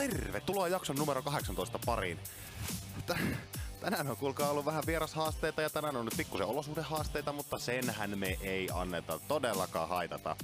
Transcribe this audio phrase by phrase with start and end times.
[0.00, 2.18] tervetuloa jakson numero 18 pariin.
[3.80, 8.38] Tänään on kuulkaa ollut vähän vierashaasteita ja tänään on nyt pikkusen olosuhdehaasteita, mutta senhän me
[8.40, 10.36] ei anneta todellakaan haitata.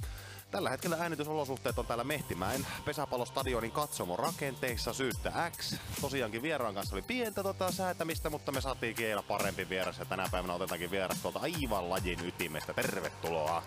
[0.51, 5.75] Tällä hetkellä äänitysolosuhteet on täällä Mehtimäen pesäpallostadionin katsomon rakenteissa syystä X.
[6.01, 10.27] Tosiaankin vieraan kanssa oli pientä tota säätämistä, mutta me saatiin vielä parempi vieras ja tänä
[10.31, 12.73] päivänä otetaankin vieras tuolta aivan lajin ytimestä.
[12.73, 13.63] Tervetuloa!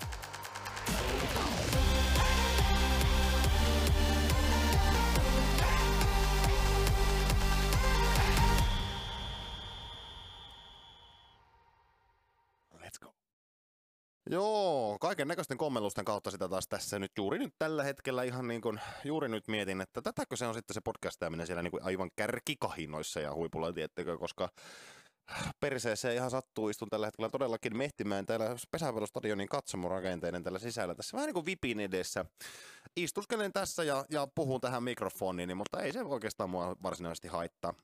[14.31, 18.61] Joo, kaiken näköisten kommellusten kautta sitä taas tässä nyt juuri nyt tällä hetkellä ihan niin
[18.61, 22.11] kuin, juuri nyt mietin, että tätäkö se on sitten se podcastaaminen siellä niin kuin aivan
[22.17, 24.49] kärkikahinoissa ja huipulla, tiettekö, koska
[25.61, 30.95] perseeseen ihan sattuu, istun tällä hetkellä todellakin mehtimään täällä pesäpallostadionin katsomorakenteiden tällä sisällä.
[30.95, 32.25] Tässä vähän niin kuin vipin edessä.
[32.97, 37.75] Istuskelen tässä ja, ja puhun tähän mikrofoniin, mutta ei se oikeastaan mua varsinaisesti haittaa.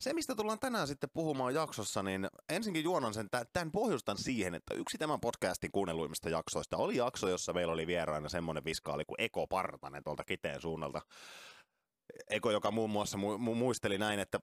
[0.00, 4.74] Se, mistä tullaan tänään sitten puhumaan jaksossa, niin ensinkin juonan sen, tämän pohjustan siihen, että
[4.74, 9.46] yksi tämän podcastin kuunnelluimmista jaksoista oli jakso, jossa meillä oli vieraana semmoinen viskaali kuin Eko
[9.46, 11.00] Partanen tuolta Kiteen suunnalta.
[12.30, 14.38] Eko, joka muun muassa mu- mu- muisteli näin, että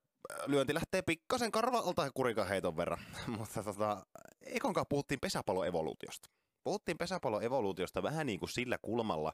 [0.48, 3.00] lyönti lähtee pikkasen karvalta kurikaheiton verran.
[3.38, 4.06] Mutta tota,
[4.42, 6.30] Ekon kanssa puhuttiin pesäpalloevoluutiosta.
[6.64, 9.34] Puhuttiin pesäpalloevoluutiosta vähän niin kuin sillä kulmalla,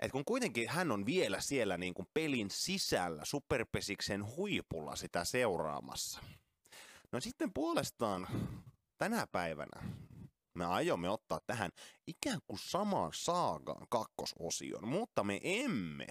[0.00, 6.20] että kun kuitenkin hän on vielä siellä niin kuin pelin sisällä superpesiksen huipulla sitä seuraamassa.
[7.12, 8.28] No sitten puolestaan
[8.98, 9.82] tänä päivänä
[10.54, 11.70] me aiomme ottaa tähän
[12.06, 16.06] ikään kuin samaan saagaan kakkososion, mutta me emme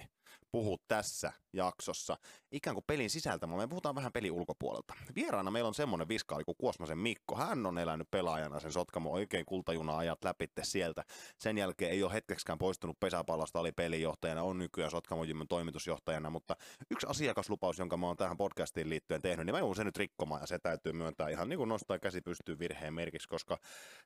[0.52, 2.16] puhu tässä jaksossa
[2.52, 4.94] ikään kuin pelin sisältä, vaan me puhutaan vähän pelin ulkopuolelta.
[5.14, 7.36] Vieraana meillä on semmoinen viskaali kuin Kuosmasen Mikko.
[7.36, 11.04] Hän on elänyt pelaajana sen Sotkamo oikein kultajuna-ajat läpitte sieltä.
[11.38, 16.56] Sen jälkeen ei ole hetkeksikään poistunut pesäpallosta, oli pelijohtajana, on nykyään Sotkamo toimitusjohtajana, mutta
[16.90, 20.40] yksi asiakaslupaus, jonka mä oon tähän podcastiin liittyen tehnyt, niin mä joudun sen nyt rikkomaan
[20.40, 23.58] ja se täytyy myöntää ihan niin kuin nostaa käsi pystyy virheen merkiksi, koska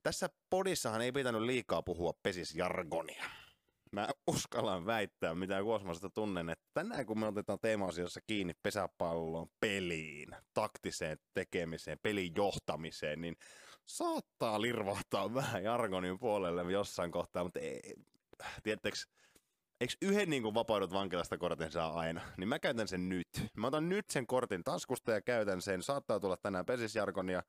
[0.03, 3.25] tässä podissahan ei pitänyt liikaa puhua pesisjargonia
[3.95, 10.37] mä uskallan väittää, mitä Kuosmasta tunnen, että tänään kun me otetaan teema-asioissa kiinni pesäpalloon, peliin,
[10.55, 13.37] taktiseen tekemiseen, pelin johtamiseen, niin
[13.87, 17.95] saattaa lirvahtaa vähän jargonin puolelle jossain kohtaa, mutta ei,
[18.63, 18.97] tiedättekö,
[19.81, 23.29] eikö yhden niin kuin vapaudut vankilasta kortin saa aina, niin mä käytän sen nyt.
[23.57, 25.83] Mä otan nyt sen kortin taskusta ja käytän sen.
[25.83, 27.43] Saattaa tulla tänään pesisjargonia,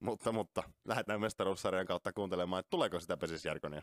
[0.00, 3.82] mutta, mutta lähdetään mestaruussarjan kautta kuuntelemaan, että tuleeko sitä pesisjargonia.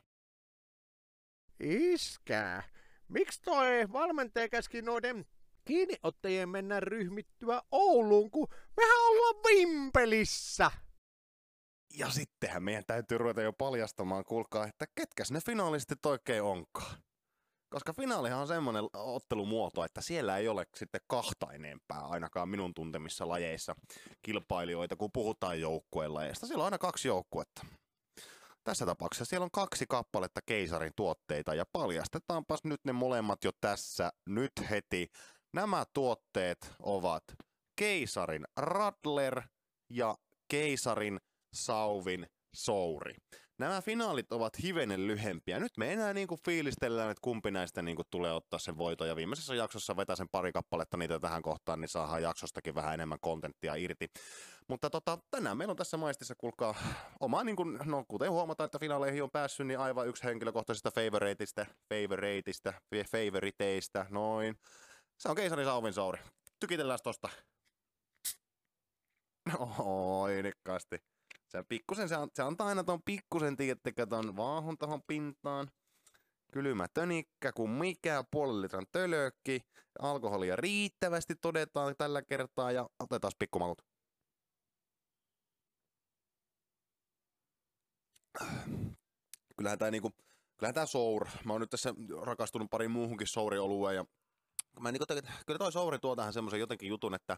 [1.63, 2.63] Iskää.
[3.07, 5.25] Miksi toi valmentaja käski noiden
[5.65, 10.71] kiinniottajien mennä ryhmittyä Ouluun, kun mehän ollaan Vimpelissä?
[11.97, 16.95] Ja sittenhän meidän täytyy ruveta jo paljastamaan, kuulkaa, että ketkäs ne finaalistit oikein onkaan.
[17.69, 23.27] Koska finaalihan on semmoinen ottelumuoto, että siellä ei ole sitten kahta enempää, ainakaan minun tuntemissa
[23.27, 23.75] lajeissa
[24.21, 26.47] kilpailijoita, kun puhutaan joukkueen lajeista.
[26.47, 27.65] Siellä on aina kaksi joukkuetta.
[28.63, 34.11] Tässä tapauksessa siellä on kaksi kappaletta keisarin tuotteita ja paljastetaanpas nyt ne molemmat jo tässä
[34.25, 35.11] nyt heti.
[35.53, 37.23] Nämä tuotteet ovat
[37.75, 39.41] keisarin Radler
[39.89, 40.17] ja
[40.47, 41.19] keisarin
[41.53, 43.15] Sauvin Souri.
[43.61, 45.59] Nämä finaalit ovat hivenen lyhempiä.
[45.59, 49.05] Nyt me enää niin kuin fiilistellään, että kumpi näistä niin kuin tulee ottaa sen voito.
[49.05, 53.17] Ja viimeisessä jaksossa vetää sen pari kappaletta niitä tähän kohtaan, niin saadaan jaksostakin vähän enemmän
[53.21, 54.07] kontenttia irti.
[54.67, 56.75] Mutta tota, tänään meillä on tässä maistissa, kuulkaa,
[57.19, 61.65] oma, niin kuin, no kuten huomataan, että finaaleihin on päässyt, niin aivan yksi henkilökohtaisista favoriteista,
[61.93, 62.73] favoriteista,
[63.11, 64.59] favoriteista, noin.
[65.19, 66.19] Se on keisari Sauvin Souri.
[66.59, 67.29] Tykitellään tosta.
[69.79, 71.10] Oi, nikkaasti.
[71.51, 75.71] Se, pikkusen, se, se antaa aina tuon pikkusen, tiedättekö, ton vaahun tuohon pintaan.
[76.53, 79.61] Kylmä tönikkä kuin mikä, puolen litran tölökki,
[79.99, 83.81] alkoholia riittävästi todetaan tällä kertaa ja otetaan pikkumalut.
[89.57, 90.11] Kyllähän tää niinku,
[90.57, 94.05] kyllähän tää sour, mä oon nyt tässä rakastunut pari muuhunkin souriolueen ja
[94.79, 95.05] mä niinku,
[95.45, 97.37] kyllä toi souri tuo tähän semmoisen jotenkin jutun, että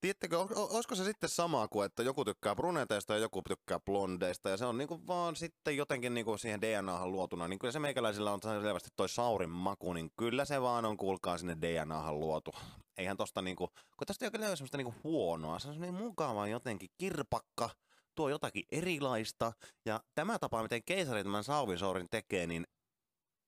[0.00, 4.56] Tiedättekö, olisiko se sitten sama kuin, että joku tykkää bruneteista ja joku tykkää blondeista, ja
[4.56, 8.40] se on niinku vaan sitten jotenkin niinku siihen DNAhan luotuna, niin kyllä se meikäläisillä on
[8.42, 12.50] selvästi toi saurin maku, niin kyllä se vaan on, kuulkaa, sinne DNAhan luotu.
[12.96, 16.90] Eihän tosta niinku, kun tästä ei ole semmoista niinku huonoa, se on niin mukavaa jotenkin
[16.98, 17.70] kirpakka,
[18.14, 19.52] tuo jotakin erilaista,
[19.84, 22.66] ja tämä tapa, miten keisari tämän saurin tekee, niin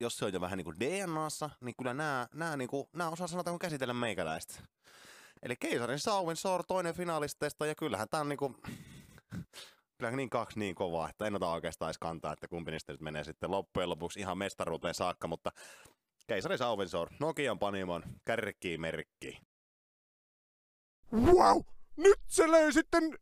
[0.00, 3.10] jos se on jo vähän niin kuin DNAssa, niin kyllä nämä, nämä, niin kuin, nämä
[3.10, 4.54] osaa sanotaan käsitellä meikäläistä.
[5.42, 8.56] Eli Keisarin Sauvin Sor toinen finalisteista ja kyllähän tämä on niinku,
[9.98, 13.00] kyllähän niin kaksi niin kovaa, että en ota oikeastaan edes kantaa, että kumpi niistä nyt
[13.00, 15.50] menee sitten loppujen lopuksi ihan mestaruuteen saakka, mutta
[16.26, 19.40] Keisari Sauvensor, Nokian Panimon, kärkkimerkki.
[21.12, 21.60] Wow!
[21.96, 23.18] Nyt se löi sitten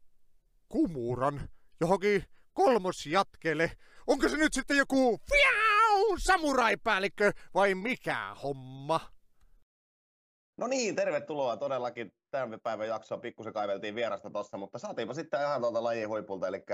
[0.69, 1.49] kumuran
[1.81, 3.73] johonkin kolmosjatkele.
[4.07, 9.01] Onko se nyt sitten joku fiau, samuraipäällikkö vai mikä homma?
[10.61, 13.19] No niin, tervetuloa todellakin tämän päivän jaksoa.
[13.19, 16.49] Pikkusen kaiveltiin vierasta tossa, mutta saatiinpa sitten ihan tuolta lajin huipulta.
[16.49, 16.65] Eli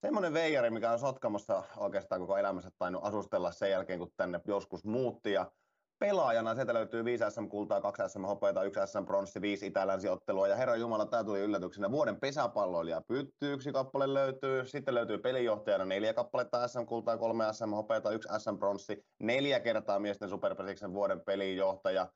[0.00, 4.84] semmoinen veijari, mikä on Sotkamossa oikeastaan koko elämänsä tainnut asustella sen jälkeen, kun tänne joskus
[4.84, 5.32] muutti.
[5.32, 5.50] Ja
[5.98, 10.48] pelaajana sieltä löytyy 5 SM-kultaa, 2 SM-hopeita, 1 SM-pronssi, 5 itä-länsi-ottelua.
[10.48, 11.90] Ja herra Jumala, tämä tuli yllätyksenä.
[11.90, 14.66] Vuoden pesäpalloilija pytty, yksi kappale löytyy.
[14.66, 19.04] Sitten löytyy pelijohtajana neljä kappaletta SM-kultaa, 3 SM-hopeita, 1 SM-pronssi.
[19.20, 22.06] Neljä kertaa miesten superpesiksen vuoden pelijohtaja.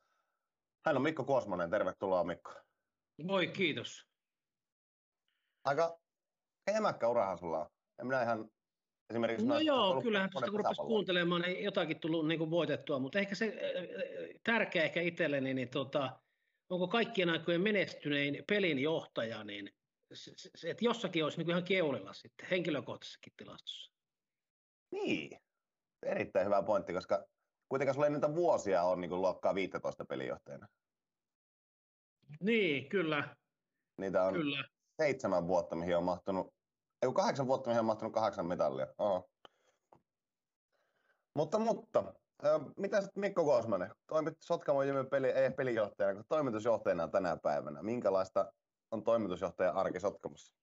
[0.87, 2.53] Hän on Mikko Kuosmonen, tervetuloa Mikko.
[3.23, 4.07] Moi, kiitos.
[5.63, 5.99] Aika
[6.67, 7.69] emäkkä urahan sulla on.
[7.99, 8.49] En minä ihan
[9.09, 9.45] esimerkiksi...
[9.45, 13.35] No joo, kyllähän tuosta kun rupesi kuuntelemaan, niin jotakin tullut niin kuin voitettua, mutta ehkä
[13.35, 16.19] se äh, äh, tärkeä ehkä itselleni, niin tota,
[16.69, 19.71] onko kaikkien aikojen menestynein pelin johtaja, niin
[20.13, 23.91] se, se, että jossakin olisi niin ihan keulilla sitten, henkilökohtaisessakin tilastossa.
[24.91, 25.39] Niin,
[26.05, 27.25] erittäin hyvä pointti, koska
[27.69, 30.67] kuitenkaan sulla ei niitä vuosia ole niin luokkaa 15 pelijohtajana.
[32.41, 33.35] Niin, kyllä.
[33.97, 34.63] Niitä on kyllä.
[35.01, 36.53] seitsemän vuotta, mihin on mahtunut,
[37.01, 38.87] ei kahdeksan vuotta, mihin on mahtunut kahdeksan mitallia.
[38.97, 39.29] Oho.
[41.35, 42.13] Mutta, mutta,
[42.77, 47.83] mitä sitten Mikko Koosmanen, toimit Sotkamon Jymy peli, ei pelijohtajana, kun toimitusjohtajana tänä päivänä.
[47.83, 48.53] Minkälaista
[48.91, 50.53] on toimitusjohtajan arki Sotkamossa?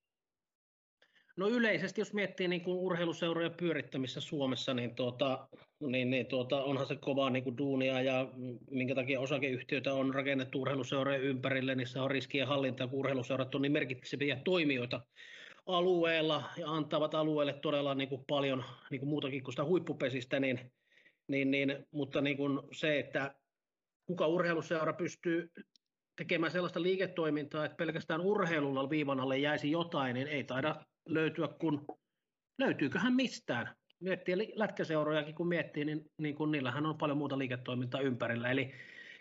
[1.36, 5.48] No yleisesti, jos miettii niin kuin urheiluseuroja pyörittämistä Suomessa, niin, tuota,
[5.80, 8.28] niin, niin tuota, onhan se kovaa niin kuin duunia ja
[8.70, 13.72] minkä takia osakeyhtiöitä on rakennettu urheiluseurojen ympärille, niissä on riskien hallinta, kun urheiluseurat on niin
[13.72, 15.00] merkittäviä toimijoita
[15.66, 20.72] alueella ja antavat alueelle todella niin kuin paljon niin kuin muutakin kuin sitä huippupesistä, niin,
[21.28, 23.34] niin, niin, mutta niin kuin se, että
[24.06, 25.50] kuka urheiluseura pystyy
[26.16, 31.86] tekemään sellaista liiketoimintaa, että pelkästään urheilulla viivan alle jäisi jotain, niin ei taida löytyä, kun
[32.58, 33.76] löytyyköhän mistään.
[34.00, 38.50] Miettii lätkäseurojakin, kun miettii, niin, niin kun niillähän on paljon muuta liiketoimintaa ympärillä.
[38.50, 38.72] Eli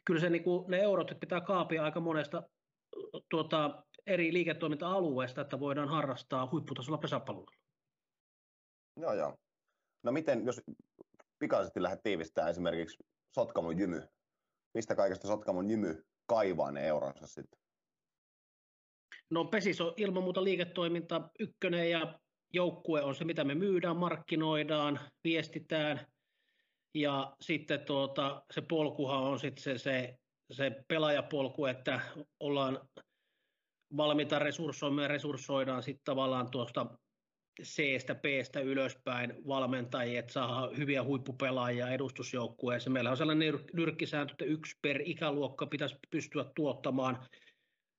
[0.05, 2.43] kyllä se, niin kuin, ne eurot pitää kaapia aika monesta
[3.29, 7.51] tuota, eri liiketoiminta-alueesta, että voidaan harrastaa huipputasolla pesäpallolla.
[9.01, 9.37] Joo, joo.
[10.03, 10.61] No miten, jos
[11.39, 12.97] pikaisesti lähdet tiivistää esimerkiksi
[13.35, 14.01] Sotkamon jymy,
[14.73, 17.62] mistä kaikesta Sotkamon jymy kaivaa ne euronsa sitten?
[19.29, 22.19] No Pesis on ilman muuta liiketoiminta ykkönen ja
[22.53, 26.07] joukkue on se, mitä me myydään, markkinoidaan, viestitään.
[26.95, 30.17] Ja sitten tuota, se polkuhan on sitten se, se,
[30.51, 32.01] se pelaajapolku, että
[32.39, 32.79] ollaan
[33.97, 36.85] valmiita resurssoimaan ja resurssoidaan sitten tavallaan tuosta
[37.63, 42.91] C-stä, B-stä ylöspäin valmentajia, että saa hyviä huippupelaajia edustusjoukkueeseen.
[42.91, 47.25] Meillä on sellainen nyrkkisääntö, että yksi per ikäluokka pitäisi pystyä tuottamaan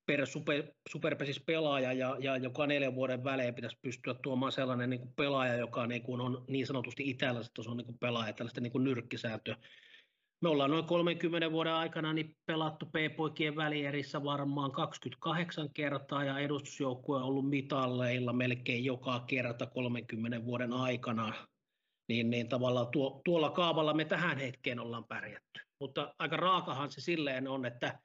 [0.05, 4.99] per super, superpesis pelaaja ja, ja joka neljän vuoden välein pitäisi pystyä tuomaan sellainen niin
[4.99, 8.83] kuin pelaaja, joka niin kuin on niin sanotusti itäläiset tason niin pelaaja, tällaista niin kuin.
[10.41, 17.17] Me ollaan noin 30 vuoden aikana niin pelattu P-poikien välierissä varmaan 28 kertaa ja edustusjoukkue
[17.17, 21.33] on ollut mitalleilla melkein joka kerta 30 vuoden aikana.
[22.09, 25.59] Niin, niin tavallaan tuo, tuolla kaavalla me tähän hetkeen ollaan pärjätty.
[25.81, 27.99] Mutta aika raakahan se silleen on, että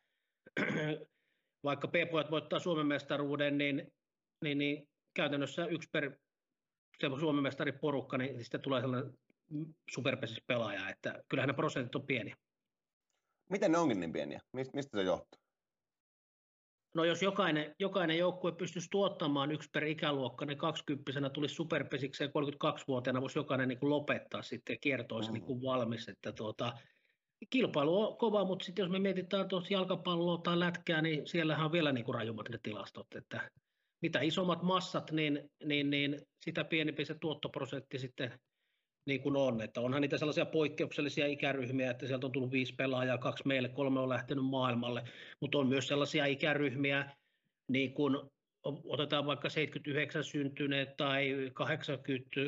[1.65, 3.93] vaikka P-pojat voittaa Suomen mestaruuden, niin,
[4.45, 6.19] niin, niin käytännössä yksi per
[7.01, 9.19] se Suomen porukka, niin sitten tulee sellainen
[9.91, 12.37] superpesis pelaaja, että kyllähän ne prosentit on pieniä.
[13.51, 14.41] Miten ne onkin niin pieniä?
[14.53, 15.41] Mistä se johtuu?
[16.95, 23.21] No jos jokainen, jokainen joukkue pystyisi tuottamaan yksi per ikäluokka, niin 20 tulisi superpesikseen 32-vuotiaana
[23.21, 25.35] voisi jokainen niin kuin lopettaa sitten ja kierto olisi mm.
[25.35, 26.09] niin kuin valmis.
[26.09, 26.73] Että tuota,
[27.51, 31.73] kilpailu on kova, mutta sitten jos me mietitään tuossa jalkapalloa tai lätkää, niin siellähän on
[31.73, 33.51] vielä niin kuin rajummat ne tilastot, että
[34.03, 38.41] mitä isommat massat, niin, niin, niin sitä pienempi se tuottoprosentti sitten
[39.07, 39.63] niin kuin on.
[39.63, 44.01] Että onhan niitä sellaisia poikkeuksellisia ikäryhmiä, että sieltä on tullut viisi pelaajaa, kaksi meille, kolme
[44.01, 45.03] on lähtenyt maailmalle,
[45.41, 47.17] mutta on myös sellaisia ikäryhmiä,
[47.69, 48.17] niin kuin
[48.85, 52.41] otetaan vaikka 79 syntyneet tai 80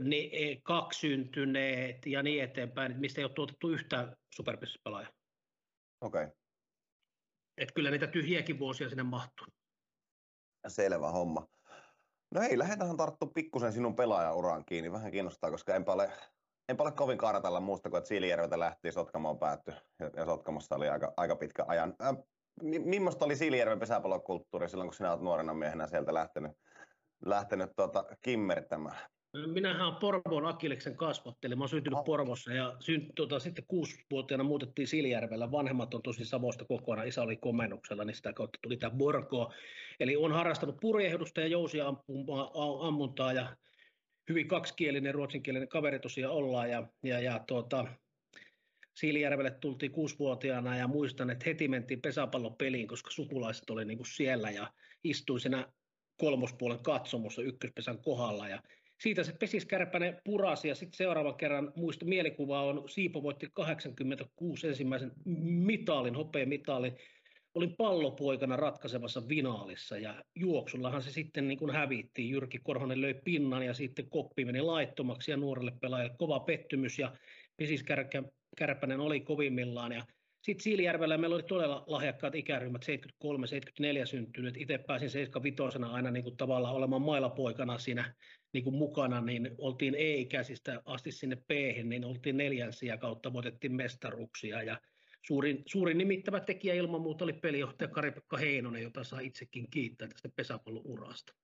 [0.00, 5.12] ne, e, kaksyntyneet ja niin eteenpäin, mistä ei ole tuotettu yhtään superpelaajaa.
[6.00, 6.24] Okei.
[6.24, 6.36] Okay.
[7.56, 9.46] Et kyllä niitä tyhjiäkin vuosia sinne mahtuu.
[10.68, 11.48] Selvä homma.
[12.34, 14.92] No hei, lähdetäänhän tarttu pikkusen sinun pelaajauraan kiinni.
[14.92, 16.10] Vähän kiinnostaa, koska enpä ole,
[16.68, 19.72] enpä ole kovin kartalla muusta kuin, että Siilijärveltä lähti Sotkamoon päätty.
[20.00, 21.94] Ja, ja Sotkamossa oli aika, aika pitkä ajan.
[22.02, 22.16] Äh,
[22.62, 26.52] millaista oli Siilijärven pesäpallokulttuuri silloin, kun sinä olet nuorena miehenä sieltä lähtenyt,
[27.24, 28.98] lähtenyt tuota, kimmertämään?
[29.46, 31.54] Minähän olen Porvoon Akileksen kasvatteli.
[31.54, 32.04] Mä olen syntynyt oh.
[32.04, 35.50] Porvossa ja syn, tota, sitten kuusivuotiaana muutettiin Siljärvellä.
[35.52, 37.08] Vanhemmat on tosi Savosta kokonaan.
[37.08, 39.52] Isä oli komennuksella, niin sitä kautta tuli tämä Borgo.
[40.00, 43.56] Eli on harrastanut purjehdusta ja jousiammuntaa ja
[44.28, 46.70] hyvin kaksikielinen ruotsinkielinen kaveri tosiaan ollaan.
[46.70, 47.86] Ja, ja, ja tuota,
[48.94, 54.50] Siilijärvelle tultiin kuusivuotiaana ja muistan, että heti mentiin pesäpallopeliin, koska sukulaiset oli niin kuin siellä
[54.50, 54.72] ja
[55.04, 55.72] istuin siinä
[56.16, 58.62] kolmospuolen katsomossa ykköspesän kohdalla ja
[59.00, 65.12] siitä se pesiskärpäne purasi ja sitten seuraavan kerran muista mielikuva on Siipo voitti 86 ensimmäisen
[65.44, 66.96] mitaalin, mitaalin.
[67.54, 72.30] Olin pallopoikana ratkaisevassa vinaalissa ja juoksullahan se sitten niin kuin hävittiin.
[72.30, 77.16] Jyrki Korhonen löi pinnan ja sitten koppi meni laittomaksi ja nuorelle pelaajalle kova pettymys ja
[77.56, 80.04] pesiskärpänen oli kovimmillaan ja
[80.44, 82.82] sitten Siilijärvellä meillä oli todella lahjakkaat ikäryhmät,
[84.02, 84.56] 73-74 syntynyt.
[84.56, 88.14] Itse pääsin 75 aina niin kuin tavallaan olemaan mailapoikana siinä
[88.52, 91.50] niin kuin mukana, niin oltiin E-ikäisistä asti sinne p
[91.84, 94.62] niin oltiin neljänsiä kautta, voitettiin mestaruksia.
[94.62, 94.80] Ja
[95.26, 100.28] suurin, suurin nimittävä tekijä ilman muuta oli pelijohtaja Kari-Pekka Heinonen, jota saa itsekin kiittää tästä
[100.36, 101.34] pesäpallon urasta.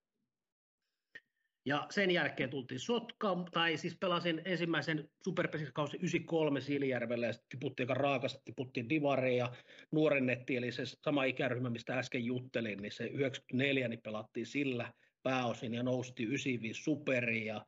[1.64, 7.84] Ja sen jälkeen tultiin Sotkaan, tai siis pelasin ensimmäisen superpesiskausi 93 Siilijärvellä ja sitten tiputtiin
[7.84, 9.52] aika raakasti, tiputtiin Divareen ja
[9.92, 15.74] nuorennettiin, eli se sama ikäryhmä, mistä äsken juttelin, niin se 94 niin pelattiin sillä pääosin
[15.74, 17.66] ja nousti 95 superiin ja,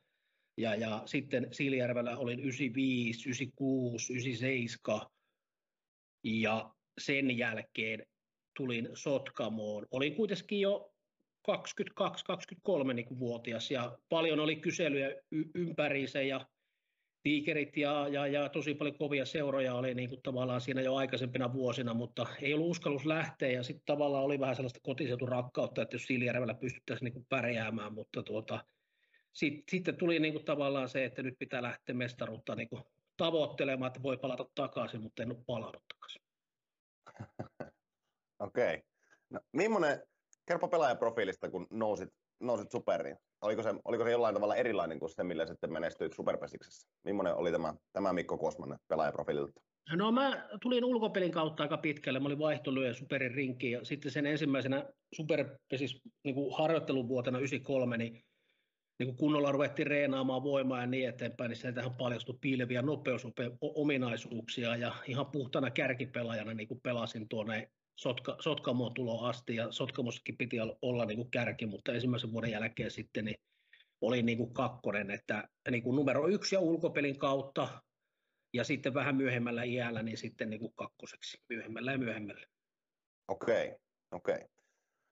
[0.57, 5.07] ja, ja sitten Siilijärvellä olin 95, 96, 97
[6.25, 8.07] ja sen jälkeen
[8.57, 9.87] tulin Sotkamoon.
[9.91, 10.92] Olin kuitenkin jo
[11.51, 15.11] 22-23 niin vuotias ja paljon oli kyselyjä
[15.55, 16.47] ympäriinsä ja
[17.23, 21.53] tiikerit ja, ja, ja, tosi paljon kovia seuroja oli niin kuin tavallaan siinä jo aikaisempina
[21.53, 26.05] vuosina, mutta ei ollut uskallus lähteä ja sitten tavallaan oli vähän sellaista kotiseuturakkautta, että jos
[26.05, 28.65] Siilijärvellä pystyttäisiin niin kuin pärjäämään, mutta tuota,
[29.33, 32.83] sitten, sitten tuli niin kuin tavallaan se, että nyt pitää lähteä mestaruutta niin kuin
[33.17, 36.23] tavoittelemaan, että voi palata takaisin, mutta en ole palannut takaisin.
[38.39, 38.75] Okei.
[38.75, 38.83] Okay.
[39.31, 40.03] No, millainen,
[40.47, 42.09] kerro pelaajaprofiilista, kun nousit,
[42.41, 43.17] nousit superiin.
[43.43, 46.89] Oliko se, oliko se jollain tavalla erilainen kuin se, millä sitten menestyit superpesiksessä?
[47.05, 49.61] Millainen oli tämä, tämä Mikko Kosmanen pelaajaprofiililta?
[49.97, 52.21] No mä tulin ulkopelin kautta aika pitkälle.
[52.21, 58.13] Mä olin vaihtolyöjä superin rinkiin ja sitten sen ensimmäisenä superpesis niin kuin harjoitteluvuotena 93, niin,
[58.99, 64.93] niin kuin kunnolla ruvettiin reenaamaan voimaa ja niin eteenpäin, niin sieltähän paljastui piileviä nopeusominaisuuksia ja
[65.07, 71.05] ihan puhtana kärkipelaajana niin kuin pelasin tuonne Sotka, Sotkamoon tulo asti ja Sotkamossakin piti olla
[71.05, 73.37] niin kuin kärki, mutta ensimmäisen vuoden jälkeen sitten niin
[74.01, 77.83] oli niin kuin kakkonen, että niin kuin numero yksi ja ulkopelin kautta
[78.55, 82.47] ja sitten vähän myöhemmällä iällä niin sitten niin kuin kakkoseksi myöhemmällä ja myöhemmällä.
[83.29, 83.77] Okei,
[84.13, 84.39] okei.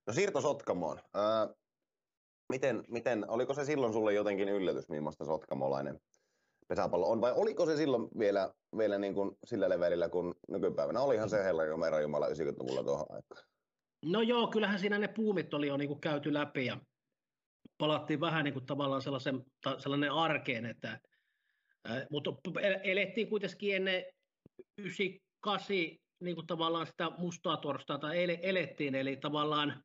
[0.07, 1.01] No siirto Sotkamoon.
[1.15, 1.49] Ää,
[2.49, 6.01] miten, miten, oliko se silloin sulle jotenkin yllätys, millaista sotkamolainen
[6.71, 11.01] pesäpallo on, vai oliko se silloin vielä, vielä niin kuin sillä levelillä kuin nykypäivänä?
[11.01, 13.47] Olihan se Herra Jumala Jumala 90-luvulla tuohon aikaan.
[14.05, 16.81] No joo, kyllähän siinä ne puumit oli jo niin kuin käyty läpi ja
[17.79, 19.45] palattiin vähän niin kuin tavallaan sellaisen,
[19.79, 21.01] sellainen arkeen, että,
[22.11, 22.31] mutta
[22.83, 24.05] elettiin kuitenkin ennen
[24.79, 25.77] 98
[26.21, 29.83] niin kuin tavallaan sitä mustaa torstaita elettiin, eli tavallaan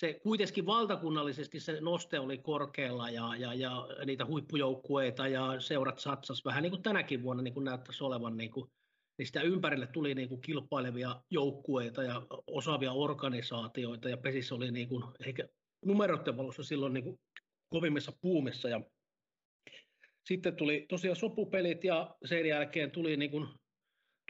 [0.00, 6.44] se kuitenkin valtakunnallisesti se noste oli korkealla ja, ja, ja niitä huippujoukkueita ja seurat satsas
[6.44, 8.70] vähän niin kuin tänäkin vuonna niin kuin näyttäisi olevan, niin, kuin,
[9.18, 14.88] niin sitä ympärille tuli niin kuin kilpailevia joukkueita ja osaavia organisaatioita ja pesissä oli niin
[14.88, 15.48] kuin, ehkä
[15.84, 17.20] numeroiden valossa silloin niin kuin
[17.68, 18.80] kovimmissa puumissa ja
[20.28, 23.48] sitten tuli tosiaan sopupelit ja sen jälkeen tuli niin kuin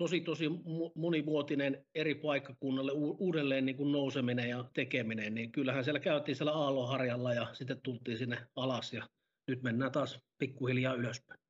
[0.01, 0.49] tosi tosi
[0.95, 7.35] monivuotinen eri paikkakunnalle uudelleen niin kuin nouseminen ja tekeminen, niin kyllähän siellä käytiin siellä aalloharjalla
[7.35, 9.09] ja sitten tultiin sinne alas ja
[9.49, 11.41] nyt mennään taas pikkuhiljaa ylöspäin.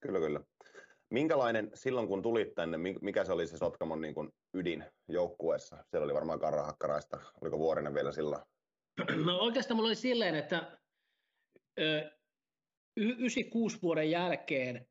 [0.00, 0.40] Kyllä, kyllä.
[1.10, 5.84] Minkälainen silloin, kun tulit tänne, mikä se oli se Sotkamon niin kuin ydin joukkueessa?
[5.90, 7.20] Siellä oli varmaan Karrahakkaraista.
[7.40, 8.42] Oliko Vuorinen vielä silloin?
[9.24, 10.78] No oikeastaan mulla oli silleen, että
[12.96, 14.86] 96 vuoden jälkeen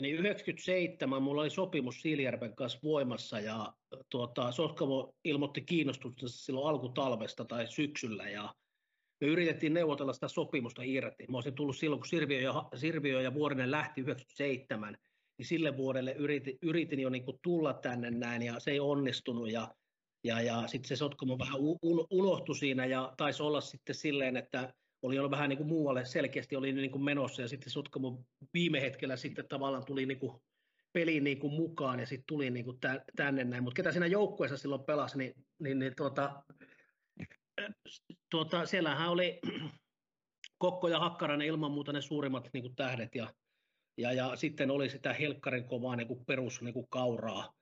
[0.00, 3.72] niin 97 mulla oli sopimus Siilijärven kanssa voimassa ja
[4.10, 8.54] tuota, Sotkamo ilmoitti kiinnostusta silloin alkutalvesta tai syksyllä ja
[9.20, 11.24] me yritettiin neuvotella sitä sopimusta irti.
[11.30, 14.96] Mä olisin tullut silloin, kun Sirviö ja, Sirviö ja Vuorinen lähti 97,
[15.38, 19.74] niin sille vuodelle yritin, yritin jo niin tulla tänne näin ja se ei onnistunut ja,
[20.24, 21.56] ja, ja sitten se Sotkamo vähän
[22.10, 26.56] unohtui siinä ja taisi olla sitten silleen, että oli ollut vähän niin kuin muualle selkeästi
[26.56, 30.42] oli niin kuin menossa ja sitten Sotkamo viime hetkellä sitten tavallaan tuli niin kuin
[30.92, 32.78] peliin niin kuin mukaan ja sitten tuli niin kuin
[33.16, 33.62] tänne näin.
[33.62, 36.42] Mutta ketä siinä joukkueessa silloin pelasi, niin, niin, niin tuota,
[38.30, 39.40] tuota, siellähän oli
[40.58, 43.34] Kokko ja Hakkarainen ilman muuta ne suurimmat niin kuin tähdet ja,
[43.98, 47.52] ja, ja, sitten oli sitä helkkarin kovaa niin kuin perus niin kuin kauraa.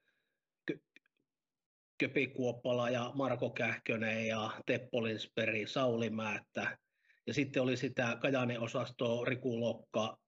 [1.99, 6.79] Köpi Kuoppala ja Marko Kähkönen ja Teppo Linsperi, Sauli Määttä.
[7.27, 10.19] Ja sitten oli sitä Kajanin osastoa Riku Lokka,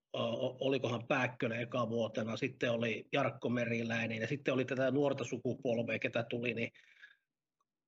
[0.60, 6.24] olikohan Pääkkönen eka vuotena, sitten oli Jarkko Meriläinen ja sitten oli tätä nuorta sukupolvea, ketä
[6.30, 6.70] tuli, niin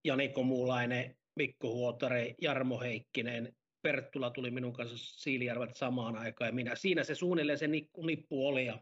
[0.05, 6.77] Jani Komulainen, Mikko Huotare, Jarmo Heikkinen, Perttula tuli minun kanssa Siilijärveltä samaan aikaan ja minä.
[6.77, 8.81] Siinä se suunnilleen se nippu oli ja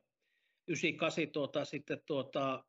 [0.69, 2.65] 98 tuota, sitten tuota,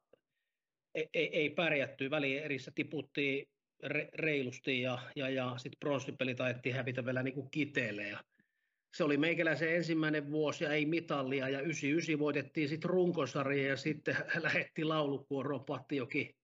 [0.95, 3.47] ei, ei, ei pärjätty, välierissä tiputtiin
[3.85, 8.23] re, reilusti ja, ja, ja sitten pronssipeli taidettiin hävitä vielä niin kuin kiteelle ja
[8.95, 14.17] se oli meikäläisen ensimmäinen vuosi ja ei mitallia ja 99 voitettiin sitten runkosarja ja sitten
[14.43, 16.35] lähetti laulukuoroon Pattijoki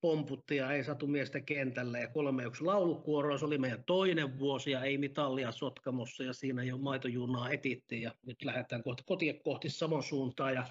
[0.00, 3.38] pomputti ja ei satu miestä kentälle ja kolme yksi laulukuoroa.
[3.38, 8.14] Se oli meidän toinen vuosi ja ei mitallia Sotkamossa ja siinä jo maitojunaa etittiin ja
[8.26, 10.54] nyt lähdetään kohti, kotiin kohti saman suuntaan.
[10.54, 10.66] Ja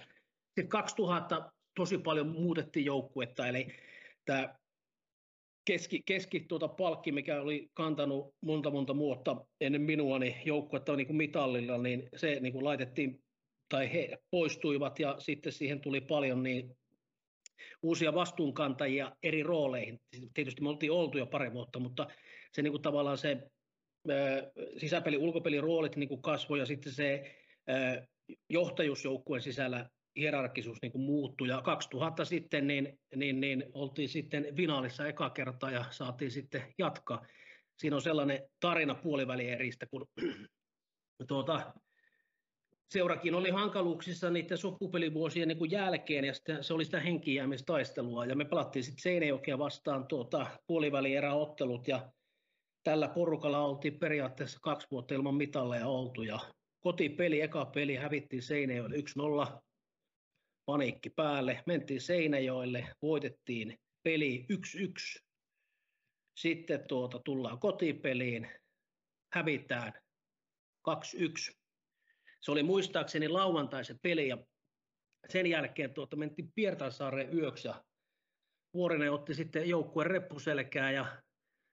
[0.46, 3.68] sitten 2000 tosi paljon muutettiin joukkuetta, eli
[4.26, 4.56] tämä
[5.72, 11.08] keski, keski tuota palkki, mikä oli kantanut monta monta vuotta ennen minua, niin joukkuetta niin
[11.08, 13.24] kuin mitallilla, niin se niin kuin laitettiin,
[13.70, 16.78] tai he poistuivat ja sitten siihen tuli paljon niin
[17.84, 20.00] uusia vastuunkantajia eri rooleihin.
[20.34, 22.08] Tietysti me oltiin oltu jo pari vuotta, mutta
[22.54, 23.38] se niin kuin tavallaan se
[24.78, 27.36] sisäpeli, ulkopeli roolit niin kuin kasvoi ja sitten se
[28.50, 31.48] johtajuusjoukkueen sisällä hierarkisuus niin kuin muuttui.
[31.48, 37.26] Ja 2000 sitten niin, niin, niin oltiin sitten finaalissa eka kertaa ja saatiin sitten jatkaa.
[37.78, 40.08] Siinä on sellainen tarina puolivälieristä, kun
[41.28, 41.74] tuota,
[42.92, 48.46] seurakin oli hankaluuksissa niiden sopupelivuosien niin jälkeen, ja sitten se oli sitä henkijäämistaistelua, ja me
[48.46, 52.12] pelattiin sitten Seinäjokea vastaan tuota, puolivälieräottelut, ja
[52.84, 56.40] tällä porukalla oltiin periaatteessa kaksi vuotta ilman mitalleja oltu, ja
[56.80, 58.96] kotipeli, eka peli hävittiin Seinäjoelle
[59.56, 59.62] 1-0,
[60.72, 65.24] paniikki päälle, mentiin Seinäjoelle, voitettiin peli 1-1,
[66.38, 68.52] sitten tuota, tullaan kotipeliin,
[69.34, 69.94] hävitään
[70.90, 71.58] 2-1,
[72.42, 74.38] se oli muistaakseni lauantai se peli ja
[75.30, 77.84] sen jälkeen tuota, mentiin Pietarsaareen yöksi ja
[78.74, 81.22] Vuorinen otti sitten joukkueen reppuselkää ja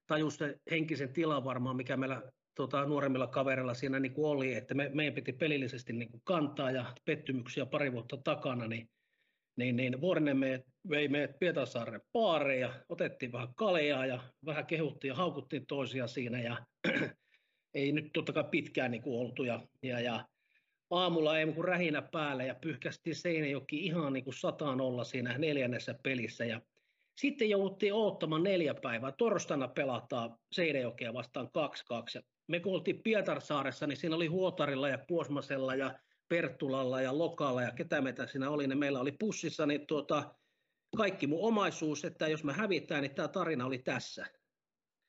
[0.07, 4.91] tajusi henkisen tilan varmaan, mikä meillä tuota, nuoremmilla kavereilla siinä niin kuin oli, että me,
[4.95, 8.89] meidän piti pelillisesti niin kuin kantaa ja pettymyksiä pari vuotta takana, niin,
[9.57, 15.09] niin, niin Vuorinen me, vei meidät Pietarsaaren baareen ja otettiin vähän kaljaa ja vähän kehuttiin
[15.09, 16.57] ja haukuttiin toisia siinä ja
[17.75, 20.25] ei nyt totta kai pitkään niin kuin oltu ja, ja, ja
[20.91, 25.95] aamulla ei kun rähinä päälle ja pyyhkästiin Seinäjoki ihan niin kuin sataan olla siinä neljännessä
[26.03, 26.61] pelissä ja
[27.19, 29.13] sitten jouduttiin odottamaan neljä päivää.
[29.13, 31.51] Torstaina pelataan Seinäjokea vastaan 2-2.
[32.15, 37.63] Ja me kun oltiin Pietarsaaressa, niin siinä oli Huotarilla ja Puosmasella ja Perttulalla ja Lokalla
[37.63, 40.35] ja ketä meitä siinä oli, niin meillä oli pussissa niin tuota,
[40.97, 44.27] kaikki mun omaisuus, että jos me hävitään, niin tämä tarina oli tässä.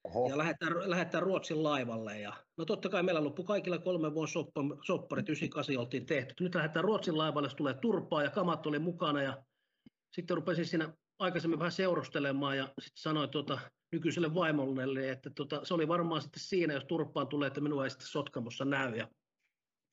[0.04, 0.30] Oho.
[0.30, 2.20] ja lähdetään, lähdetään Ruotsin laivalle.
[2.20, 6.34] Ja, no totta kai meillä loppu kaikilla kolme vuoden soppa, sopparit, 98 oltiin tehty.
[6.40, 9.44] Nyt lähdetään Ruotsin laivalle, se tulee turpaa ja kamat oli mukana ja
[10.14, 13.60] sitten rupesin siinä aikaisemmin vähän seurustelemaan ja sitten sanoin tuota,
[13.92, 17.90] nykyiselle vaimolle, että tuota, se oli varmaan sitten siinä, jos turpaan tulee, että minua ei
[17.90, 19.08] sitten Sotkamossa näy ja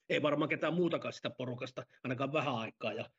[0.09, 2.93] ei varmaan ketään muutakaan sitä porukasta, ainakaan vähän aikaa.
[2.93, 3.11] Ja,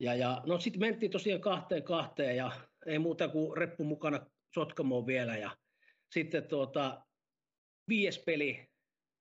[0.00, 2.52] ja, ja no sitten mentiin tosiaan kahteen kahteen ja
[2.86, 5.56] ei muuta kuin reppu mukana Sotkamoon vielä ja
[6.14, 7.06] sitten tuota,
[7.88, 8.68] viides peli,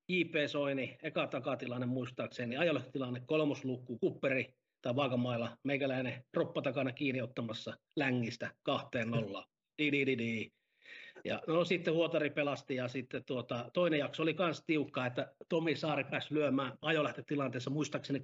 [0.10, 0.48] J.P.
[0.48, 8.52] Soini, eka takatilanne muistaakseni, ajolehtitilanne, kolmoslukku, kupperi tai vaakamailla, meikäläinen roppa takana kiinni ottamassa längistä
[8.64, 9.46] kahteen nollaan.
[9.78, 10.52] Di, di, di, di.
[11.26, 15.76] Ja no sitten Huotari pelasti ja sitten tuota, toinen jakso oli myös tiukka, että Tomi
[15.76, 18.22] Saari pääsi lyömään ajolähtötilanteessa, muistaakseni 2-2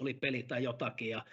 [0.00, 1.24] oli peli tai jotakin ja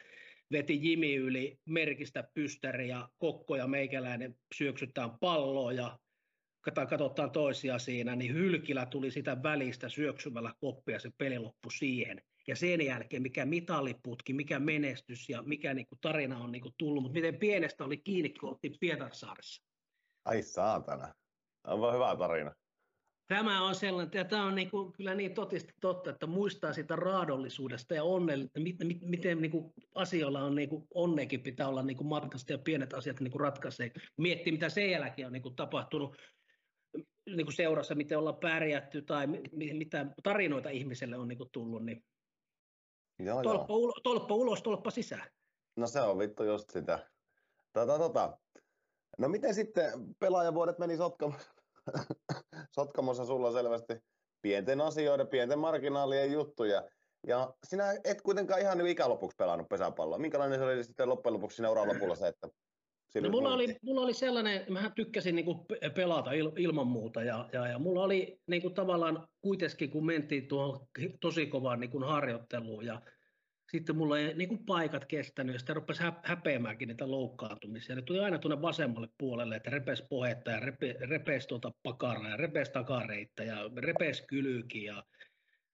[0.52, 6.00] veti Jimi yli merkistä pystäri ja Kokko ja meikäläinen syöksytään palloa ja
[6.62, 12.22] katsotaan toisia siinä, niin Hylkilä tuli sitä välistä syöksymällä koppia, se peli loppui siihen.
[12.48, 17.14] Ja sen jälkeen mikä mitalliputki, mikä menestys ja mikä niinku tarina on niinku tullut, mutta
[17.14, 19.64] miten pienestä oli kiinni, kun oltiin Pietarsaaressa.
[20.26, 21.14] Ai saatana.
[21.68, 22.52] On hyvä tarina.
[23.28, 27.94] Tämä on sellainen, ja tämä on niinku, kyllä niin totisesti totta, että muistaa sitä raadollisuudesta
[27.96, 32.94] ja onnellisuudesta, miten, miten niinku asioilla on niinku, onnekin pitää olla niinku matkasta ja pienet
[32.94, 33.92] asiat niinku ratkaisee.
[34.18, 36.18] Miettii, mitä sen jälkeen on niinku tapahtunut
[37.26, 39.28] niin kuin seurassa, miten ollaan pärjätty tai
[39.74, 42.04] mitä tarinoita ihmiselle on niin kuin tullut, niin
[43.26, 43.80] joo, tolppa, joo.
[43.80, 45.28] Ulo, tolppa ulos, tolppa sisään.
[45.76, 47.10] No se on vittu just sitä.
[47.74, 48.38] Tota, tota.
[49.18, 51.52] No miten sitten pelaajavuodet meni Sotkamossa?
[52.76, 53.94] Sotkamossa sulla selvästi
[54.42, 56.84] pienten asioiden, pienten marginaalien juttuja.
[57.28, 60.18] Ja sinä et kuitenkaan ihan niin ikälopuksi pelannut pesäpalloa.
[60.18, 62.48] Minkälainen se oli sitten loppujen lopuksi siinä uran lopulla se, että
[63.20, 65.60] No mulla, oli, mulla oli sellainen, mä tykkäsin niin kuin
[65.96, 70.48] pelata il, ilman muuta ja, ja, ja mulla oli niin kuin tavallaan kuitenkin, kun mentiin
[70.48, 70.88] tuohon
[71.22, 73.02] tosi kovaan niin kuin harjoitteluun ja
[73.72, 77.96] sitten mulla ei niin kuin paikat kestänyt ja sitten rupesi häpeämäänkin niitä loukkaantumisia.
[77.96, 82.38] Ne tuli aina tuonne vasemmalle puolelle, että repes pohetta ja repe, repes tuota pakaraa ja
[82.38, 85.04] repes takareita ja repes kylyykin ja,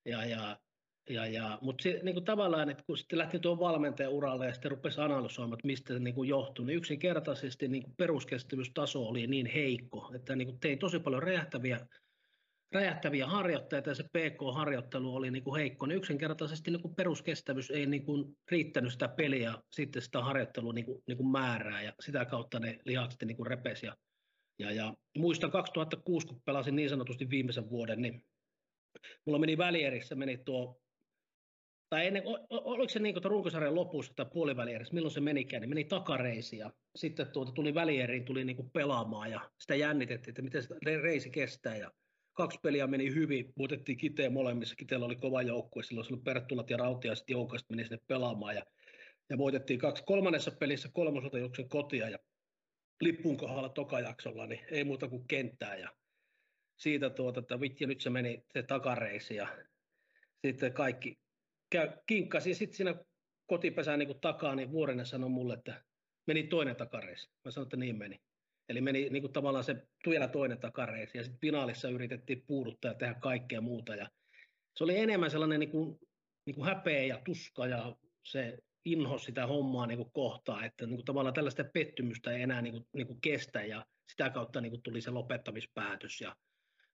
[0.06, 0.60] ja, ja
[1.10, 4.54] ja, ja, mutta se, niin kuin tavallaan, että kun sitten lähti tuon valmentajan uralle ja
[4.54, 9.28] sitten rupesi analysoimaan, että mistä se niin kuin johtui, niin yksinkertaisesti niin kuin peruskestävyystaso oli
[9.28, 11.88] niin heikko, että niin kuin tein tosi paljon räjähtäviä,
[12.72, 17.86] räjähtäviä harjoitteita ja se PK-harjoittelu oli niin kuin heikko, niin yksinkertaisesti niin kuin peruskestävyys ei
[17.86, 22.26] niin kuin riittänyt sitä peliä sitten sitä harjoittelua niin kuin, niin kuin määrää ja sitä
[22.26, 23.86] kautta ne lihakset niin kuin repesi.
[23.86, 23.96] Ja,
[24.60, 28.26] ja, ja muistan 2006, kun pelasin niin sanotusti viimeisen vuoden, niin
[29.26, 30.82] mulla meni välierissä, meni tuo
[31.90, 35.84] tai ennen, oliko se niin kuin runkosarjan lopussa tai puolivälierissä, milloin se menikään, niin meni
[35.84, 40.64] takareisi ja sitten tuota, tuli välieriin, tuli niin kuin pelaamaan ja sitä jännitettiin, että miten
[40.64, 41.92] se reisi kestää ja
[42.34, 46.78] kaksi peliä meni hyvin, muutettiin kiteen molemmissa, kiteellä oli kova joukkue, silloin oli Perttulat ja
[46.78, 48.66] Rautiaiset joukkoista meni sinne pelaamaan ja,
[49.30, 52.18] ja voitettiin kaksi kolmannessa pelissä kolmosotajuksen kotia ja
[53.02, 55.90] lippun kohdalla tokajaksolla, niin ei muuta kuin kenttää ja
[56.78, 59.48] siitä tuota, että vitsi, nyt se meni se takareisi ja
[60.46, 61.18] sitten kaikki,
[61.70, 62.96] käy, kinkkasin sitten siinä
[63.48, 65.84] kotipesään niin takaa, niin Vuorinen sanoi mulle, että
[66.28, 67.30] meni toinen takareisi.
[67.46, 68.22] Mä sanoin, että niin meni.
[68.70, 72.96] Eli meni niin kuin tavallaan se vielä toinen takareisi ja sitten finaalissa yritettiin puuduttaa ja
[72.96, 73.96] tehdä kaikkea muuta.
[73.96, 74.10] Ja
[74.78, 76.00] se oli enemmän sellainen niin kuin,
[76.46, 80.96] niin kuin häpeä ja tuska ja se inho sitä hommaa niin kuin kohtaa, että niin
[80.96, 84.72] kuin tavallaan tällaista pettymystä ei enää niin kuin, niin kuin kestä ja sitä kautta niin
[84.72, 86.36] kuin tuli se lopettamispäätös ja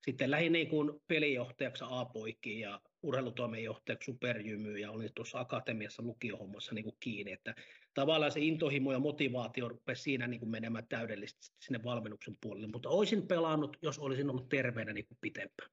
[0.05, 6.83] sitten lähdin niin kuin pelijohtajaksi A-poikiin ja urheilutoimenjohtajaksi superjymyyn ja olin tuossa akatemiassa lukiohommassa niin
[6.83, 7.55] kuin kiinni, että
[7.93, 12.89] tavallaan se intohimo ja motivaatio rupesi siinä niin kuin menemään täydellisesti sinne valmennuksen puolelle, mutta
[12.89, 15.69] olisin pelannut, jos olisin ollut terveenä niin kuin pitempään.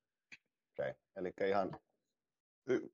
[0.72, 0.94] Okei, okay.
[1.16, 1.80] eli ihan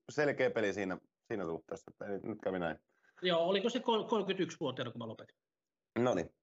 [0.08, 2.78] selkeä peli siinä, siinä suhteessa, että nyt kävi näin.
[3.22, 5.36] Joo, oliko se 31-vuotiaana, kun mä lopetin?
[5.98, 6.34] No niin.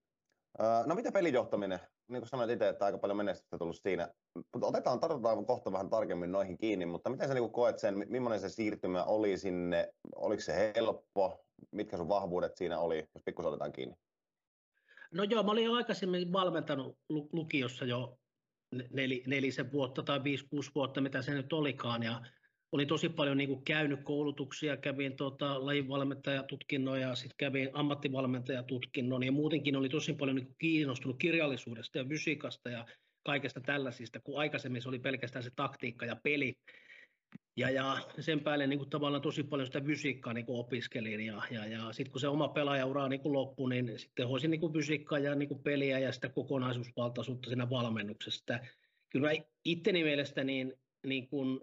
[0.86, 1.80] No mitä pelijohtaminen?
[2.08, 4.14] Niin kuin sanoit itse, että aika paljon menestystä tullut siinä.
[4.36, 8.40] Mutta otetaan, tartutaan kohta vähän tarkemmin noihin kiinni, mutta miten sä niin koet sen, millainen
[8.40, 9.94] se siirtymä oli sinne?
[10.16, 11.46] Oliko se helppo?
[11.72, 13.96] Mitkä sun vahvuudet siinä oli, jos pikkusen otetaan kiinni?
[15.12, 18.18] No joo, mä olin jo aikaisemmin valmentanut lukiossa jo
[18.72, 22.04] nel, nelisen vuotta tai viisi, kuusi vuotta, mitä se nyt olikaan.
[22.04, 22.22] Ja
[22.74, 29.32] olin tosi paljon niin kuin käynyt koulutuksia, kävin tota, lajinvalmentajatutkinnon ja sitten kävin ammattivalmentajatutkinnon ja
[29.32, 32.86] muutenkin oli tosi paljon niin kuin kiinnostunut kirjallisuudesta ja fysiikasta ja
[33.26, 36.54] kaikesta tällaisista, kun aikaisemmin se oli pelkästään se taktiikka ja peli.
[37.58, 41.42] Ja, ja sen päälle niin kuin tavallaan tosi paljon sitä fysiikkaa niin kuin opiskelin ja,
[41.52, 44.74] ja, ja sitten kun se oma pelaajaura niin kuin loppui, niin sitten hoisin niin kuin
[44.74, 48.60] fysiikkaa ja niin kuin peliä ja sitä kokonaisuusvaltaisuutta siinä valmennuksessa.
[49.10, 49.32] Kyllä
[49.66, 50.74] itteni mielestä niin,
[51.06, 51.60] niin kuin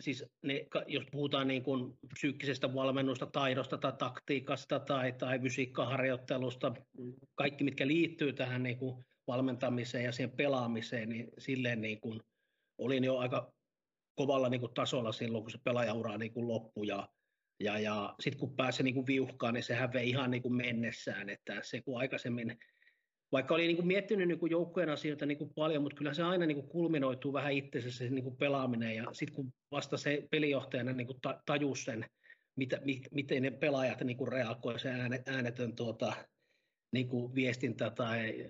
[0.00, 6.74] siis ne, jos puhutaan niin kuin psyykkisestä valmennusta, taidosta tai taktiikasta tai, tai fysiikkaharjoittelusta,
[7.34, 12.20] kaikki mitkä liittyy tähän niin kuin valmentamiseen ja siihen pelaamiseen, niin silleen niin kuin
[12.78, 13.52] olin jo aika
[14.14, 17.08] kovalla niin kuin tasolla silloin, kun se pelaajaura niin kuin loppui ja,
[17.60, 21.28] ja, ja sitten kun pääsi niin kuin viuhkaan, niin sehän vei ihan niin kuin mennessään,
[21.28, 22.58] että se kun aikaisemmin
[23.32, 26.22] vaikka oli niin kuin miettinyt niin kuin joukkojen asioita niin kuin paljon, mutta kyllä se
[26.22, 30.28] aina niin kuin kulminoituu vähän itsensä se niin kuin pelaaminen ja sitten kun vasta se
[30.30, 32.06] pelijohtajana niin kuin tajus sen,
[32.56, 34.90] mitä, miten ne pelaajat niin kuin reagoi se
[35.26, 36.12] äänetön tuota,
[36.92, 38.48] niin kuin viestintä tai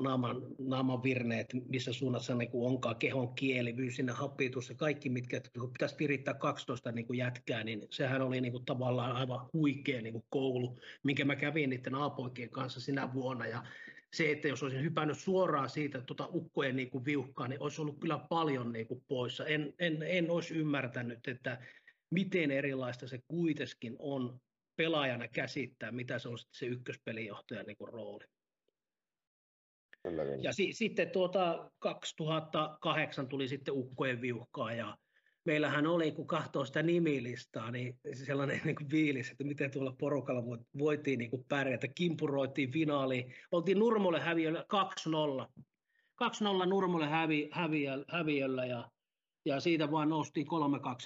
[0.00, 5.40] naaman, naaman virneet, missä suunnassa niin kuin onkaan kehon kieli, sinne hapitus ja kaikki, mitkä
[5.72, 10.12] pitäisi virittää 12 niin kuin jätkää, niin sehän oli niin kuin tavallaan aivan huikea niin
[10.12, 13.62] kuin koulu, minkä mä kävin niiden aapoikien kanssa sinä vuonna ja
[14.12, 18.00] se, että jos olisin hypännyt suoraan siitä tuota ukkojen niin kuin viuhkaa, niin olisi ollut
[18.00, 19.46] kyllä paljon niin kuin poissa.
[19.46, 21.58] En, en, en olisi ymmärtänyt, että
[22.10, 24.40] miten erilaista se kuitenkin on
[24.76, 28.24] pelaajana käsittää, mitä se on se ykköspelijohtajan niin kuin rooli.
[30.02, 30.42] Kyllä, kyllä.
[30.42, 34.96] Ja si, sitten tuota 2008 tuli sitten ukkojen viuhkaa ja
[35.44, 40.42] meillähän oli, kun katsoo sitä nimilistaa, niin sellainen niin kuin viilis, että miten tuolla porukalla
[40.78, 41.88] voitiin niin kuin pärjätä.
[41.88, 43.34] Kimpuroitiin finaaliin.
[43.52, 44.64] Oltiin Nurmolle häviöllä
[45.48, 45.62] 2-0.
[46.64, 48.90] 2-0 Nurmolle hävi, häviö, häviöllä ja,
[49.44, 50.50] ja siitä vaan noustiin 3-2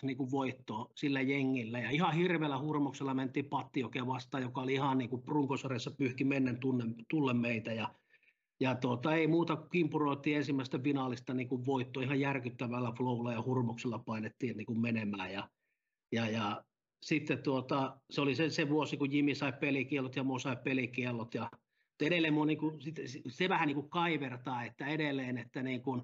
[0.02, 1.78] niin kuin voittoa sillä jengillä.
[1.78, 6.58] Ja ihan hirveällä hurmoksella mentiin Pattiokea vastaan, joka oli ihan niin kuin runkosarjassa pyyhki mennen
[7.08, 7.72] tulle meitä.
[7.72, 7.88] Ja
[8.60, 13.98] ja tuota, ei muuta kimpuroitiin ensimmäistä finaalista niin kuin voitto ihan järkyttävällä flowlla ja hurmoksella
[13.98, 15.32] painettiin niin kuin menemään.
[15.32, 15.48] Ja,
[16.12, 16.64] ja, ja
[17.02, 21.34] sitten tuota, se oli se, se vuosi, kun Jimi sai pelikielot ja Mo sai pelikielot
[21.34, 21.50] ja
[22.00, 22.78] edelleen mua niin kuin,
[23.28, 26.02] se vähän niin kuin kaivertaa, että edelleen, että niin kuin,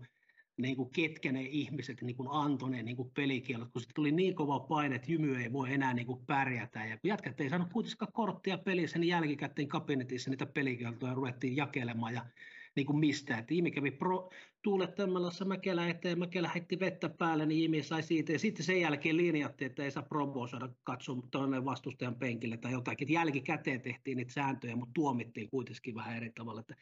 [0.57, 4.12] niin kuin ketkä ne ihmiset niin kuin antoi ne niin kuin pelikielot, kun sitten tuli
[4.12, 6.85] niin kova paine, että Jymy ei voi enää niin kuin pärjätä.
[6.87, 12.15] Ja jätkät ei saanut kuitenkaan korttia pelissä, niin jälkikäteen kabinetissa niitä pelikieltoja ruvettiin jakelemaan.
[12.15, 12.27] Ja
[12.77, 13.38] niin kuin mistä.
[13.38, 14.31] Että Imi kävi pro,
[14.62, 18.33] tuulettamalla Mäkelä eteen, Mäkelä heitti vettä päälle, niin Imi sai siitä.
[18.33, 23.07] Ja sitten sen jälkeen linjattiin, että ei saa provosoida katsoa tuonne vastustajan penkille tai jotakin.
[23.07, 26.61] Että jälkikäteen tehtiin niitä sääntöjä, mutta tuomittiin kuitenkin vähän eri tavalla.
[26.61, 26.75] Että,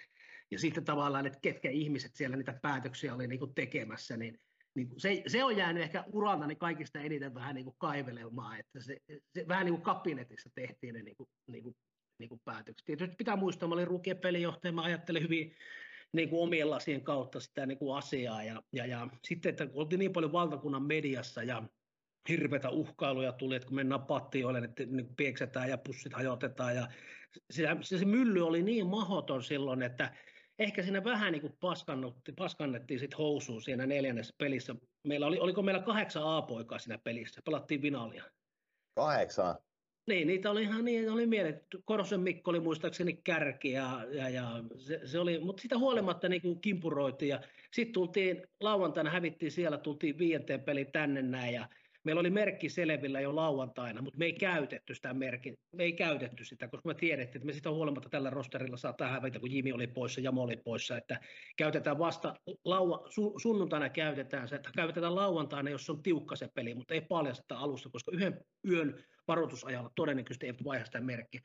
[0.51, 4.39] ja sitten tavallaan, että ketkä ihmiset siellä niitä päätöksiä oli niin kuin tekemässä, niin
[4.75, 8.97] niin se, se, on jäänyt ehkä uraltani kaikista eniten vähän niin kuin kaivelemaan, että se,
[9.35, 11.77] se vähän niin kuin kabinetissa tehtiin ne niin kuin, niin kuin
[12.19, 12.87] niin kuin päätökset.
[12.87, 15.55] Tietysti pitää muistaa, mä olin rukien pelijohtaja, mä ajattelin hyvin
[16.13, 18.43] niin kuin omien lasien kautta sitä niin kuin asiaa.
[18.43, 21.63] Ja, ja, ja sitten, että oltiin niin paljon valtakunnan mediassa ja
[22.29, 26.77] hirveitä uhkailuja tuli, että kun mennään pattioille, että niin pieksetään ja pussit hajotetaan.
[26.77, 26.89] Ja
[27.51, 30.15] se, se, se mylly oli niin mahoton silloin, että
[30.61, 31.57] ehkä siinä vähän niin kuin
[32.37, 34.75] paskannettiin sit housuun siinä neljännessä pelissä.
[35.07, 38.25] Meillä oli, oliko meillä kahdeksan A-poikaa siinä pelissä, pelattiin vinaalia.
[38.94, 39.57] Kahdeksan?
[40.07, 41.66] Niin, niitä oli ihan niin, oli mielet.
[41.85, 46.42] Korosen Mikko oli muistaakseni kärki ja, ja, ja se, se, oli, mutta sitä huolimatta niin
[46.42, 47.40] kuin kimpuroitiin ja
[47.73, 51.68] sitten tultiin lauantaina, hävittiin siellä, tultiin viienteen peli tänne näin ja
[52.05, 56.45] Meillä oli merkki selvillä jo lauantaina, mutta me ei käytetty sitä merkki, me ei käytetty
[56.45, 59.87] sitä, koska me tiedettiin, että me sitä huolimatta tällä rosterilla saattaa hävitä, kun Jimi oli
[59.87, 61.21] poissa, Jamo oli poissa, että
[61.57, 62.35] käytetään vasta,
[62.65, 67.01] laua, su, sunnuntaina käytetään se, että käytetään lauantaina, jos on tiukka se peli, mutta ei
[67.01, 71.41] paljasta alussa, koska yhden yön varoitusajalla todennäköisesti ei vaihda sitä merkkiä.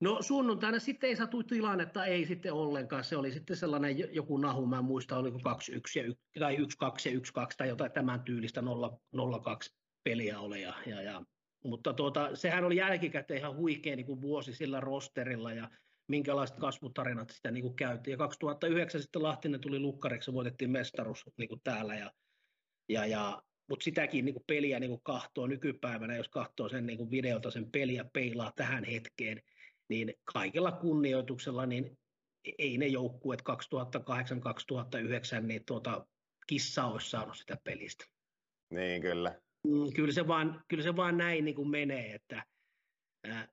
[0.00, 3.04] No sunnuntaina sitten ei satu tilannetta, ei sitten ollenkaan.
[3.04, 5.42] Se oli sitten sellainen joku nahu, mä en muista, oliko 2-1
[6.38, 6.60] tai 1-2
[7.04, 8.64] ja 1-2 tai jotain tämän tyylistä 0-2
[10.04, 10.62] peliä oli.
[10.62, 11.22] Ja, ja, ja.
[11.64, 15.70] Mutta tuota, sehän oli jälkikäteen ihan huikea niin kuin vuosi sillä rosterilla ja
[16.08, 18.12] minkälaiset kasvutarinat sitä niin kuin käytiin.
[18.12, 21.94] Ja 2009 sitten Lahtinen tuli lukkareksi ja voitettiin mestaruus niin kuin täällä.
[21.94, 22.12] Ja,
[22.88, 26.98] ja, ja mutta sitäkin niin kuin peliä niin kuin kahtoo nykypäivänä, jos katsoo sen niin
[26.98, 29.42] kuin videota, sen peliä peilaa tähän hetkeen,
[29.90, 31.98] niin kaikella kunnioituksella niin
[32.58, 33.42] ei ne joukkueet
[35.40, 36.06] 2008-2009 niin tuota,
[36.46, 38.04] kissa olisi saanut sitä pelistä.
[38.70, 39.40] Niin, kyllä.
[39.66, 42.44] Mm, kyllä se vaan, kyllä se vaan näin niin kuin menee, että
[43.24, 43.48] ää,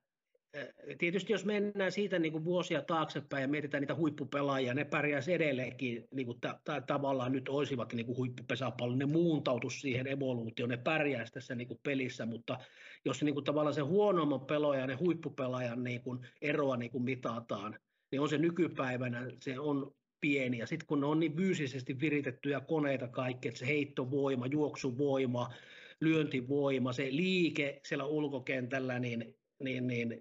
[0.98, 6.08] tietysti jos mennään siitä niin kuin vuosia taaksepäin ja mietitään niitä huippupelaajia, ne pärjäisi edelleenkin,
[6.14, 10.76] niin kuin ta- ta- tavallaan nyt olisivat niin kuin huippupesäpallo, ne muuntautus siihen evoluutioon, ne
[10.76, 12.58] pärjäisi tässä niin kuin pelissä, mutta
[13.04, 17.78] jos niin kuin tavallaan se huonomman pelaajan ja huippupelaajan niin kuin eroa niin kuin mitataan,
[18.10, 22.60] niin on se nykypäivänä, se on pieni, ja sitten kun ne on niin fyysisesti viritettyjä
[22.60, 25.52] koneita kaikki, että se heittovoima, juoksuvoima,
[26.00, 30.20] lyöntivoima, se liike siellä ulkokentällä, niin, niin, niin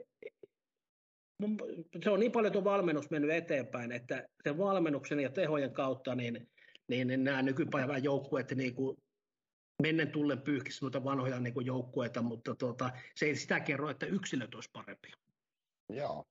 [2.04, 6.50] se on niin paljon tuo valmennus mennyt eteenpäin, että sen valmennuksen ja tehojen kautta niin,
[6.88, 8.98] niin, niin nämä nykypäivän joukkueet niin kuin
[9.82, 14.56] mennen tullen pyyhkisi noita vanhoja niin joukkueita, mutta tuota, se ei sitä kerro, että yksilöt
[14.56, 15.16] olisi parempia.
[15.90, 16.26] Joo.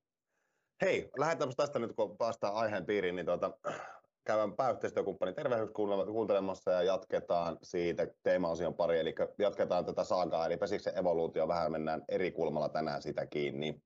[0.81, 3.57] Hei, lähdetään tästä nyt, kun päästään aiheen piiriin, niin tuota,
[4.25, 5.69] käydään pääyhteistyökumppanin tervehdys
[6.11, 12.03] kuuntelemassa ja jatketaan siitä teema-osion pari, eli jatketaan tätä saagaa, eli pesiksen evoluutio, vähän mennään
[12.09, 13.81] eri kulmalla tänään sitä kiinni.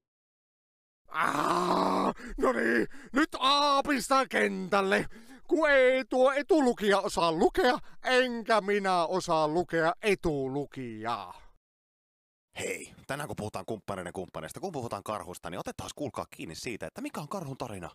[1.11, 5.05] Ah, no niin, nyt aapista kentälle.
[5.47, 11.41] Kun ei tuo etulukija osaa lukea, enkä minä osaa lukea etulukijaa.
[12.59, 17.01] Hei, tänään kun puhutaan kumppaneiden kumppaneista, kun puhutaan karhusta, niin otetaan kuulkaa kiinni siitä, että
[17.01, 17.89] mikä on karhun tarina.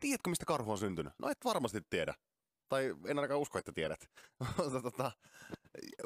[0.00, 1.12] Tiedätkö, mistä karhu on syntynyt?
[1.18, 2.14] No et varmasti tiedä.
[2.68, 4.00] Tai en ainakaan usko, että tiedät.
[4.82, 5.12] tota,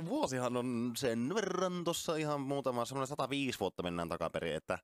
[0.08, 4.78] vuosihan on sen verran tuossa ihan muutama, semmoinen 105 vuotta mennään takaperin, että,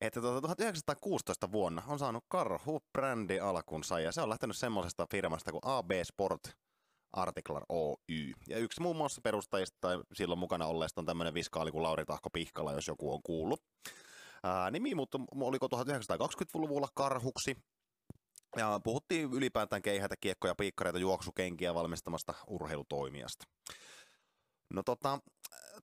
[0.00, 5.62] että tuota, 1916 vuonna on saanut Karhu-brändi alkunsa ja se on lähtenyt semmoisesta firmasta kuin
[5.64, 6.40] AB Sport
[7.12, 8.32] Artiklar Oy.
[8.48, 12.30] Ja yksi muun muassa perustajista tai silloin mukana olleesta on tämmöinen viskaali kuin Lauri Tahko
[12.30, 13.62] Pihkala, jos joku on kuullut.
[14.42, 17.56] Ää, nimi mutta oliko 1920-luvulla karhuksi,
[18.56, 23.44] ja puhuttiin ylipäätään keihäitä, kiekkoja, piikkareita, juoksukenkiä valmistamasta urheilutoimijasta.
[24.70, 25.18] No tota,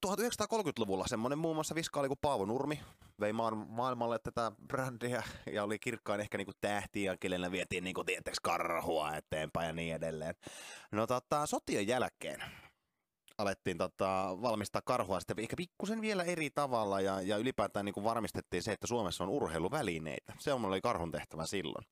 [0.06, 2.80] 1930-luvulla semmoinen muun muassa viskaali kuin Paavo Nurmi
[3.20, 3.34] vei
[3.68, 9.16] maailmalle tätä brändiä ja oli kirkkain ehkä niinku tähti ja kenellä vietiin niinku tieteeksi karhua
[9.16, 10.36] eteenpäin ja niin edelleen.
[10.92, 12.44] No tota, sotien jälkeen
[13.38, 18.04] alettiin tota, valmistaa karhua sitten ehkä pikkusen vielä eri tavalla ja, ja ylipäätään niin kuin
[18.04, 20.34] varmistettiin se, että Suomessa on urheiluvälineitä.
[20.40, 21.86] Se oli karhun tehtävä silloin.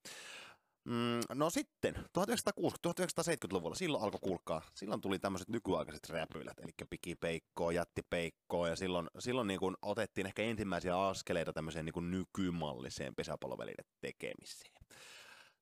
[0.85, 8.69] Mm, no sitten, 1960-1970-luvulla, silloin alkoi kuulkaa, silloin tuli tämmöiset nykyaikaiset räpylät, eli pikipeikkoa, jättipeikkoa,
[8.69, 14.73] ja silloin, silloin niin kuin otettiin ehkä ensimmäisiä askeleita tämmöiseen niin kuin nykymalliseen pesäpallovälineiden tekemiseen.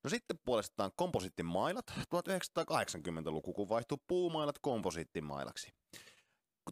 [0.04, 5.72] No sitten puolestaan komposittimailat, 1980-luku, kun vaihtui puumailat komposittimailaksi.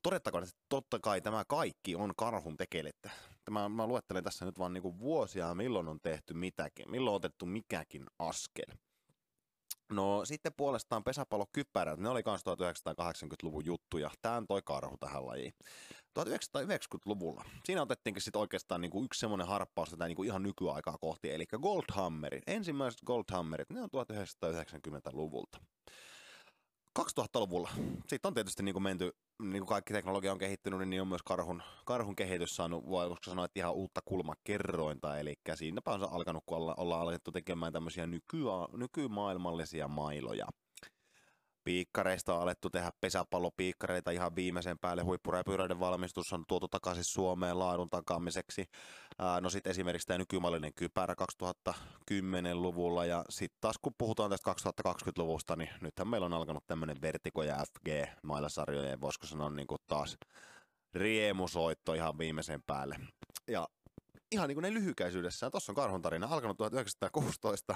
[0.04, 3.10] Todettakoon, että totta kai tämä kaikki on karhun tekelettä.
[3.46, 7.46] Tämä, mä luettelen tässä nyt vaan niinku vuosia, milloin on tehty mitäkin, milloin on otettu
[7.46, 8.76] mikäkin askel.
[9.90, 14.12] No sitten puolestaan pesäpallokypärät, ne oli kans 1980-luvun juttuja.
[14.22, 15.54] Tämä toi karhu tähän lajiin.
[16.20, 17.46] 1990-luvulla.
[17.66, 22.44] Siinä otettiinkin sitten oikeastaan niinku yksi semmoinen harppaus tätä niinku ihan nykyaikaa kohti, eli Goldhammerit.
[22.48, 25.58] Ensimmäiset Goldhammerit, ne on 1990-luvulta.
[27.00, 27.70] 2000-luvulla.
[28.08, 31.24] Sitten on tietysti niin kuin menty, niin kuin kaikki teknologia on kehittynyt, niin on myös
[31.24, 35.20] karhun, karhun kehitys saanut, voiko sanoa, että ihan uutta kulmakerrointa.
[35.20, 38.38] Eli siinäpä on alkanut, kun olla, ollaan alettu tekemään tämmöisiä nyky,
[38.78, 40.48] nykymaailmallisia mailoja
[41.66, 45.04] piikkareista on alettu tehdä pesäpallopiikkareita ihan viimeisen päälle.
[45.04, 48.66] Huippuräpyräiden valmistus on tuotu takaisin Suomeen laadun takaamiseksi.
[49.42, 51.16] no sitten esimerkiksi tämä nykymallinen kypärä
[51.72, 57.44] 2010-luvulla ja sitten taas kun puhutaan tästä 2020-luvusta, niin nythän meillä on alkanut tämmöinen Vertigo
[57.44, 60.18] ja FG mailasarjojen, voisiko sanoa niin kuin taas
[60.94, 63.00] riemusoitto ihan viimeisen päälle.
[63.48, 63.68] Ja
[64.32, 67.76] ihan niin kuin ne lyhykäisyydessään, tuossa on karhun tarina, alkanut 1916,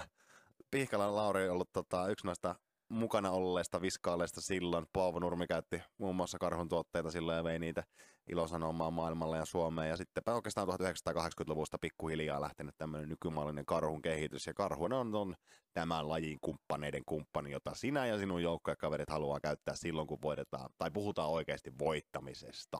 [0.71, 2.56] Pihkalan Lauri on ollut tota, yksi noista
[2.89, 4.86] mukana olleesta viskaaleista silloin.
[4.93, 7.84] Paavo Nurmi käytti muun muassa karhun tuotteita silloin ja vei niitä
[8.30, 9.89] ilosanomaan maailmalle ja Suomeen.
[9.89, 14.47] Ja sitten oikeastaan 1980-luvusta pikkuhiljaa lähtenyt tämmöinen nykymallinen karhun kehitys.
[14.47, 15.36] Ja karhu on, on
[15.73, 20.91] tämän lajin kumppaneiden kumppani, jota sinä ja sinun joukkokaverit haluaa käyttää silloin, kun voitetaan tai
[20.91, 22.78] puhutaan oikeasti voittamisesta.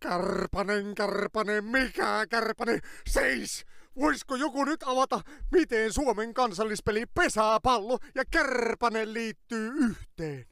[0.00, 3.66] Kärpänen, kärpänen, mikä kärpänen, seis!
[4.00, 5.20] Voisiko joku nyt avata,
[5.52, 10.44] miten Suomen kansallispeli pesäpallo ja kärpänen liittyy yhteen?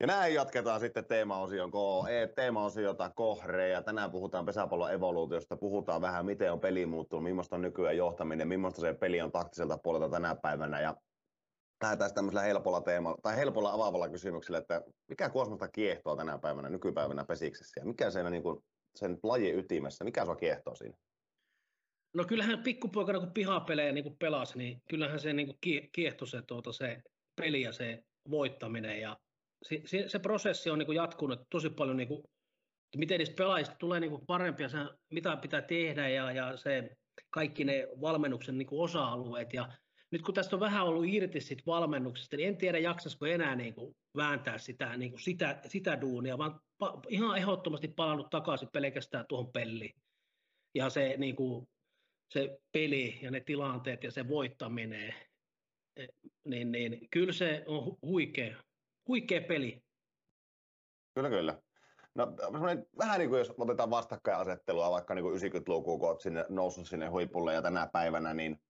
[0.00, 6.26] Ja näin jatketaan sitten teemaosion KE, teemaosiota kohre ja tänään puhutaan pesäpallon evoluutiosta, puhutaan vähän
[6.26, 10.36] miten on peli muuttunut, millaista on nykyään johtaminen, millaista se peli on taktiselta puolelta tänä
[10.42, 10.96] päivänä ja
[11.82, 17.24] lähdetään tämmöisellä helpolla teemalla, tai helpolla avaavalla kysymyksellä, että mikä Kuosmasta kiehtoo tänä päivänä, nykypäivänä
[17.24, 18.64] pesiksessä, ja mikä siinä niin kuin,
[18.96, 20.96] sen lajin ytimessä, mikä sua kiehtoo siinä?
[22.14, 25.58] No kyllähän pikkupoikana, kun pihapelejä niin kuin pelasi, niin kyllähän se niin kuin
[25.92, 27.02] kiehtoi se, tuota, se
[27.36, 29.16] peli ja se voittaminen, ja
[29.62, 32.22] se, se, se prosessi on niin kuin jatkunut tosi paljon, niin kuin,
[32.96, 34.78] miten niistä pelaajista tulee niin kuin parempia, se,
[35.12, 36.96] mitä pitää tehdä, ja, ja se
[37.30, 39.68] kaikki ne valmennuksen niin kuin osa-alueet, ja
[40.10, 43.74] nyt kun tästä on vähän ollut irti sit valmennuksesta, niin en tiedä jaksaisiko enää niin
[43.74, 49.24] kuin vääntää sitä, niin kuin sitä, sitä duunia, vaan pa, ihan ehdottomasti palannut takaisin pelkästään
[49.28, 49.94] tuohon peliin.
[50.74, 51.66] Ja se, niin kuin,
[52.30, 55.14] se peli ja ne tilanteet ja se voittaminen,
[55.96, 56.06] e,
[56.44, 58.56] niin, niin kyllä se on huikea,
[59.08, 59.84] huikea peli.
[61.14, 61.62] Kyllä, kyllä.
[62.14, 62.26] No,
[62.98, 67.06] vähän niin kuin jos otetaan vastakkainasettelua vaikka niin kuin 90-lukuun, kun olet sinne noussut sinne
[67.06, 68.60] huipulle ja tänä päivänä, niin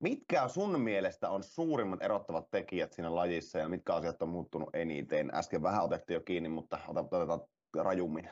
[0.00, 5.30] Mitkä sun mielestä on suurimmat erottavat tekijät siinä lajissa ja mitkä asiat on muuttunut eniten?
[5.34, 7.40] Äsken vähän otettiin jo kiinni, mutta otetaan
[7.76, 8.30] rajummin.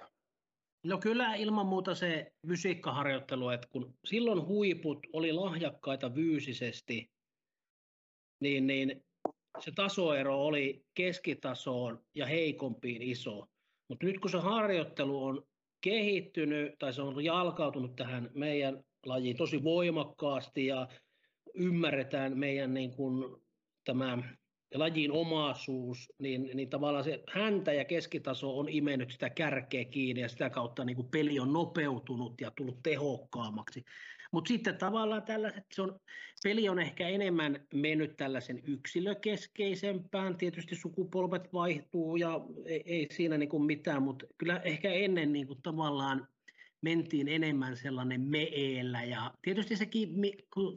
[0.86, 7.10] No kyllä ilman muuta se fysiikkaharjoittelu, että kun silloin huiput oli lahjakkaita fyysisesti,
[8.40, 9.04] niin, niin
[9.58, 13.46] se tasoero oli keskitasoon ja heikompiin iso.
[13.88, 15.42] Mutta nyt kun se harjoittelu on
[15.80, 20.88] kehittynyt tai se on jalkautunut tähän meidän lajiin tosi voimakkaasti ja
[21.54, 23.42] ymmärretään meidän niin kuin,
[23.84, 24.18] tämä
[24.74, 30.28] lajin omaisuus, niin, niin tavallaan se häntä ja keskitaso on imennyt sitä kärkeä kiinni ja
[30.28, 33.84] sitä kautta niin kuin peli on nopeutunut ja tullut tehokkaammaksi.
[34.32, 36.00] Mutta sitten tavallaan tällaiset, se on,
[36.44, 40.36] peli on ehkä enemmän mennyt tällaisen yksilökeskeisempään.
[40.36, 45.46] Tietysti sukupolvet vaihtuu ja ei, ei siinä niin kuin mitään, mutta kyllä ehkä ennen niin
[45.46, 46.28] kuin tavallaan
[46.80, 50.08] mentiin enemmän sellainen meellä ja tietysti sekin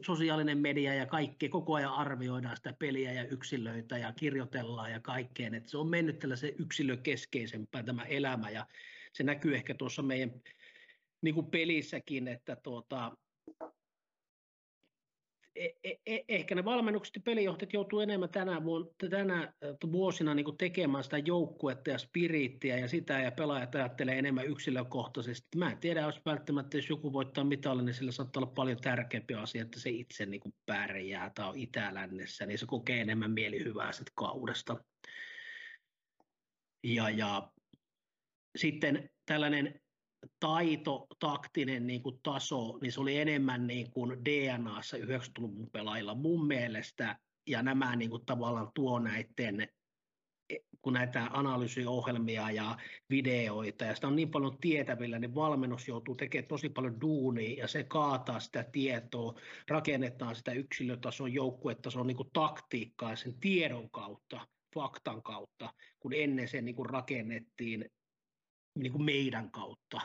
[0.06, 5.54] sosiaalinen media ja kaikki, koko ajan arvioidaan sitä peliä ja yksilöitä ja kirjoitellaan ja kaikkeen,
[5.54, 8.50] että se on mennyt tällaisen yksilökeskeisempään tämä elämä.
[8.50, 8.66] Ja
[9.12, 10.32] se näkyy ehkä tuossa meidän
[11.22, 13.16] niin kuin pelissäkin, että tuota,
[16.28, 18.62] ehkä ne valmennukset ja pelijohtajat joutuu enemmän tänä,
[19.10, 19.52] tänä
[19.92, 25.58] vuosina niin tekemään sitä joukkuetta ja spiriittiä ja sitä, ja pelaajat ajattelee enemmän yksilökohtaisesti.
[25.58, 29.34] Mä en tiedä, jos välttämättä jos joku voittaa mitallin, niin sillä saattaa olla paljon tärkeämpi
[29.34, 33.92] asia, että se itse niin kuin pärjää tai on itälännessä, niin se kokee enemmän mielihyvää
[33.92, 34.84] sitten kaudesta.
[36.84, 37.52] Ja, ja
[38.56, 39.79] sitten tällainen
[40.40, 46.46] taito, taktinen niin kuin taso, niin se oli enemmän niin kuin DNAssa 90-luvun pelaajilla mun
[46.46, 49.68] mielestä, ja nämä niin kuin tavallaan tuo näiden
[50.82, 52.76] kun näitä analyysiohjelmia ja
[53.10, 57.68] videoita, ja sitä on niin paljon tietävillä, niin valmennus joutuu tekemään tosi paljon duunia, ja
[57.68, 59.34] se kaataa sitä tietoa,
[59.68, 66.62] rakennetaan sitä yksilötason, joukkuetason niin kuin taktiikkaa sen tiedon kautta, faktan kautta, kun ennen se
[66.62, 67.90] niin kuin rakennettiin
[68.74, 70.00] niin kuin meidän kautta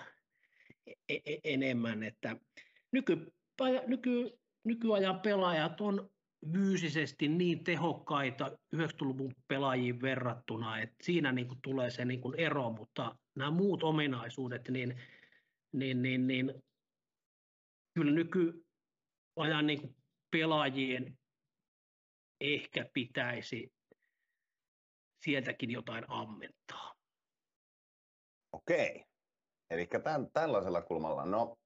[1.10, 2.38] e- e- enemmän, että
[2.92, 3.34] nyky,
[3.88, 6.10] nyky, nykyajan pelaajat on
[6.54, 12.72] fyysisesti niin tehokkaita 90-luvun pelaajiin verrattuna, että siinä niin kuin tulee se niin kuin ero,
[12.72, 15.02] mutta nämä muut ominaisuudet, niin,
[15.74, 16.64] niin, niin, niin
[17.94, 19.96] kyllä nykyajan niin kuin
[20.32, 21.18] pelaajien
[22.42, 23.74] ehkä pitäisi
[25.24, 26.95] sieltäkin jotain ammentaa.
[28.56, 29.06] Okei.
[29.70, 31.26] Eli tämän, tällaisella kulmalla.
[31.26, 31.58] No,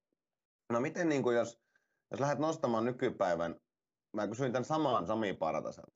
[0.73, 1.59] no miten niin kuin jos,
[2.11, 3.55] jos lähdet nostamaan nykypäivän
[4.13, 5.93] mä kysyin tämän samaan Sami Parataselta.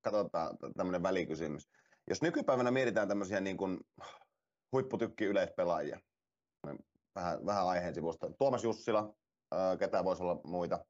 [0.00, 1.68] Katsotaan tämmöinen välikysymys.
[2.10, 3.80] Jos nykypäivänä mietitään tämmöisiä niin kuin
[4.72, 6.00] huipputykki yleispelaajia,
[7.14, 8.30] vähän, vähän aiheen sivusta.
[8.38, 9.14] Tuomas Jussila,
[9.78, 10.84] ketä voisi olla muita,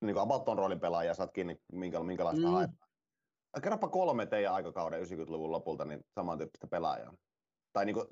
[0.00, 2.52] niin kuin Abatton roolin pelaajia, saat kiinni minkä, minkälaista mm.
[2.52, 2.88] haetaan.
[3.62, 7.14] Kerropa kolme teidän aikakauden 90-luvun lopulta niin samantyyppistä pelaajaa.
[7.72, 8.06] Tai niin kuin,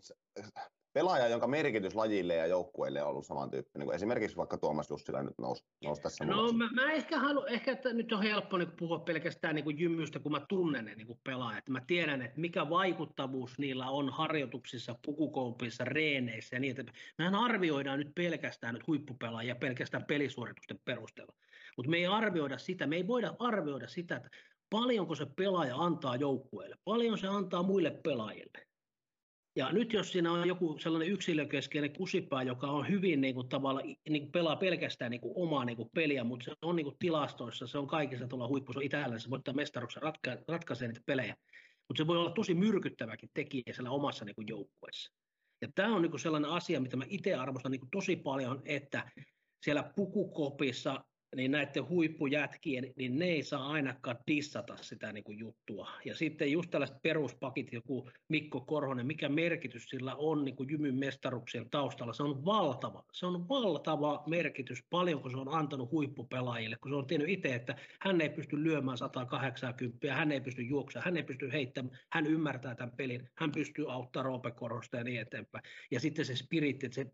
[0.97, 5.39] pelaaja, jonka merkitys lajille ja joukkueelle on ollut samantyyppinen, niin esimerkiksi vaikka Tuomas Jussila nyt
[5.39, 8.99] nousi, nousi tässä No mä, mä, ehkä haluan, ehkä että nyt on helppo niin puhua
[8.99, 11.69] pelkästään niin kuin jymystä, kun mä tunnen ne niin pelaajat.
[11.69, 17.99] Mä tiedän, että mikä vaikuttavuus niillä on harjoituksissa, pukukoupissa, reeneissä ja niin, että mehän arvioidaan
[17.99, 21.35] nyt pelkästään nyt huippupelaajia pelkästään pelisuoritusten perusteella.
[21.77, 24.31] Mutta me ei arvioida sitä, me ei voida arvioida sitä, että
[24.71, 28.66] paljonko se pelaaja antaa joukkueelle, paljon se antaa muille pelaajille.
[29.57, 33.81] Ja nyt jos siinä on joku sellainen yksilökeskeinen kusipää, joka on hyvin niin kuin, tavalla,
[33.81, 36.97] niin kuin pelaa pelkästään niin kuin, omaa niin kuin, peliä, mutta se on niin kuin,
[36.99, 38.45] tilastoissa, se on kaikissa tuolla
[38.77, 41.37] on Italiassa, se voittaa mestaruksen, ratka- ratkaisee niitä pelejä.
[41.89, 45.13] Mutta se voi olla tosi myrkyttäväkin tekijä siellä omassa niin kuin, joukkueessa.
[45.63, 48.63] Ja tämä on niin kuin, sellainen asia, mitä mä itse arvostan niin kuin, tosi paljon,
[48.65, 49.11] että
[49.65, 51.05] siellä pukukopissa
[51.37, 55.91] niin näiden huippujätkien, niin ne ei saa ainakaan dissata sitä niin kuin juttua.
[56.05, 60.95] Ja sitten just tällaiset peruspakit, joku Mikko Korhonen, mikä merkitys sillä on niin kuin Jymyn
[60.95, 63.05] mestaruksien taustalla, se on valtava.
[63.13, 67.77] Se on valtava merkitys, paljonko se on antanut huippupelaajille, kun se on tiennyt itse, että
[68.01, 72.75] hän ei pysty lyömään 180, hän ei pysty juoksemaan, hän ei pysty heittämään, hän ymmärtää
[72.75, 75.65] tämän pelin, hän pystyy auttamaan Roope Korhosta ja niin eteenpäin.
[75.91, 77.07] Ja sitten se spiritti, että se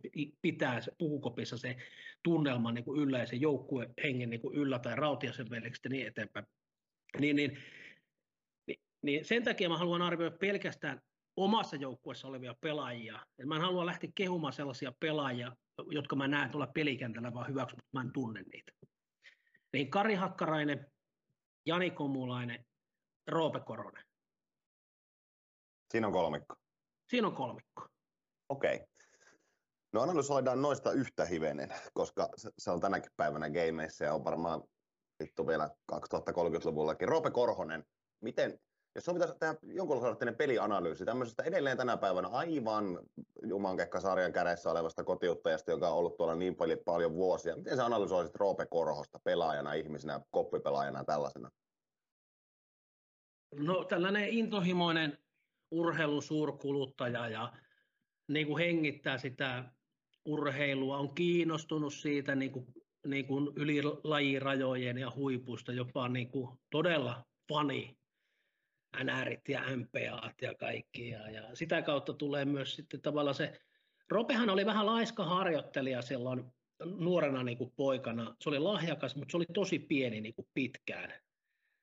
[0.42, 1.76] pitää se puukopissa se
[2.22, 5.90] tunnelma niin kuin yllä ja se joukkue hengen niin kuin yllä tai Rautiasen veljekset ja
[5.90, 6.46] niin eteenpäin.
[7.18, 7.58] Niin, niin,
[8.66, 11.00] niin, niin sen takia mä haluan arvioida pelkästään
[11.36, 13.26] omassa joukkueessa olevia pelaajia.
[13.38, 15.56] Et mä en halua lähteä kehumaan sellaisia pelaajia,
[15.90, 18.72] jotka mä näen tuolla pelikentällä vaan hyväksi, mutta mä en tunne niitä.
[19.72, 20.92] Niin Kari Hakkarainen,
[21.66, 22.64] Jani Komulainen,
[23.28, 24.04] Roope Koronen.
[25.92, 26.54] Siinä on kolmikko.
[27.10, 27.86] Siinä on kolmikko.
[28.48, 28.74] Okei.
[28.74, 28.86] Okay.
[29.92, 32.28] No analysoidaan noista yhtä hivenen, koska
[32.58, 34.62] se on tänäkin päivänä gameissa ja on varmaan
[35.22, 37.08] vittu vielä 2030-luvullakin.
[37.08, 37.84] Roope Korhonen,
[38.20, 38.60] miten,
[38.94, 42.98] jos on pitäisi tehdä jonkunlainen pelianalyysi tämmöisestä edelleen tänä päivänä aivan
[43.42, 47.56] Jumankekka-sarjan kädessä olevasta kotiuttajasta, joka on ollut tuolla niin paljon, paljon vuosia.
[47.56, 51.50] Miten sä analysoisit Roope Korhosta pelaajana, ihmisenä, koppipelaajana tällaisena?
[53.54, 55.18] No tällainen intohimoinen
[55.70, 57.52] urheilun suurkuluttaja ja
[58.28, 59.64] niin kuin hengittää sitä
[60.24, 62.66] urheilua, on kiinnostunut siitä niin kuin,
[63.06, 67.96] niin kuin yli lajirajojen ja huipusta, jopa niin kuin todella fani
[69.04, 71.08] NRit ja MPAt ja kaikki.
[71.08, 73.60] Ja, ja sitä kautta tulee myös sitten tavallaan se,
[74.10, 76.44] Ropehan oli vähän laiska harjoittelija silloin
[76.84, 78.36] nuorena niin kuin poikana.
[78.40, 81.12] Se oli lahjakas, mutta se oli tosi pieni niin kuin pitkään.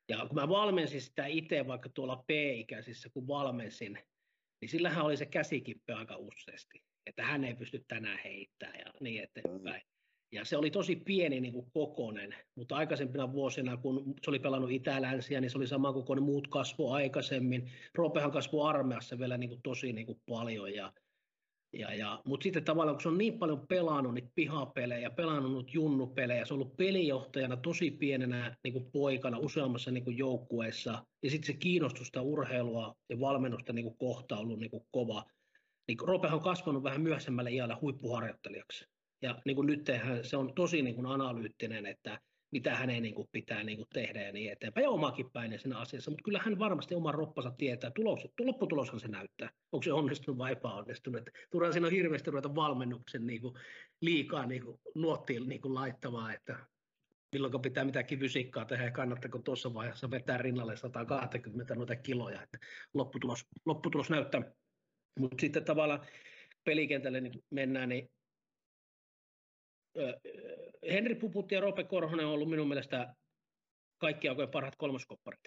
[0.10, 4.00] Ja kun mä valmensin sitä itse vaikka tuolla P-ikäisissä, kun valmensin,
[4.62, 9.24] niin sillähän oli se käsikippe aika useasti että hän ei pysty tänään heittämään ja niin
[9.24, 9.82] eteenpäin.
[10.32, 14.72] Ja se oli tosi pieni niin kuin kokonen, mutta aikaisempina vuosina, kun se oli pelannut
[14.72, 17.72] Itä-Länsiä, niin se oli sama kuin muut kasvo aikaisemmin.
[17.96, 20.74] Roopehan kasvoi armeassa vielä niin kuin tosi niin kuin paljon.
[20.74, 20.94] Ja,
[21.74, 26.46] ja, ja, mutta sitten tavallaan, kun se on niin paljon pelannut niitä pihapelejä, pelannut junnupelejä,
[26.46, 31.48] se on ollut pelijohtajana tosi pienenä niin kuin poikana useammassa niin kuin joukkueessa, ja sitten
[31.48, 35.24] se kiinnostusta urheilua ja valmennusta niin kuin kohta on ollut niin kuin kova
[35.90, 38.86] niin Ropehan on kasvanut vähän myöhemmälle iällä huippuharjoittelijaksi.
[39.22, 39.88] Ja niin kuin nyt
[40.22, 42.20] se on tosi niin kuin analyyttinen, että
[42.52, 45.78] mitä hänen niin kuin pitää niin kuin tehdä ja niin eteenpäin, ja omakin päin siinä
[45.78, 50.38] asiassa, mutta kyllä hän varmasti oman roppansa tietää, tulos, lopputuloshan se näyttää, onko se onnistunut
[50.38, 53.54] vai epäonnistunut, turhaan siinä on hirveästi ruveta valmennuksen niin kuin,
[54.02, 56.56] liikaa niin kuin, nuottiin niin kuin laittamaan, että
[57.34, 62.58] milloin pitää mitäkin fysiikkaa tehdä ja kannattako tuossa vaiheessa vetää rinnalle 120 noita kiloja, että
[62.94, 64.42] lopputulos, lopputulos näyttää.
[65.20, 66.06] Mutta sitten tavallaan
[66.64, 68.10] pelikentälle niin mennään, niin
[70.92, 73.16] Henri Puputti ja Roope Korhonen on ollut minun mielestä
[73.98, 75.42] kaikki aikojen parhaat kolmoskopparit.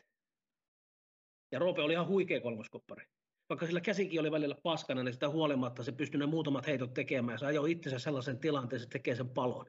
[1.53, 3.05] Ja Roope oli ihan huikea kolmoskoppari.
[3.49, 7.39] Vaikka sillä käsikin oli välillä paskana, niin sitä huolimatta se pystyi ne muutamat heitot tekemään.
[7.39, 9.67] Se ajoi itsensä sellaisen tilanteen, että se tekee sen palon.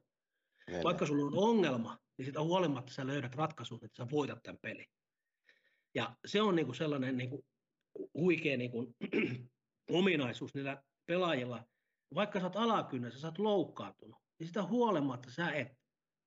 [0.66, 0.82] Neljä.
[0.82, 4.86] Vaikka sulla on ongelma, niin sitä huolimatta sä löydät ratkaisun, että sä voitat tämän pelin.
[5.94, 7.44] Ja se on niinku sellainen niinku
[8.14, 8.94] huikea niinku,
[9.90, 11.64] ominaisuus niillä pelaajilla.
[12.14, 15.68] Vaikka sä oot alakynnässä, sä oot loukkaantunut, niin sitä huolimatta sä et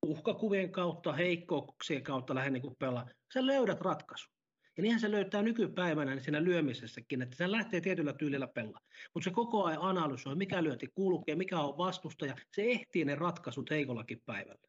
[0.05, 3.09] uhkakuvien kautta, heikkouksien kautta lähde niin pelaa.
[3.33, 4.33] Sä löydät ratkaisun.
[4.77, 8.79] Ja niinhän se löytää nykypäivänä niin siinä lyömisessäkin, että se lähtee tietyllä tyylillä pelaa.
[9.13, 12.35] Mutta se koko ajan analysoi, mikä lyönti kulkee, mikä on vastustaja.
[12.55, 14.67] Se ehtii ne ratkaisut heikollakin päivällä.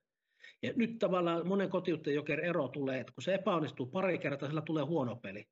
[0.63, 4.63] Ja nyt tavallaan monen kotiuttajan joker ero tulee, että kun se epäonnistuu pari kertaa, sillä
[4.63, 5.45] tulee huono peli.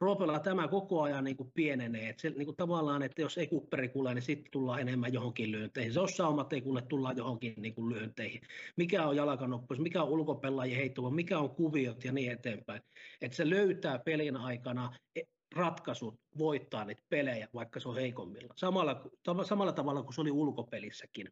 [0.00, 2.08] Roopella tämä koko ajan niin kuin pienenee.
[2.08, 5.52] Että se, niin kuin tavallaan, että jos ei kupperi kuule, niin sitten tullaan enemmän johonkin
[5.52, 5.94] lyönteihin.
[5.94, 8.40] Jos saumat ei kuule, tullaan johonkin niin kuin lyönteihin.
[8.76, 12.82] Mikä on jalkanoppuus, mikä on ulkopelaajien heittuva, mikä on kuviot ja niin eteenpäin.
[13.20, 15.20] Että se löytää pelin aikana e,
[15.56, 18.54] ratkaisut voittaa niitä pelejä, vaikka se on heikommilla.
[18.56, 19.04] Samalla,
[19.44, 21.28] samalla tavalla kuin se oli ulkopelissäkin.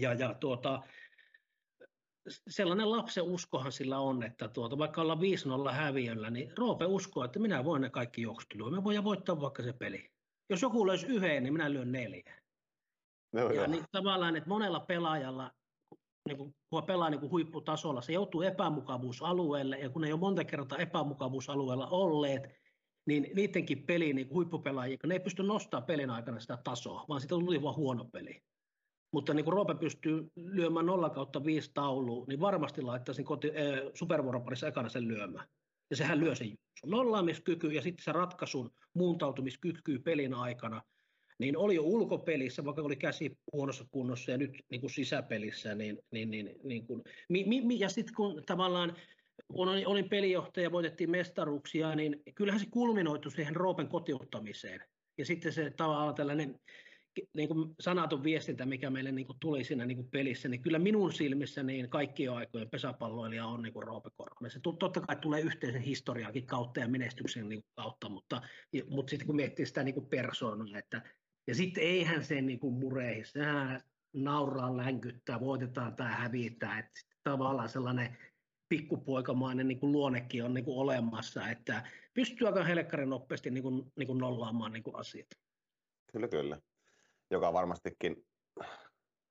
[0.00, 0.82] Ja, ja tuota,
[2.28, 5.18] sellainen lapsen uskohan sillä on, että tuota, vaikka ollaan
[5.68, 9.62] 5-0 häviöllä, niin Roope uskoo, että minä voin ne kaikki juoksut Me voidaan voittaa vaikka
[9.62, 10.10] se peli.
[10.50, 12.40] Jos joku löysi yhden, niin minä lyön neljä.
[13.32, 15.50] No, ja niin, tavallaan, että monella pelaajalla,
[16.28, 20.20] niin kun, kun pelaa niin kun huipputasolla, se joutuu epämukavuusalueelle, ja kun ne ei ole
[20.20, 22.42] monta kertaa epämukavuusalueella olleet,
[23.06, 27.34] niin niidenkin peli, niin huippupelaajia, ne ei pysty nostamaan pelin aikana sitä tasoa, vaan siitä
[27.34, 28.42] tuli vain huono peli
[29.14, 33.90] mutta niin kuin Roope pystyy lyömään 0 kautta 5 tauluun, niin varmasti laittaisin koti, äh,
[33.94, 35.46] supervuoroparissa ekana sen lyömään.
[35.90, 36.54] Ja sehän lyö sen
[36.86, 40.82] nollaamiskyky ja sitten se ratkaisun muuntautumiskyky pelin aikana,
[41.38, 45.98] niin oli jo ulkopelissä, vaikka oli käsi huonossa kunnossa ja nyt niin kuin sisäpelissä, niin,
[46.10, 48.96] niin, niin, niin kuin, mi, mi, ja sitten kun tavallaan
[49.48, 54.80] olin, olin pelijohtaja, voitettiin mestaruuksia, niin kyllähän se kulminoitu siihen Roopen kotiuttamiseen.
[55.18, 56.60] Ja sitten se tavallaan tällainen
[57.34, 60.78] niin kuin sanaton viestintä, mikä meille niin kuin tuli siinä niin kuin pelissä, niin kyllä
[60.78, 64.50] minun silmissä niin kaikkien aikojen pesäpalloilija on niin kuin Roope Korhonen.
[64.50, 68.42] Se totta kai tulee yhteisen historiaakin kautta ja menestyksen niin kuin kautta, mutta,
[68.88, 71.02] mutta sitten kun miettii sitä niin persoonaa, että
[71.46, 77.68] ja sitten eihän se niin kuin mureihin, sehän nauraa, länkyttää, voitetaan tai hävitään, että tavallaan
[77.68, 78.18] sellainen
[78.68, 83.92] pikkupoikamainen niin kuin luonnekin on niin kuin olemassa, että pystyy aika helkkarin nopeasti niin kuin,
[83.96, 85.26] niin kuin nollaamaan niin kuin asiat.
[86.12, 86.58] Kyllä, kyllä
[87.30, 88.16] joka varmastikin,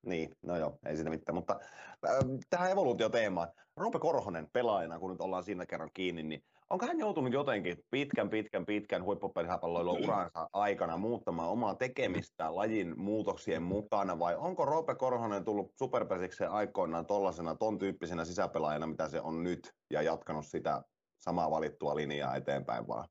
[0.06, 1.60] niin, no joo, ei siinä mitään, mutta
[2.06, 2.16] äh,
[2.50, 3.48] tähän evoluutioteemaan.
[3.78, 8.30] Roope Korhonen pelaajana, kun nyt ollaan siinä kerran kiinni, niin onko hän joutunut jotenkin pitkän,
[8.30, 15.46] pitkän, pitkän huippupelihäpalloilun uransa aikana muuttamaan omaa tekemistä lajin muutoksien mukana, vai onko Roope Korhonen
[15.46, 20.84] tullut superpesikseen aikoinaan tollaisena, ton tyyppisenä sisäpelaajana, mitä se on nyt, ja jatkanut sitä
[21.20, 23.08] samaa valittua linjaa eteenpäin vaan?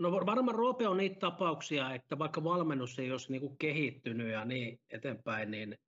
[0.00, 4.44] No varmaan Roope on niitä tapauksia, että vaikka valmennus ei olisi niin kuin kehittynyt ja
[4.44, 5.78] niin eteenpäin, niin,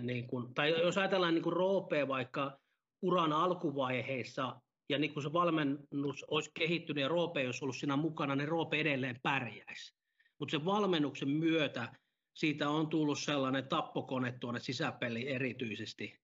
[0.00, 2.58] niin kuin, tai jos ajatellaan niin kuin Roopea vaikka
[3.02, 8.36] uran alkuvaiheissa, ja niin kuin se valmennus olisi kehittynyt ja Roope olisi ollut siinä mukana,
[8.36, 9.94] niin Roope edelleen pärjäisi.
[10.38, 11.92] Mutta sen valmennuksen myötä
[12.34, 16.20] siitä on tullut sellainen tappokone tuonne sisäpeliin erityisesti.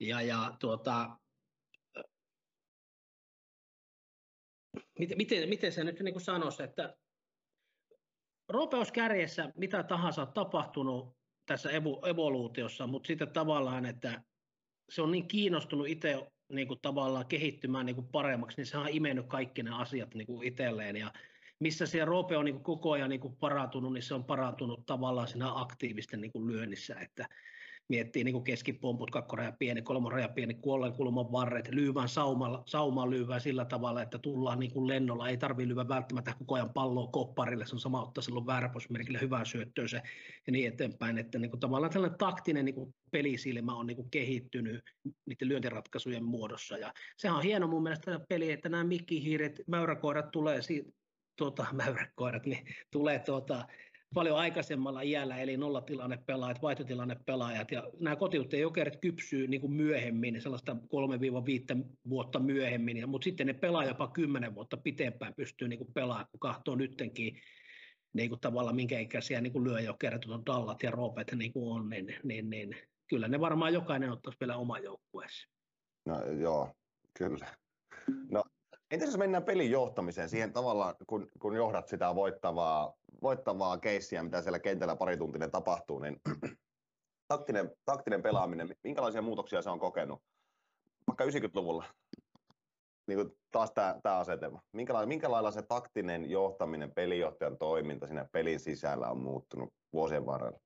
[0.00, 1.18] Ja, ja tuota,
[4.98, 6.96] miten, miten, miten se nyt niin sanoisi, että
[8.92, 11.16] kärjessä mitä tahansa on tapahtunut
[11.46, 11.70] tässä
[12.06, 14.22] evoluutiossa, mutta sitten tavallaan, että
[14.90, 18.88] se on niin kiinnostunut itse niin kuin tavallaan kehittymään niin kuin paremmaksi, niin se on
[18.88, 20.96] imennyt kaikki ne asiat niin kuin itselleen.
[20.96, 21.12] Ja
[21.60, 24.86] missä se Roope on niin kuin koko ajan niin kuin parantunut, niin se on parantunut
[24.86, 26.94] tavallaan siinä aktiivisten niin kuin lyönnissä.
[27.00, 27.28] Että
[27.88, 33.64] miettii niin keskipomput, kakkoraja pieni, kolmoraja pieni, kuolleen kulman varret, lyyvän saumalla, saumaan lyyvää sillä
[33.64, 37.74] tavalla, että tullaan niin kuin lennolla, ei tarvitse lyödä välttämättä koko ajan palloa kopparille, se
[37.74, 40.02] on sama ottaa silloin vääräposmerkille hyvää syöttöä se
[40.46, 44.10] ja niin eteenpäin, että niin kuin tavallaan tällainen taktinen niin kuin pelisilmä on niin kuin
[44.10, 44.84] kehittynyt
[45.26, 46.78] niiden lyöntiratkaisujen muodossa.
[46.78, 50.90] Ja sehän on hieno mun mielestä peli, että nämä mikkihiiret, mäyräkoirat tulee siitä,
[51.38, 53.66] tuota, mäyräkoirat, niin tulee tuota,
[54.14, 59.72] paljon aikaisemmalla iällä, eli nollatilanne pelaajat, vaihtotilanne pelaajat, ja nämä kotiuttajien jokerit kypsyy niin kuin
[59.72, 65.78] myöhemmin, sellaista 3-5 vuotta myöhemmin, mutta sitten ne pelaa jopa 10 vuotta pitempään, pystyy niin
[65.78, 67.40] kuin pelaamaan, kun kahtoo nyttenkin
[68.12, 72.14] niin kuin tavallaan minkä ikäisiä niin lyöjokerit, on Dallat ja Robet niin kuin on, niin,
[72.22, 75.48] niin, niin, kyllä ne varmaan jokainen ottaisi vielä oma joukkueessa.
[76.06, 76.72] No joo,
[77.18, 77.46] kyllä.
[78.30, 78.44] No
[78.90, 84.42] Entä jos mennään pelin johtamiseen, siihen tavallaan, kun, kun johdat sitä voittavaa, voittavaa keissiä, mitä
[84.42, 86.20] siellä kentällä parituntinen tapahtuu, niin
[87.28, 90.22] taktinen, taktinen pelaaminen, minkälaisia muutoksia se on kokenut?
[91.06, 91.84] Vaikka 90-luvulla,
[93.06, 94.62] niin kuin taas tämä, asetelma.
[94.72, 100.58] Minkälailla, minkälailla se taktinen johtaminen, pelijohtajan toiminta siinä pelin sisällä on muuttunut vuosien varrella?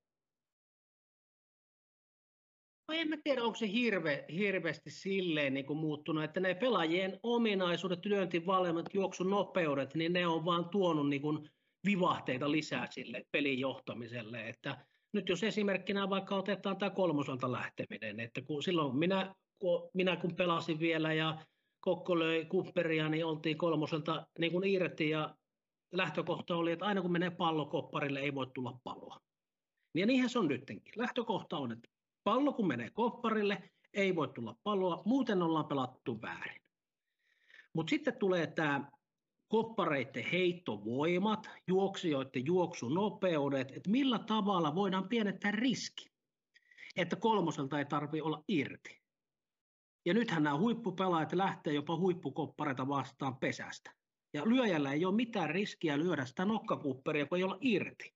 [2.87, 7.19] No en mä tiedä, onko se hirve, hirveästi silleen niin kuin muuttunut, että ne pelaajien
[7.23, 11.49] ominaisuudet, lyöntivalmiudet, juoksun nopeudet, niin ne on vaan tuonut niin kuin
[11.85, 14.49] vivahteita lisää sille pelin johtamiselle.
[14.49, 20.15] Että nyt jos esimerkkinä vaikka otetaan tämä kolmoselta lähteminen, että kun silloin minä, kun, minä
[20.15, 21.37] kun pelasin vielä ja
[21.79, 25.35] Kokko löi kupperia, niin oltiin kolmoselta niin kuin irti ja
[25.91, 29.19] lähtökohta oli, että aina kun menee pallo kopparille, ei voi tulla paloa.
[29.95, 30.81] Ja niinhän se on nytkin.
[30.95, 31.89] Lähtökohta on, että
[32.23, 36.61] Pallo kun menee kopparille, ei voi tulla palloa, muuten ollaan pelattu väärin.
[37.73, 38.91] Mutta sitten tulee tämä
[39.53, 46.11] koppareiden heittovoimat, juoksijoiden juoksunopeudet, että millä tavalla voidaan pienentää riski,
[46.95, 49.01] että kolmoselta ei tarvitse olla irti.
[50.05, 53.91] Ja nythän nämä huippupelaajat lähtee jopa huippukoppareita vastaan pesästä.
[54.33, 58.13] Ja lyöjällä ei ole mitään riskiä lyödä sitä nokkakupperia, kun ei olla irti.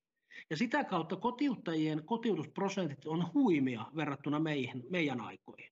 [0.49, 5.69] Ja sitä kautta kotiuttajien kotiutusprosentit on huimia verrattuna meihin, meidän aikoihin.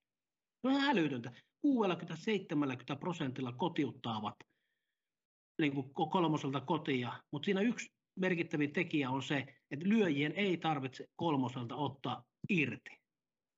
[0.61, 1.31] Se on älytöntä.
[1.67, 4.35] 60-70 prosentilla kotiuttaavat
[5.61, 11.05] niin kuin kolmoselta kotia, mutta siinä yksi merkittävin tekijä on se, että lyöjien ei tarvitse
[11.15, 12.89] kolmoselta ottaa irti.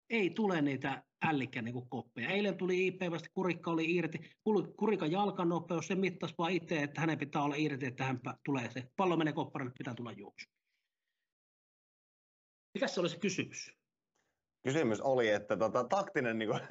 [0.09, 2.29] Ei tule niitä ällikkä niin koppeja.
[2.29, 4.19] Eilen tuli IP, vasta kurikka oli irti.
[4.77, 8.83] Kurikan jalkanopeus, se mittasi vaan itse, että hänen pitää olla irti, että hän tulee se.
[8.95, 10.49] Pallo menee kopparille, pitää tulla juoksu.
[12.73, 13.71] Mikä se oli se kysymys?
[14.63, 16.61] Kysymys oli, että tota, taktinen, niin kuin,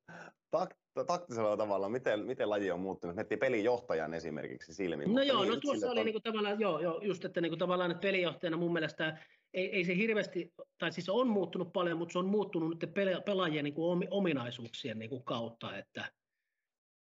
[0.50, 3.16] takt, taktisella tavalla, miten, miten laji on muuttunut?
[3.16, 5.14] Miettii pelijohtajan esimerkiksi silmiin.
[5.14, 6.06] No joo, no tuossa oli on...
[6.06, 9.18] niin kuin, tavallaan, joo, joo, just, että niin kuin, tavallaan että pelijohtajana mun mielestä
[9.54, 12.94] ei, ei se hirveästi, tai siis on muuttunut paljon, mutta se on muuttunut nyt
[13.24, 16.12] pelaajien niin kuin ominaisuuksien niin kuin kautta, että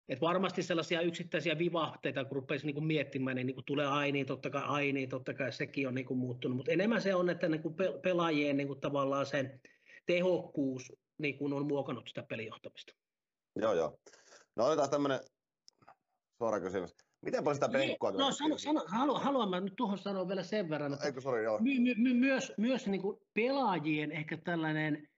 [0.09, 4.62] et varmasti sellaisia yksittäisiä vivahteita, kun rupeaisi niinku miettimään, niin niinku tulee aini, totta kai
[4.66, 8.74] aini, totta kai sekin on niinku muuttunut, mutta enemmän se on, että niinku pelaajien niinku
[8.74, 9.61] tavallaan sen
[10.07, 12.93] tehokkuus niinku on muokannut sitä pelijohtamista.
[13.57, 13.98] Joo, joo.
[14.57, 15.20] No otetaan tämmöinen
[16.38, 16.94] suora kysymys.
[17.22, 18.11] Miten paljon sitä niin, penkkua?
[18.11, 21.44] No sano, sano, haluan, haluan mä nyt tuohon sanoa vielä sen verran, että Eikö, sorry,
[21.44, 21.59] joo.
[21.59, 25.09] My, my, my, myös, myös niin kuin pelaajien ehkä tällainen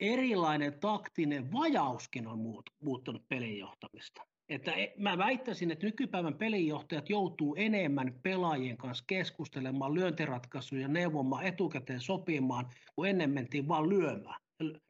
[0.00, 2.38] erilainen taktinen vajauskin on
[2.82, 4.22] muuttunut pelinjohtamista.
[4.48, 12.00] Että e, mä väittäisin, että nykypäivän pelinjohtajat joutuu enemmän pelaajien kanssa keskustelemaan, lyöntiratkaisuja neuvomaan, etukäteen
[12.00, 14.40] sopimaan, kun ennen mentiin vaan lyömään.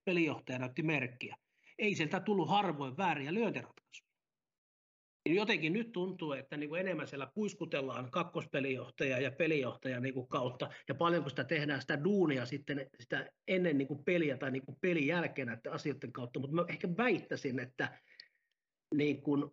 [0.04, 1.36] Pelinjohtaja näytti merkkiä.
[1.78, 4.08] Ei sieltä tullut harvoin vääriä lyöntiratkaisuja
[5.34, 10.70] jotenkin nyt tuntuu, että niin kuin enemmän siellä puiskutellaan kakkospelijohtaja ja pelijohtaja niin kuin kautta,
[10.88, 14.78] ja paljonko sitä tehdään sitä duunia sitten sitä ennen niin kuin peliä tai niin kuin
[14.80, 17.98] pelin jälkeen näiden asioiden kautta, mutta mä ehkä väittäisin, että
[18.94, 19.50] niin kuin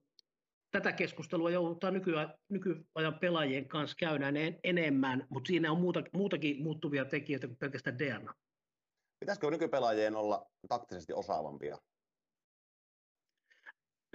[0.72, 7.06] tätä keskustelua joudutaan nykyajan, nykyajan pelaajien kanssa käydään enemmän, mutta siinä on muuta, muutakin muuttuvia
[7.06, 8.34] tekijöitä kuin pelkästään DNA.
[9.20, 11.78] Pitäisikö nykypelaajien olla taktisesti osaavampia?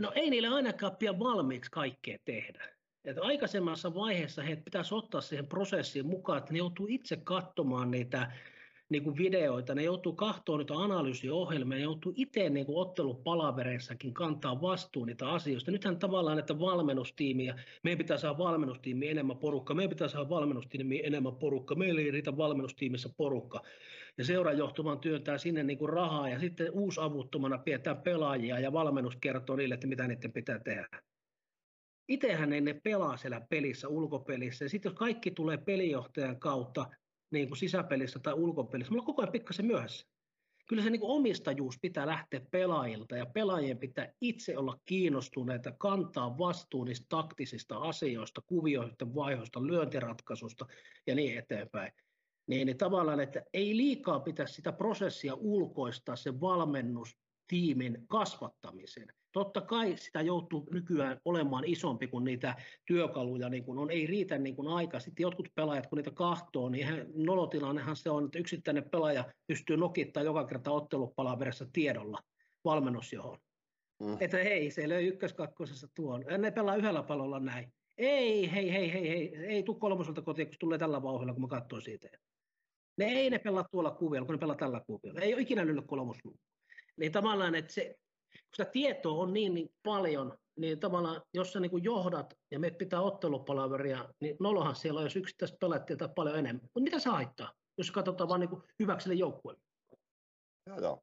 [0.01, 2.65] No ei niille ainakaan pian valmiiksi kaikkea tehdä.
[3.05, 8.33] Et aikaisemmassa vaiheessa heitä pitäisi ottaa siihen prosessiin mukaan, että ne joutuu itse katsomaan niitä
[8.89, 14.61] niin kuin videoita, ne joutuu katsoa niitä analyysiohjelmia, ne joutuu itse niin kuin ottelupalavereissakin kantaa
[14.63, 15.71] vastuun niitä asioista.
[15.71, 21.37] Nythän tavallaan, että valmennustiimiä, meidän pitää saada valmennustiimi enemmän porukka, meidän pitää saada valmennustiimi enemmän
[21.37, 23.63] porukka, meillä ei riitä valmennustiimissä porukka.
[24.19, 29.17] Ja seurajohto vaan työntää sinne niin kuin rahaa ja sitten uusavuttomana pidetään pelaajia ja valmennus
[29.17, 31.03] kertoo niille, että mitä niiden pitää tehdä.
[32.09, 34.65] Itsehän ne pelaa siellä pelissä, ulkopelissä.
[34.65, 36.87] Ja sitten jos kaikki tulee pelijohtajan kautta,
[37.31, 40.07] niin kuin sisäpelissä tai ulkopelissä, mulla on koko ajan pikkasen myöhässä.
[40.69, 46.39] Kyllä se niin kuin omistajuus pitää lähteä pelaajilta ja pelaajien pitää itse olla kiinnostuneita, kantaa
[46.39, 50.67] vastuun niistä taktisista asioista, kuvioiden vaihoista, lyöntiratkaisusta
[51.07, 51.93] ja niin eteenpäin.
[52.51, 59.09] Niin, niin tavallaan, että ei liikaa pitäisi sitä prosessia ulkoistaa se valmennus tiimin kasvattamisen.
[59.33, 64.39] Totta kai sitä joutuu nykyään olemaan isompi kuin niitä työkaluja niin kun on, ei riitä
[64.39, 65.01] niin kun aika.
[65.01, 69.77] Sitten jotkut pelaajat, kun niitä kahtoo, niin hän, nolotilannehan se on, että yksittäinen pelaaja pystyy
[69.77, 72.19] nokittaa joka kerta ottelupalaverissa tiedolla
[72.65, 73.39] valmennusjohon.
[74.03, 74.17] Mm.
[74.21, 76.25] Että hei, se löi ykköskakkosessa tuon.
[76.39, 77.73] Ne pelaa yhdellä palolla näin.
[77.99, 81.49] Ei, hei, hei, hei, hei, ei tuu kolmoselta kotiin, kun tulee tällä vauhdilla, kun mä
[81.49, 82.09] katsoin siitä.
[83.01, 85.21] Ne ei ne pelaa tuolla kuvilla, kun ne pelaa tällä kuvilla.
[85.21, 86.41] Ei ole ikinä lyönyt kolmoslukua.
[86.97, 87.99] Niin tavallaan, että se,
[88.33, 92.71] kun sitä tietoa on niin, niin paljon, niin tavallaan, jos sä niin johdat ja me
[92.71, 96.63] pitää ottelupalaveria, niin nolohan siellä on, jos yksittäistä pelaajat paljon enemmän.
[96.63, 99.63] Mutta mitä se haittaa, jos katsotaan vaan niin hyväkselle joukkueelle?
[100.67, 101.03] Joo, joo.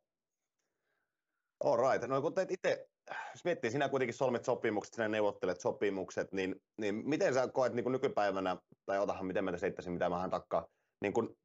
[1.64, 2.08] All right.
[2.08, 2.88] No kun teet itse,
[3.32, 7.92] jos miettii, sinä kuitenkin solmit sopimukset, sinä neuvottelet sopimukset, niin, niin miten sä koet niin
[7.92, 10.68] nykypäivänä, tai otahan miten mä tässä mitä mä takkaa,
[11.02, 11.38] niin kun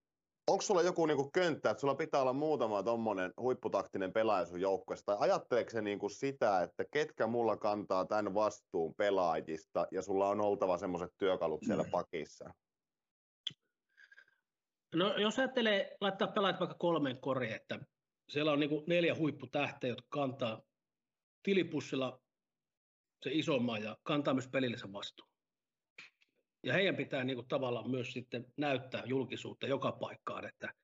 [0.46, 5.06] onko sulla joku niinku könttä, että sulla pitää olla muutama tommonen huipputaktinen pelaaja sun joukkueessa,
[5.06, 10.40] tai ajatteleeko se niinku sitä, että ketkä mulla kantaa tämän vastuun pelaajista, ja sulla on
[10.40, 11.90] oltava semmoiset työkalut siellä mm.
[11.90, 12.54] pakissa?
[14.94, 17.78] No jos ajattelee laittaa pelaajat vaikka kolmen koriin, että
[18.28, 20.62] siellä on niinku neljä huipputähteä, jotka kantaa
[21.42, 22.20] tilipussilla
[23.22, 25.31] se isomman ja kantaa myös pelillisen vastuun.
[26.62, 30.74] Ja heidän pitää niin kuin tavallaan myös sitten näyttää julkisuutta joka paikkaan, että,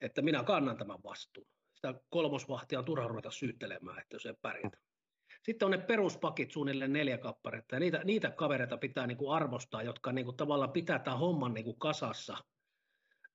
[0.00, 1.46] että minä kannan tämän vastuun.
[1.74, 4.78] Sitä kolmosvahtia on turha ruveta syyttelemään, että jos ei pärjätä.
[5.42, 9.82] Sitten on ne peruspakit suunnilleen neljä kapparetta, ja niitä, niitä kavereita pitää niin kuin arvostaa,
[9.82, 12.36] jotka niin kuin tavallaan pitää tämän homman niin kuin kasassa–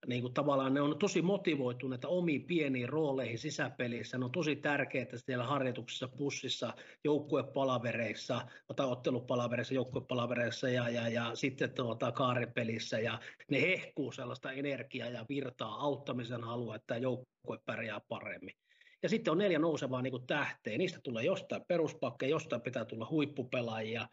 [0.05, 4.17] niin kuin tavallaan ne on tosi motivoituneita omiin pieniin rooleihin sisäpelissä.
[4.17, 6.73] Ne on tosi tärkeää siellä harjoituksissa, bussissa,
[7.03, 12.99] joukkuepalavereissa, tai ottelupalavereissa, joukkuepalavereissa ja, ja, ja sitten tuota, kaaripelissä.
[12.99, 13.19] Ja
[13.51, 18.55] ne hehkuu sellaista energiaa ja virtaa auttamisen halua, että joukkue pärjää paremmin.
[19.03, 20.77] Ja sitten on neljä nousevaa niin tähteä.
[20.77, 24.07] Niistä tulee jostain peruspakkeja, jostain pitää tulla huippupelaajia.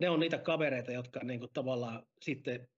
[0.00, 2.68] Ne on niitä kavereita, jotka niin kuin tavallaan sitten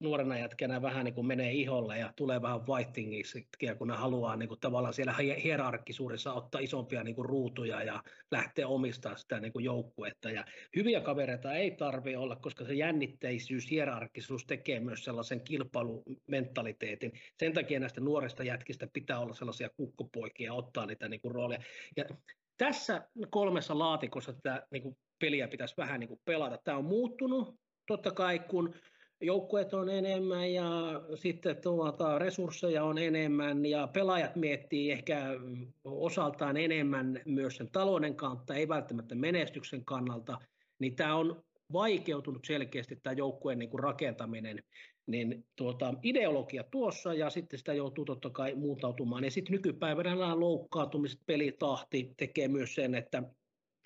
[0.00, 4.48] nuorena jätkänä vähän niin kuin menee iholle ja tulee vähän fightingiksi, kun ne haluaa niin
[4.48, 9.64] kuin tavallaan siellä hierarkkisuudessa ottaa isompia niin kuin ruutuja ja lähteä omistaa sitä niin kuin
[9.64, 10.30] joukkuetta.
[10.30, 10.44] Ja
[10.76, 17.12] hyviä kavereita ei tarvitse olla, koska se jännitteisyys, hierarkkisuus tekee myös sellaisen kilpailumentaliteetin.
[17.38, 21.60] Sen takia näistä nuorista jätkistä pitää olla sellaisia kukkopoikia ottaa niitä niin kuin rooleja.
[21.96, 22.04] Ja
[22.56, 26.58] tässä kolmessa laatikossa tätä niin kuin peliä pitäisi vähän niin kuin pelata.
[26.64, 28.74] Tämä on muuttunut totta kai, kun
[29.20, 30.70] joukkueet on enemmän ja
[31.14, 35.22] sitten tuota, resursseja on enemmän ja pelaajat miettii ehkä
[35.84, 40.38] osaltaan enemmän myös sen talouden kautta, ei välttämättä menestyksen kannalta,
[40.78, 41.42] niin tämä on
[41.72, 44.62] vaikeutunut selkeästi tämä joukkueen niin kuin rakentaminen,
[45.06, 49.24] niin tuota, ideologia tuossa ja sitten sitä joutuu totta kai muutautumaan.
[49.24, 53.22] Ja sitten nykypäivänä nämä loukkaantumiset, pelitahti tekee myös sen, että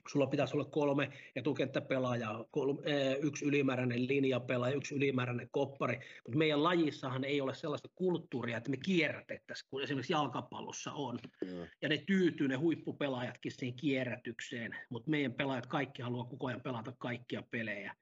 [0.08, 2.80] sulla pitäisi olla kolme etukenttäpelaajaa, kolme,
[3.22, 8.76] yksi ylimääräinen linjapelaaja, yksi ylimääräinen koppari, mutta meidän lajissahan ei ole sellaista kulttuuria, että me
[8.76, 11.18] kierrätettäisiin, kun esimerkiksi jalkapallossa on.
[11.44, 11.66] Mm.
[11.82, 16.92] Ja ne tyytyy, ne huippupelaajatkin siihen kierrätykseen, mutta meidän pelaajat kaikki haluaa koko ajan pelata
[16.98, 17.94] kaikkia pelejä.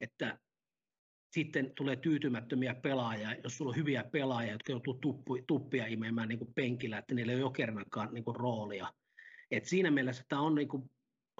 [0.00, 0.38] Että
[1.30, 6.38] sitten tulee tyytymättömiä pelaajia, jos sulla on hyviä pelaajia, jotka joutuu tuppu, tuppia imemään niin
[6.38, 8.92] kuin penkillä, että niillä ei ole jokernakaan niin kuin roolia.
[9.50, 10.90] Et siinä mielessä tämä on niin kuin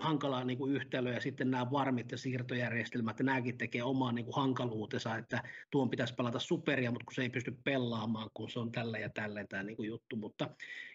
[0.01, 4.25] hankalaa niin kuin yhtälö ja sitten nämä varmit ja siirtojärjestelmät, ja nämäkin tekee omaa niin
[4.25, 8.59] kuin hankaluutensa, että tuon pitäisi pelata superia, mutta kun se ei pysty pelaamaan, kun se
[8.59, 10.17] on tällä ja tällä tämä niin kuin juttu.
[10.17, 10.51] Mutta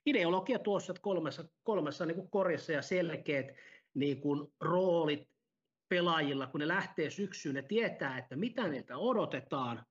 [0.05, 3.47] ideologia tuossa, että kolmessa, kolmessa niin kuin korissa ja selkeät
[3.93, 5.29] niin kuin roolit
[5.89, 9.85] pelaajilla, kun ne lähtee syksyyn, ne tietää, että mitä niiltä odotetaan,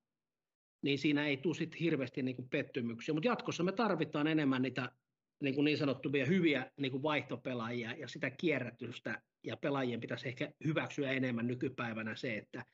[0.81, 3.13] niin siinä ei tule sitten hirveästi niin kuin pettymyksiä.
[3.13, 4.91] Mutta jatkossa me tarvitaan enemmän niitä
[5.41, 10.51] niin, kuin niin sanottuja hyviä niin kuin vaihtopelaajia ja sitä kierrätystä, ja pelaajien pitäisi ehkä
[10.65, 12.65] hyväksyä enemmän nykypäivänä se, että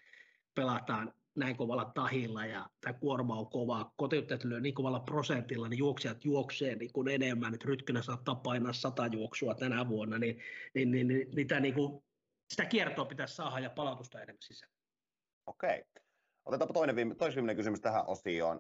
[0.55, 5.77] pelataan näin kovalla tahilla ja tämä kuorma on kova, kotiuttajat lyö niin kovalla prosentilla, niin
[5.77, 10.39] juoksijat juoksee niin kuin enemmän, että Rytkönen saattaa painaa sata juoksua tänä vuonna, niin,
[10.73, 12.03] niin, niin, niin, niin niin kuin,
[12.49, 14.71] sitä kiertoa pitäisi saada ja palautusta enemmän sisään.
[15.45, 15.83] Okei.
[16.45, 18.59] Otetaanpa toinen, toinen kysymys tähän osioon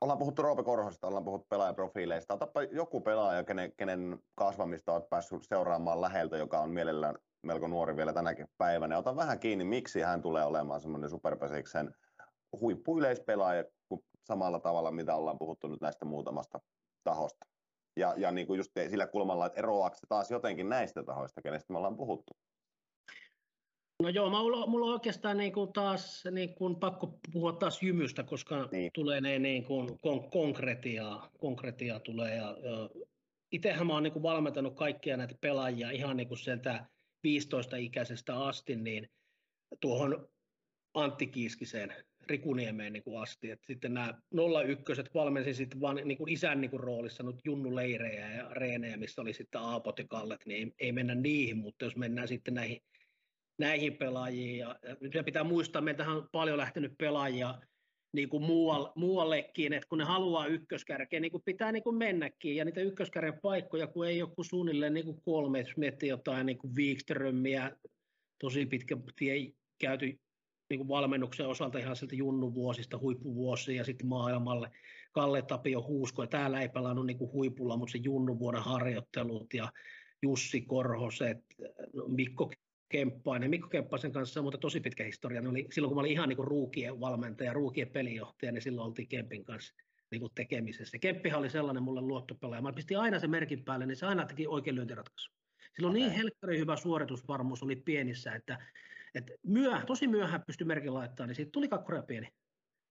[0.00, 2.34] ollaan puhuttu Roope Korhosta, ollaan puhuttu pelaajaprofiileista.
[2.34, 7.96] Otapa joku pelaaja, kenen, kenen kasvamista olet päässyt seuraamaan läheltä, joka on mielellään melko nuori
[7.96, 8.98] vielä tänäkin päivänä.
[8.98, 11.94] Ota vähän kiinni, miksi hän tulee olemaan semmoinen superpesiksen
[12.60, 13.64] huippuyleispelaaja
[14.24, 16.60] samalla tavalla, mitä ollaan puhuttu nyt näistä muutamasta
[17.04, 17.46] tahosta.
[17.96, 21.78] Ja, ja niin kuin just sillä kulmalla, että eroaako taas jotenkin näistä tahoista, kenestä me
[21.78, 22.32] ollaan puhuttu?
[24.00, 28.22] No joo, mulla, mulla on oikeastaan niin kuin taas niin kuin pakko puhua taas jymystä,
[28.22, 28.90] koska niin.
[28.94, 32.90] tulee ne niin kuin kon, konkretiaa, konkretiaa tulee ja, ja
[33.52, 36.86] itsehän mä oon niin kuin valmentanut kaikkia näitä pelaajia ihan niin kuin sieltä
[37.26, 39.08] 15-ikäisestä asti, niin
[39.80, 40.28] tuohon
[40.94, 41.94] Antti Kiiskiseen,
[42.26, 43.50] Rikuniemeen niin kuin asti.
[43.50, 44.14] Et sitten nämä
[44.68, 49.22] 01 valmensin sitten vaan niin kuin isän niin kuin roolissa nyt junnuleirejä ja reenejä, missä
[49.22, 52.82] oli sitten Aapot ja Kallet, niin ei, ei mennä niihin, mutta jos mennään sitten näihin,
[53.60, 54.76] näihin pelaajiin, ja,
[55.14, 57.54] ja pitää muistaa, meiltähän on paljon lähtenyt pelaajia
[58.12, 62.56] niin kuin muualle, muuallekin, että kun ne haluaa ykköskärkeä, niin kuin pitää niin kuin mennäkin,
[62.56, 66.46] ja niitä ykköskärjen paikkoja, kun ei ole kuin suunnilleen niin kuin kolme, jos miettii jotain
[66.46, 66.72] niin kuin
[68.38, 70.20] tosi pitkä tie käyty
[70.70, 74.70] niin kuin valmennuksen osalta ihan sieltä junnuvuosista, huippuvuosia ja sitten maailmalle.
[75.12, 79.72] Kalle Tapio Huusko, ja täällä ei pelannut niin kuin huipulla, mutta se junnuvuoden harjoittelut ja
[80.22, 81.38] Jussi Korhoset,
[81.94, 82.50] no Mikko
[82.90, 83.50] Kemppainen.
[83.50, 85.40] Mikko Kemppaisen kanssa mutta tosi pitkä historia.
[85.40, 89.08] Ne oli, silloin kun mä olin ihan niin ruukien valmentaja, ruukien pelijohtaja, niin silloin oltiin
[89.08, 89.74] Kempin kanssa
[90.10, 90.98] niin kuin tekemisessä.
[90.98, 92.62] Kemppihan oli sellainen mulle luottopelaaja.
[92.62, 95.30] Mä pistin aina sen merkin päälle, niin se aina teki oikein lyöntiratkaisu.
[95.76, 96.08] Silloin okay.
[96.08, 98.58] niin helkkari hyvä suoritusvarmuus oli pienissä, että,
[99.14, 102.28] että myöhä, tosi myöhään pystyi merkin laittamaan, niin siitä tuli kakkoja pieni.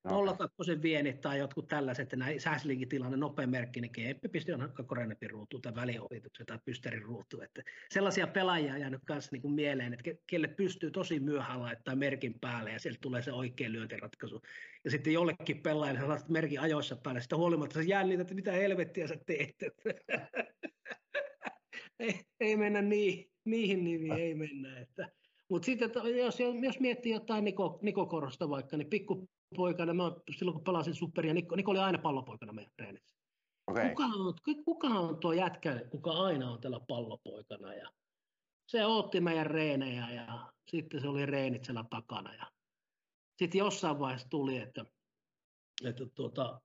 [0.05, 4.71] Nolla kakkosen vienit tai jotkut tällaiset, näin Säslinkin tilanne, nopea merkki, niin Kemppi pisti on
[4.75, 7.45] kakkorenepin ruutuun tai väliohituksen tai pysterin ruutuun.
[7.45, 11.97] Että sellaisia pelaajia on jäänyt myös niin kuin mieleen, että kelle pystyy tosi myöhään laittaa
[11.97, 14.41] merkin päälle ja sieltä tulee se oikea lyöntiratkaisu.
[14.85, 18.53] Ja sitten jollekin pelaajalle sä laitat merkin ajoissa päälle, sitä huolimatta sä jännit, että mitä
[18.53, 19.57] helvettiä sä teet.
[21.99, 24.81] ei, ei, mennä niin, niihin nimiin, ei mennä.
[24.81, 25.09] Että.
[25.49, 30.55] Mutta sitten jos, jos miettii jotain Niko, Niko Korosta vaikka, niin pikku poikana, mä silloin
[30.55, 33.17] kun pelasin superia, Nikko, Nikko oli aina pallopoikana meidän treenissä.
[33.67, 33.89] Okay.
[33.89, 34.35] Kuka, on,
[34.65, 37.75] kuka on tuo jätkä, kuka aina on tällä pallopoikana?
[37.75, 37.91] Ja
[38.67, 42.35] se otti meidän reenejä ja sitten se oli reenit siellä takana.
[42.35, 42.47] Ja
[43.39, 44.85] sitten jossain vaiheessa tuli, että,
[45.85, 46.61] että tuota,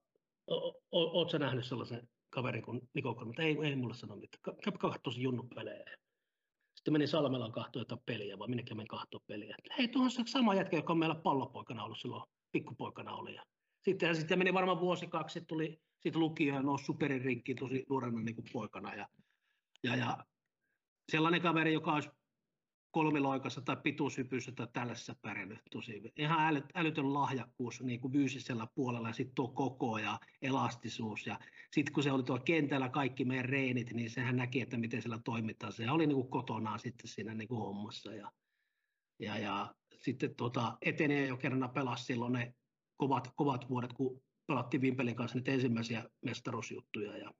[0.92, 4.56] ootko nähnyt sellaisen kaverin kuin Niko mutta ei, ei mulle sano mitään.
[4.62, 5.96] Käy katsoa junnupelejä.
[6.76, 9.56] Sitten meni Salmelaan kahtoa jotain peliä, vai minnekin meni kahtoa peliä.
[9.78, 13.34] Hei, tuohon se sama jätkä, joka on meillä pallopoikana ollut silloin pikkupoikana oli.
[13.34, 13.42] Ja
[13.84, 18.20] sitten, sitten meni varmaan vuosi kaksi, sitten tuli sitten lukio ja nousi superin tosi nuorena
[18.20, 18.94] niin poikana.
[18.94, 19.08] Ja,
[19.82, 20.18] ja, ja
[21.12, 22.10] sellainen kaveri, joka olisi
[22.90, 26.12] kolmiloikassa tai pituushypyssä tai tällaisessa pärjännyt tosi.
[26.16, 31.26] Ihan äly, älytön lahjakkuus niin kuin fyysisellä puolella ja sitten tuo koko ja elastisuus.
[31.26, 31.38] Ja
[31.72, 35.18] sitten kun se oli tuolla kentällä kaikki meidän reenit, niin sehän näki, että miten siellä
[35.24, 35.72] toimitaan.
[35.72, 38.14] Se oli niin kuin kotonaan sitten siinä niin kuin hommassa.
[38.14, 38.32] Ja,
[39.18, 42.54] ja, ja sitten tuota, etenee jo kerran pelasi silloin ne
[42.96, 47.16] kovat, kovat vuodet, kun pelattiin Vimpelin kanssa niitä ensimmäisiä mestaruusjuttuja.
[47.16, 47.34] Ja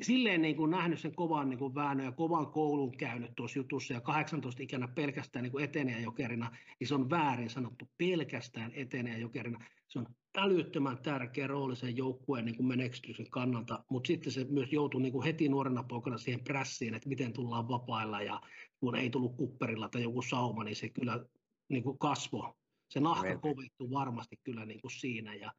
[0.00, 3.94] silleen niin kuin nähnyt sen kovan niin kuin väännön ja kovan koulun käynyt tuossa jutussa
[3.94, 6.50] ja 18 ikänä pelkästään niin etenee jokerina,
[6.80, 9.64] niin se on väärin sanottu pelkästään etenee jokerina.
[9.88, 10.06] Se on
[10.36, 15.24] älyttömän tärkeä rooli sen joukkueen niin menestyksen kannalta, mutta sitten se myös joutui niin kuin
[15.24, 18.40] heti nuorena poikana siihen prässiin, että miten tullaan vapailla ja
[18.80, 21.24] kun ei tullut kupperilla tai joku sauma, niin se kyllä
[21.68, 22.56] niin kuin kasvo.
[22.90, 25.52] Se nahka kovittui varmasti kyllä niin kuin siinä ja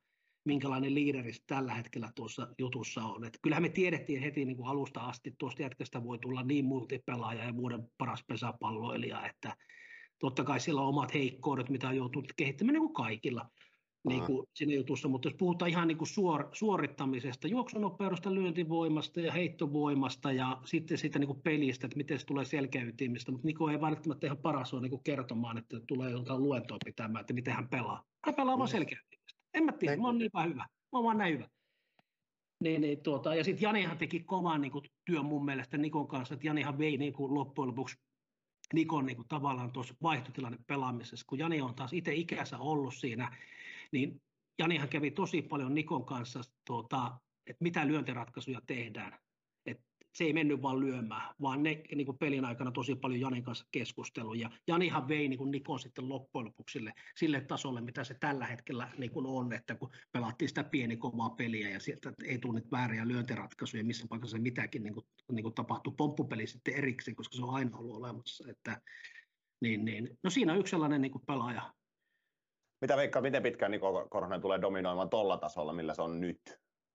[0.46, 3.26] minkälainen liideri tällä hetkellä tuossa jutussa on.
[3.26, 7.44] Et kyllähän me tiedettiin heti niin kuin alusta asti, tuosta jätkästä voi tulla niin multipelaaja
[7.44, 9.56] ja vuoden paras pesäpalloilija, että
[10.20, 13.50] totta kai sillä on omat heikkoudet, mitä on joutunut kehittämään niin kuin kaikilla
[14.08, 19.32] niin kuin siinä jutussa, mutta jos puhutaan ihan niin kuin suor, suorittamisesta, juoksunopeudesta, lyöntivoimasta ja
[19.32, 23.82] heittovoimasta ja sitten siitä niin kuin pelistä, että miten se tulee selkeytymistä, mutta Niko ei
[23.82, 27.70] välttämättä ihan paras ole niin kuin kertomaan, että tulee jotain luentoa pitämään, että miten hän
[27.70, 28.04] pelaa.
[28.26, 29.21] Hän pelaa vaan selkeytymistä.
[29.54, 30.66] En mä tiedä, mä oon niin hyvä.
[30.66, 31.48] Mä oon vaan näin hyvä.
[32.64, 36.34] Niin, niin, tuota, ja sitten Janihan teki kovan niin kuin, työn mun mielestä Nikon kanssa,
[36.34, 37.96] että Janihan vei niin kuin, loppujen lopuksi
[38.74, 43.38] Nikon niin kuin, tavallaan tuossa vaihtotilanne pelaamisessa, kun Jani on taas itse ikänsä ollut siinä,
[43.92, 44.22] niin
[44.60, 49.20] Janihan kävi tosi paljon Nikon kanssa, tuota, että mitä lyöntiratkaisuja tehdään.
[50.14, 53.66] Se ei mennyt vaan lyömään, vaan ne niin kuin pelin aikana tosi paljon Janin kanssa
[53.72, 54.36] keskustelua.
[54.36, 58.46] Ja Janihan vei niin kuin Nikon sitten loppujen lopuksi sille, sille tasolle, mitä se tällä
[58.46, 62.54] hetkellä niin kuin on, että kun pelattiin sitä pieni kovaa peliä ja sieltä ei tule
[62.54, 67.36] nyt vääriä lyöntiratkaisuja, missä paikassa mitäkin niin kuin, niin kuin tapahtui pomppupeli sitten erikseen, koska
[67.36, 68.52] se on aina ollut olemassa.
[68.52, 68.82] Että,
[69.62, 70.18] niin, niin.
[70.24, 71.74] No siinä on yksi sellainen niin kuin pelaaja,
[72.82, 76.42] mitä Veikka, miten pitkään Niko Korhonen tulee dominoimaan tuolla tasolla, millä se on nyt?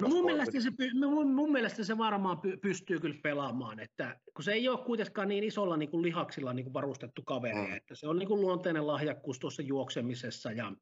[0.03, 4.53] No mun, mielestä se, mun, mun mielestä se varmaan pystyy kyllä pelaamaan, että kun se
[4.53, 7.77] ei ole kuitenkaan niin isolla niin kuin lihaksilla niin kuin varustettu kaveri, mm.
[7.77, 10.73] että se on niin kuin luonteinen lahjakkuus tuossa juoksemisessa ja,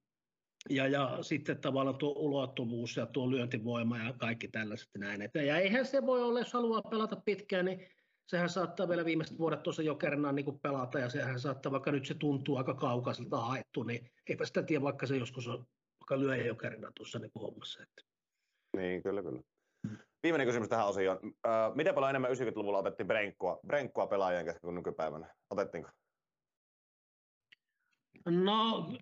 [0.71, 5.23] ja, ja sitten tavallaan tuo ulottuvuus ja tuo lyöntivoima ja kaikki tällaiset näin.
[5.23, 7.89] Että, ja eihän se voi olla, jos haluaa pelata pitkään, niin
[8.27, 12.07] sehän saattaa vielä viimeiset vuodet tuossa jokerina niin kuin pelata, ja sehän saattaa, vaikka nyt
[12.07, 15.67] se tuntuu aika kaukaiselta haettu, niin eipä sitä tiedä, vaikka se joskus on
[16.01, 17.83] vaikka lyöjä jokerina tuossa niin kuin hommassa.
[17.83, 18.14] Että.
[18.77, 19.41] Niin, kyllä, kyllä.
[20.23, 21.19] Viimeinen kysymys tähän osioon.
[21.47, 25.35] Öö, miten paljon enemmän 90-luvulla otettiin brenkkua, brenkkua pelaajien kesken kuin nykypäivänä?
[25.51, 25.91] Otettiinko?
[28.27, 28.93] No,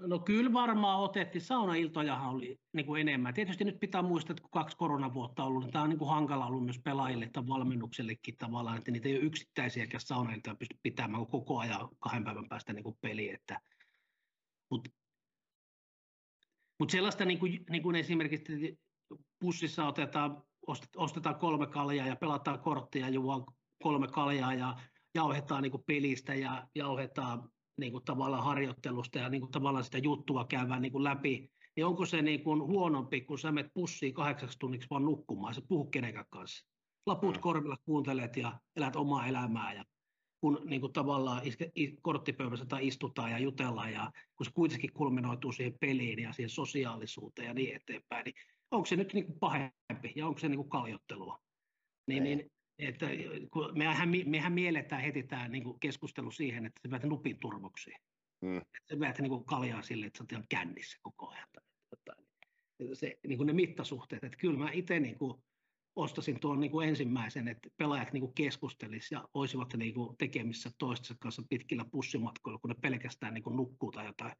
[0.00, 1.42] no kyllä varmaan otettiin.
[1.42, 3.34] Saunailtojahan oli niin kuin enemmän.
[3.34, 6.10] Tietysti nyt pitää muistaa, että kun kaksi koronavuotta on ollut, niin tämä on niin kuin
[6.10, 11.26] hankala ollut myös pelaajille tai valmennuksellekin tavallaan, että niitä ei ole yksittäisiäkään saunailtoja pysty pitämään
[11.26, 13.30] koko ajan kahden päivän päästä niin kuin peli.
[13.30, 13.60] Että,
[14.70, 14.90] mutta
[16.82, 18.78] mutta sellaista niin kuin, niin kuin esimerkiksi
[19.40, 20.42] pussissa otetaan,
[20.96, 23.46] ostetaan kolme kaljaa ja pelataan korttia, juo
[23.82, 24.76] kolme kaljaa ja
[25.14, 27.48] jauhetaan niin kuin pelistä ja jauhetaan
[27.80, 31.86] niin kuin tavallaan harjoittelusta ja niin kuin tavallaan sitä juttua käydään niin kuin läpi, niin
[31.86, 35.84] onko se niin kuin huonompi, kun sä menet pussiin kahdeksaksi tunniksi vaan nukkumaan, sä puhu
[35.84, 36.66] kenenkään kanssa.
[37.06, 37.40] Laput mm.
[37.40, 39.84] korvilla kuuntelet ja elät omaa elämää ja
[40.42, 41.72] kun niin kuin tavallaan iske,
[42.02, 47.46] korttipöydässä tai istutaan ja jutellaan ja kun se kuitenkin kulminoituu siihen peliin ja siihen sosiaalisuuteen
[47.46, 48.34] ja niin eteenpäin, niin
[48.70, 51.38] onko se nyt niin kuin pahempi ja onko se niin kuin kaljottelua?
[52.06, 53.06] Niin, niin, että
[53.52, 57.96] kun mehän, mehän mielletään heti tämä niin kuin keskustelu siihen, että sä vedät nupin turvoksiin.
[58.40, 58.60] Mm.
[58.90, 61.48] Sä vedät niin kuin kaljaa sille, että sä oot ihan kännissä koko ajan.
[62.92, 65.42] Se, niin kuin ne mittasuhteet, että kyllä mä itse niin kuin
[65.96, 70.70] ostasin tuon niin kuin ensimmäisen, että pelaajat niin kuin keskustelisivat ja olisivat niin kuin tekemissä
[70.78, 74.32] toistensa kanssa pitkillä pussimatkoilla, kun ne pelkästään niin kuin nukkuu tai jotain.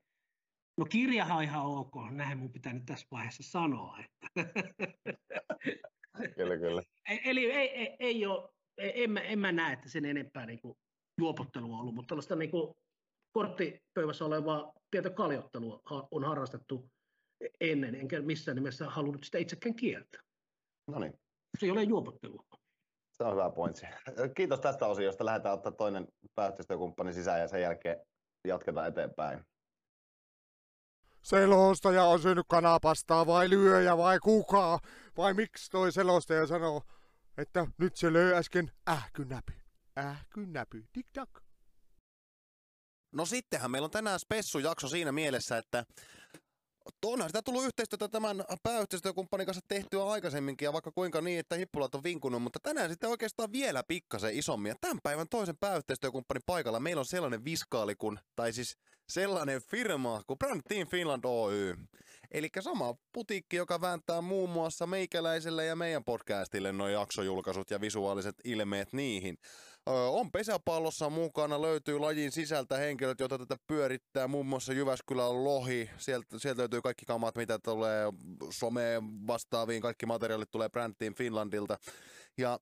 [0.78, 3.98] No kirjahan on ihan ok, näin mun pitää nyt tässä vaiheessa sanoa.
[3.98, 4.28] Että
[6.36, 6.82] kyllä, kyllä.
[7.09, 8.48] E, eli ei, ei, ei ole,
[8.78, 10.78] en, mä, en mä näe, että sen enempää niin kuin
[11.20, 12.74] juopottelua on ollut, mutta tällaista niin kuin
[13.32, 16.90] korttipöydässä olevaa pientä kaljottelua on harrastettu
[17.61, 20.18] ennen, enkä missään nimessä halunnut sitä itsekään kieltä.
[20.90, 21.22] No niin.
[21.59, 22.44] Se ei ole juopottelua.
[23.12, 23.86] Se on hyvä pointsi.
[24.36, 25.24] Kiitos tästä osiosta.
[25.24, 27.96] Lähdetään ottaa toinen pääyhteistyökumppani sisään ja sen jälkeen
[28.48, 29.44] jatketaan eteenpäin.
[31.22, 34.78] Selostaja on syönyt kanapastaa vai lyöjä vai kuka?
[35.16, 36.82] Vai miksi toi selostaja sanoo,
[37.38, 39.53] että nyt se löi äsken ähkynäpy.
[39.98, 40.84] Ähkynäpy.
[40.92, 41.30] Tik tak.
[43.12, 45.84] No sittenhän meillä on tänään spessujakso siinä mielessä, että
[47.05, 51.95] Onhan sitä tullut yhteistyötä tämän pääyhteistyökumppanin kanssa tehtyä aikaisemminkin ja vaikka kuinka niin, että hippulat
[51.95, 54.70] on vinkunut, mutta tänään sitten oikeastaan vielä pikkasen isommin.
[54.70, 58.76] Ja tämän päivän toisen pääyhteistyökumppanin paikalla meillä on sellainen viskaali kun, tai siis
[59.09, 61.76] sellainen firma kuin Brand Team Finland Oy.
[62.30, 68.35] Eli sama putiikki, joka vääntää muun muassa meikäläiselle ja meidän podcastille noin jaksojulkaisut ja visuaaliset
[68.45, 69.39] ilmeet niihin.
[69.87, 75.91] On pesäpallossa mukana, löytyy lajin sisältä henkilöt, joita tätä pyörittää, muun muassa Jyväskylän Lohi.
[75.99, 78.12] Sieltä, sieltä löytyy kaikki kamat, mitä tulee
[78.51, 81.78] someen vastaaviin, kaikki materiaalit tulee Brand Team Finlandilta.
[82.39, 82.59] Ja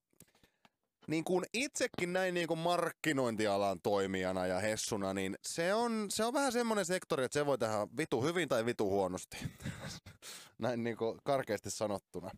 [1.06, 6.34] niin kuin itsekin näin niin kuin markkinointialan toimijana ja hessuna, niin se on, se on
[6.34, 9.36] vähän semmoinen sektori, että se voi tehdä vitu hyvin tai vitu huonosti.
[10.58, 12.30] näin niin kuin karkeasti sanottuna.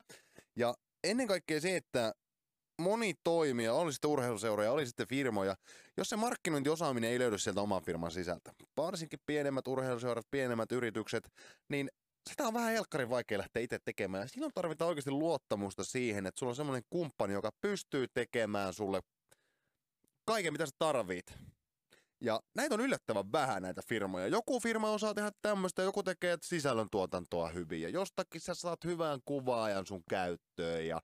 [0.56, 0.74] Ja
[1.04, 2.14] ennen kaikkea se, että
[2.82, 5.56] moni toimija, oli sitten urheiluseuroja, oli sitten firmoja,
[5.96, 11.28] jos se markkinointiosaaminen ei löydy sieltä oman firman sisältä, varsinkin pienemmät urheiluseurat, pienemmät yritykset,
[11.68, 11.90] niin
[12.30, 14.28] sitä on vähän helkkarin vaikea lähteä itse tekemään.
[14.28, 19.00] Silloin tarvitaan oikeasti luottamusta siihen, että sulla on semmoinen kumppani, joka pystyy tekemään sulle
[20.24, 21.26] kaiken, mitä sä tarvit.
[22.20, 24.26] Ja näitä on yllättävän vähän näitä firmoja.
[24.26, 27.82] Joku firma osaa tehdä tämmöistä, joku tekee sisällöntuotantoa hyvin.
[27.82, 30.86] Ja jostakin sä saat hyvän kuvaajan sun käyttöön.
[30.86, 31.00] Ja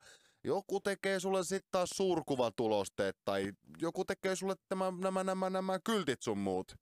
[0.48, 3.16] joku tekee sulle sitten taas suurkuvatulosteet.
[3.24, 6.74] Tai joku tekee sulle tämä, nämä, nämä, nämä kyltit sun muut.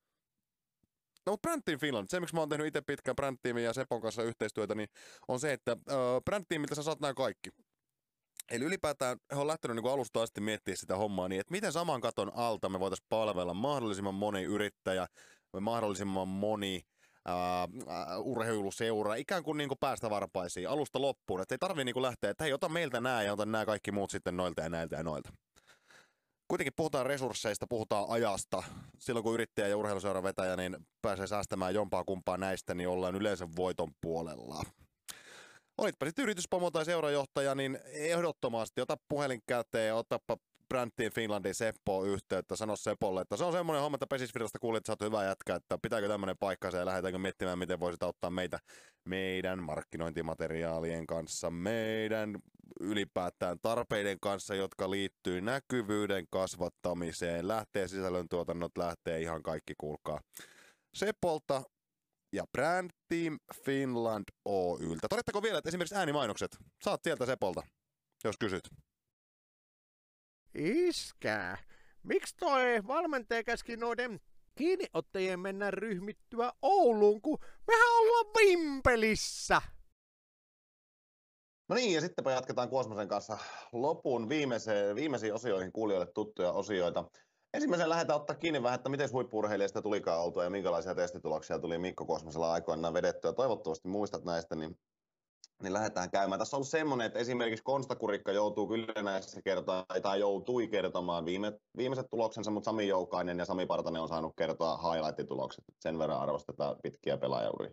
[1.27, 3.73] No, mutta Brand Team Finland, se miksi mä oon tehnyt itse pitkään Brand Teamin ja
[3.73, 4.89] Sepon kanssa yhteistyötä, niin
[5.29, 7.51] on se, että äh, Brand Teamiltä sä saat nämä kaikki.
[8.51, 12.01] Eli ylipäätään he on lähtenyt niin alusta asti miettiä sitä hommaa niin, että miten saman
[12.01, 15.07] katon alta me voitaisiin palvella mahdollisimman moni yrittäjä,
[15.61, 16.83] mahdollisimman moni
[17.29, 21.41] uh, urheiluseura, ikään kuin, niin kuin päästä varpaisiin alusta loppuun.
[21.41, 24.11] Että ei tarvii niin lähteä, että hei, ota meiltä nämä ja ota nämä kaikki muut
[24.11, 25.31] sitten noilta ja näiltä ja noilta
[26.49, 28.63] kuitenkin puhutaan resursseista, puhutaan ajasta.
[28.99, 33.49] Silloin kun yrittäjä ja urheiluseuran vetäjä niin pääsee säästämään jompaa kumpaa näistä, niin ollaan yleensä
[33.57, 34.65] voiton puolella.
[35.79, 40.37] Olitpa sitten yrityspomo tai seurajohtaja, niin ehdottomasti ota puhelin käteen otapa
[40.69, 44.87] Brandtiin Finlandin Seppo yhteyttä, sano Sepolle, että se on semmoinen homma, että Pesisvirrasta kuulit, että
[44.87, 48.59] sä oot hyvä jätkä, että pitääkö tämmöinen paikka ja lähdetäänkö miettimään, miten voisit auttaa meitä
[49.05, 52.39] meidän markkinointimateriaalien kanssa, meidän
[52.81, 60.21] ylipäätään tarpeiden kanssa, jotka liittyy näkyvyyden kasvattamiseen, lähtee sisällöntuotannot, lähtee ihan kaikki, kuulkaa.
[60.95, 61.63] Sepolta
[62.33, 65.09] ja Brand Team Finland Oyltä.
[65.11, 67.63] Todettako vielä, että esimerkiksi äänimainokset, saat sieltä Sepolta,
[68.25, 68.63] jos kysyt.
[70.59, 71.59] Iskää.
[72.03, 74.21] Miksi toi valmentaja käski noiden
[74.55, 79.63] kiinniottajien mennä ryhmittyä Ouluun, kun mehän ollaan Vimpelissä?
[81.69, 83.39] No niin, ja sittenpä jatketaan Kuosmosen kanssa
[83.73, 87.11] lopun viimeisiin osioihin kuulijoille tuttuja osioita.
[87.55, 92.07] Ensimmäisen lähdetään ottaa kiinni vähän, että miten huippuurheilijasta tulikaan oltua ja minkälaisia testituloksia tuli Mikko
[92.07, 93.33] Kuosmosella aikoinaan vedettyä.
[93.33, 94.79] Toivottavasti muistat näistä, niin,
[95.63, 96.39] niin lähdetään käymään.
[96.39, 101.53] Tässä on ollut semmoinen, että esimerkiksi Konstakurikka joutuu kyllä näissä kertoa, tai joutui kertomaan viime,
[101.77, 105.65] viimeiset tuloksensa, mutta Sami Joukainen ja Sami Partanen on saanut kertoa highlight-tulokset.
[105.81, 107.71] Sen verran arvostetaan pitkiä pelaajauria.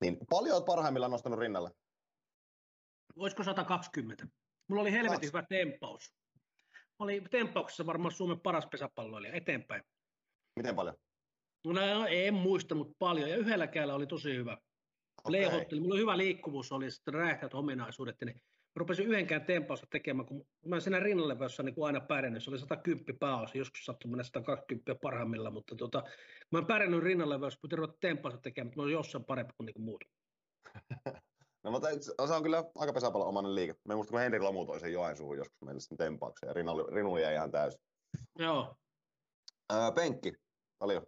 [0.00, 1.70] Niin paljon olet parhaimmillaan nostanut rinnalle?
[3.16, 4.26] Olisiko 120?
[4.68, 6.14] Mulla oli helvetin hyvä tempaus.
[6.74, 9.82] Mä olin tempauksessa varmaan Suomen paras pesäpalloilija eteenpäin.
[10.56, 10.94] Miten paljon?
[11.66, 13.30] No en muista, mutta paljon.
[13.30, 14.58] Ja yhdellä käällä oli tosi hyvä.
[15.28, 15.40] Okay.
[15.40, 15.80] Leihotteli.
[15.80, 18.16] Mulla oli hyvä liikkuvuus, oli sitten räjähtävät ominaisuudet.
[18.24, 22.44] Niin mä rupesin yhdenkään tempausta tekemään, kun mä siinä rinnalleveossa niin aina pärjännyt.
[22.44, 26.02] Se oli 110 pääosa, joskus sattui mennä 120 parhaimmilla, mutta tota,
[26.52, 29.74] mä en pärjännyt rinnalleveossa, mutta ruveta tempausta tekemään, mutta mä olin jossain parempi kuin, niin
[29.74, 30.04] kuin muut.
[31.64, 31.88] No mutta
[32.26, 33.74] se on kyllä aika pesäpallon omainen liike.
[33.88, 37.16] Me muistan, kun Henri Lamu toi sen Joensuuhun joskus meille sen tempauksen ja Rinu, Rinu
[37.16, 37.80] jäi ihan täysin.
[38.38, 38.76] Joo.
[39.72, 40.32] Öö, penkki,
[40.78, 41.06] paljon.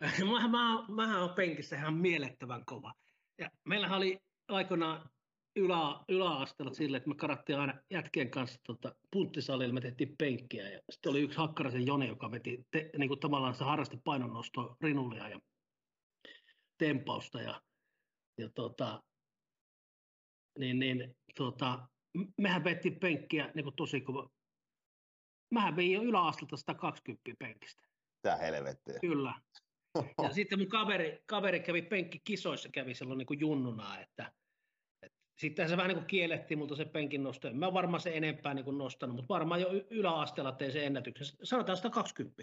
[0.32, 2.92] mä, mä, mä oon penkissä ihan mielettävän kova.
[3.38, 4.18] Ja meillähän oli
[4.48, 5.10] aikoinaan
[5.56, 10.70] ylä, yläasteella sille, että me karattiin aina jätkien kanssa tota, punttisalilla, me tehtiin penkkiä.
[10.70, 14.76] Ja sitten oli yksi Hakkarasen Joni, joka veti te, niin kuin tavallaan se harrasti painonnostoa
[14.80, 15.40] rinulia ja
[16.78, 17.40] tempausta.
[17.40, 17.62] Ja,
[18.38, 19.02] ja tota,
[20.58, 21.88] niin, niin tota,
[22.36, 24.30] mehän vettiin penkkiä niin kuin tosi kova.
[25.50, 27.82] Mähän vein jo yläastelta 120 penkistä.
[28.22, 28.98] Tää helvettiä.
[29.00, 29.34] Kyllä.
[30.22, 34.32] Ja sitten mun kaveri, kaveri kävi penkkikisoissa, kävi silloin niin kuin junnuna, että,
[35.02, 37.48] että sitten se vähän niin kuin kielletti multa se penkin nosto.
[37.52, 41.26] Mä varmaan se enempää niin kuin nostanut, mutta varmaan jo yläasteella tein sen ennätyksen.
[41.42, 42.42] Sanotaan 120.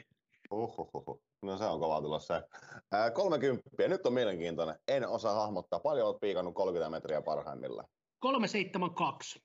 [0.51, 1.23] Uhuhuhu.
[1.41, 2.43] No se on kova tulossa.
[2.91, 3.87] Ää, 30.
[3.87, 4.75] Nyt on mielenkiintoinen.
[4.87, 5.79] En osaa hahmottaa.
[5.79, 7.87] Paljon olet piikannut 30 metriä parhaimmillaan.
[8.19, 9.39] 372.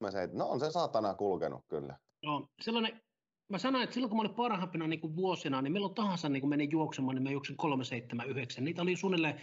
[0.00, 1.98] Mä se, no on se saatana kulkenut kyllä.
[2.22, 3.00] Joo, sellainen,
[3.48, 6.40] mä sanoin, että silloin kun mä olin parhaimpina niin kuin vuosina, niin milloin tahansa niin
[6.40, 8.64] kun menin juoksemaan, niin mä juoksin 379.
[8.64, 9.40] Niitä oli suunnilleen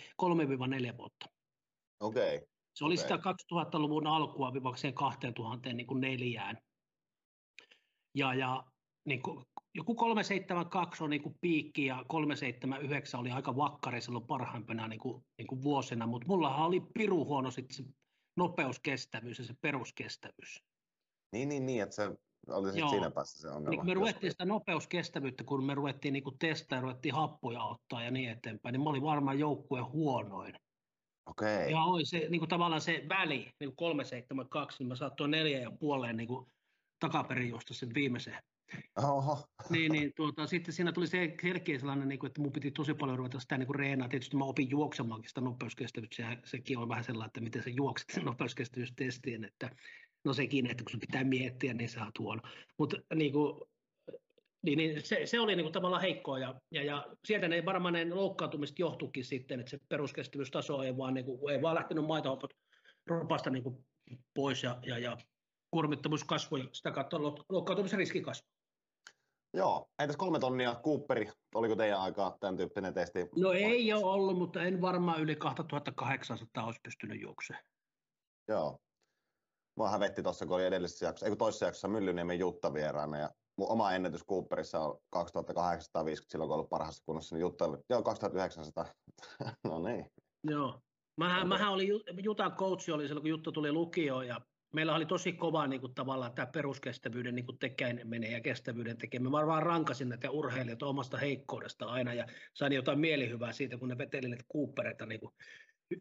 [0.93, 1.25] 3-4 vuotta.
[1.99, 2.35] Okei.
[2.35, 2.47] Okay.
[2.75, 3.01] Se oli okay.
[3.01, 3.15] sitä
[3.53, 5.87] 2000-luvun alkua vivakseen 2000 niin.
[8.15, 8.63] Ja, ja
[9.05, 9.45] niin kuin,
[9.75, 15.25] joku 372 on niin kuin piikki ja 379 oli aika vakkari silloin parhaimpina niin kuin,
[15.37, 17.83] niin kuin vuosina, mutta mullahan oli piru huono sitten se
[18.37, 20.63] nopeuskestävyys ja se peruskestävyys.
[21.31, 22.17] Niin, niin, niin, että se
[22.47, 23.69] oli sit siinä päässä se ongelma.
[23.69, 28.11] Niin, me ruvettiin sitä nopeuskestävyyttä, kun me ruvettiin niin testaa ja ruvettiin happoja ottaa ja
[28.11, 30.55] niin eteenpäin, niin mä olin varmaan joukkueen huonoin.
[31.25, 31.57] Okei.
[31.57, 31.69] Okay.
[31.69, 35.59] Ja oli se niin kuin tavallaan se väli, niin kuin 372, niin mä saattoin neljä
[35.59, 36.45] ja puoleen niin kuin
[36.99, 38.35] takaperin juosta sen viimeisen
[39.03, 39.45] Oho.
[39.69, 42.93] Niin, niin tuota, sitten siinä tuli se selkeä sellainen, niin kuin, että mun piti tosi
[42.93, 44.09] paljon ruveta sitä niin reenaa.
[44.09, 48.25] Tietysti mä opin juoksemaankin sitä nopeuskestävyyttä, sekin on vähän sellainen, että miten sä juokset sen
[48.25, 49.75] nopeuskestävyystestiin, että
[50.25, 52.41] no sekin, että kun sun pitää miettiä, niin sä oot huono.
[52.77, 53.61] Mutta niin kuin,
[54.65, 57.93] niin, niin se, se, oli niin kuin tavallaan heikkoa ja, ja, ja sieltä ne varmaan
[57.93, 62.53] ne loukkaantumista johtuikin sitten, että se peruskestävyystaso ei vaan, niin kuin, ei vaan lähtenyt maitohopot
[63.07, 63.85] ropasta niin kuin
[64.33, 65.17] pois ja, ja, ja
[65.71, 68.49] kuormittavuus kasvoi ja sitä kautta loukkaantumisen riski kasvoi.
[69.53, 73.19] Joo, entäs kolme tonnia Cooperi, oliko teidän aikaa tämän tyyppinen testi?
[73.35, 77.65] No ei ole ollut, mutta en varmaan yli 2800 olisi pystynyt juoksemaan.
[78.47, 78.79] Joo.
[79.75, 83.71] Mua hävetti tuossa, kun oli edellisessä jaksossa, ei toisessa jaksossa Myllyniemen Jutta vieraana, ja mun
[83.71, 88.85] oma ennätys Cooperissa on 2850 silloin, kun ollut parhaassa kunnossa, niin Jutta oli, joo 2900,
[89.63, 90.05] no niin.
[90.43, 90.81] Joo,
[91.17, 91.89] mähän, mähän oli,
[92.23, 94.41] Jutan coach oli silloin, kun Jutta tuli lukioon, ja
[94.75, 99.31] meillä oli tosi kova niin kuin, tavallaan tämä peruskestävyyden niin tekeminen ja kestävyyden tekeminen.
[99.31, 103.97] Mä vaan rankasin näitä urheilijat omasta heikkoudesta aina ja sain jotain mielihyvää siitä, kun ne
[103.97, 105.33] veteli näitä kuuppereita niin kuin,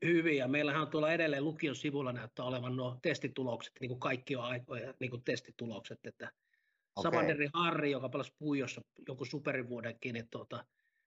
[0.05, 0.36] hyvin.
[0.36, 4.44] Ja meillähän on tuolla edelleen lukion sivulla näyttää olevan nuo testitulokset, niin kuin kaikki on
[4.44, 5.98] aikoja niin kuin testitulokset.
[6.05, 6.32] Että
[6.97, 7.12] okay.
[7.12, 10.56] Savanderi Harri, joka pelasi Puijossa joku superivuodenkin, niin tuota,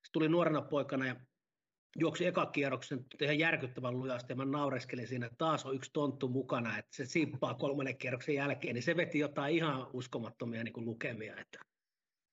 [0.05, 1.15] se tuli nuorena poikana ja
[1.99, 6.77] juoksi ekakierroksen ihan järkyttävän lujasti ja mä naureskelin siinä, että taas on yksi tonttu mukana,
[6.77, 11.39] että se simppaa kolmannen kierroksen jälkeen, niin se veti jotain ihan uskomattomia niin kuin lukemia.
[11.39, 11.59] Että.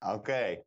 [0.05, 0.53] Okei.
[0.53, 0.65] Okay.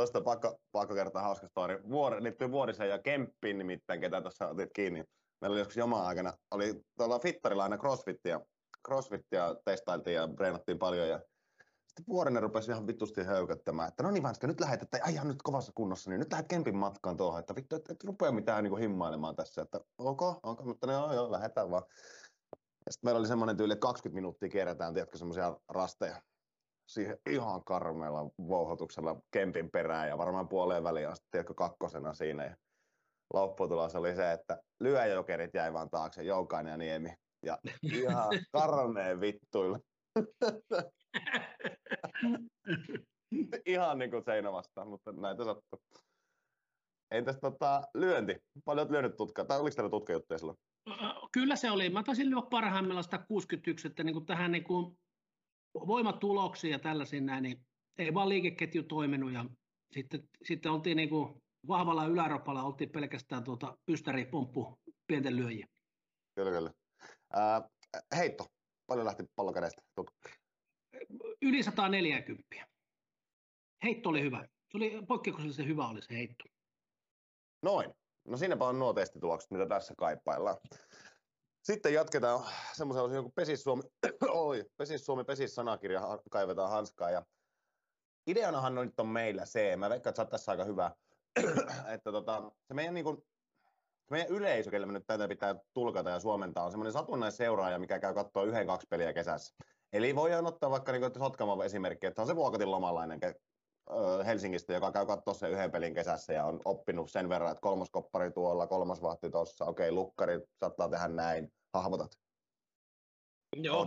[0.00, 1.82] Tuosta pakko, pakko kertoa hauska story.
[1.90, 5.04] Vuor, liittyy Vuorisen ja Kemppiin nimittäin, ketä tuossa otit kiinni.
[5.40, 8.40] Meillä oli joskus jomaan aikana, oli tuolla Fittarilla aina crossfittia,
[8.86, 11.18] crossfittia testailtiin ja treenattiin paljon ja
[11.88, 15.28] sitten Vuorinen rupesi ihan vitusti höyköttämään, että no niin Vanska, nyt lähdet, että ai ihan
[15.28, 18.64] nyt kovassa kunnossa, niin nyt lähdet Kempin matkaan tuohon, että vittu, että et rupea mitään
[18.64, 21.84] niin himmailemaan tässä, että ok, ok, mutta no joo, joo, lähdetään vaan.
[22.86, 26.22] Ja sitten meillä oli semmoinen tyyli, että 20 minuuttia kierretään, tiedätkö, semmoisia rasteja
[26.90, 32.44] siihen ihan karmeella vouhotuksella Kempin perään ja varmaan puoleen väliin asti, tiedätkö, kakkosena siinä.
[32.44, 32.56] Ja
[33.34, 37.14] lopputulos oli se, että lyöjokerit jäi vaan taakse, Joukainen ja Niemi
[37.46, 39.78] Ja ihan karmeen vittuilla.
[43.66, 45.80] ihan niin kuin seinä vastaan, mutta näitä sattuu.
[47.10, 48.36] Entäs tota, lyönti?
[48.64, 50.58] Paljon olet lyönyt tutkaa, tai oliko teillä tutkajuttuja silloin?
[51.32, 51.90] Kyllä se oli.
[51.90, 54.98] Mä taisin lyödä parhaimmillaan 161, että niin kuin tähän niin kuin
[55.74, 57.66] voimatuloksia ja tällaisiin näin, niin
[57.98, 59.44] ei vaan liikeketju toiminut ja
[59.92, 65.66] sitten, sitten oltiin niin kuin vahvalla ylärapalla, oltiin pelkästään tuota ystäripomppu pienten lyöjiä.
[66.34, 66.72] Kyllä, kyllä.
[67.32, 67.68] Ää,
[68.16, 68.46] heitto,
[68.86, 69.82] paljon lähti pallokädestä?
[71.42, 72.44] Yli 140.
[73.82, 74.42] Heitto oli hyvä.
[74.42, 76.44] Se oli poikkeuksellisen hyvä oli se heitto.
[77.62, 77.90] Noin.
[78.28, 80.56] No siinäpä on nuo testitulokset, mitä tässä kaipaillaan.
[81.62, 83.82] Sitten jatketaan semmoisen osin kuin Pesis Suomi,
[84.28, 87.10] oi, Pesis Suomi, Pesis sanakirja, kaivetaan hanskaa.
[87.10, 87.22] Ja
[88.26, 90.90] ideanahan nyt on meillä se, mä veikkaan, että sä tässä aika hyvä,
[91.94, 93.24] että tota, se meidän, niin kuin,
[94.10, 98.14] meidän yleisö, kelle me nyt tätä pitää tulkata ja suomentaa, on semmoinen satunnaisseuraaja, mikä käy
[98.14, 99.54] katsoa yhden, kaksi peliä kesässä.
[99.92, 103.20] Eli voidaan ottaa vaikka niin Sotkamo esimerkki, että on se Vuokatin lomalainen
[104.26, 107.90] Helsingistä, joka käy katsoa sen yhden pelin kesässä ja on oppinut sen verran, että kolmas
[107.90, 112.10] koppari tuolla, kolmas vahti tuossa, okei, okay, lukkari saattaa tehdä näin, hahmotat.
[113.56, 113.86] Joo.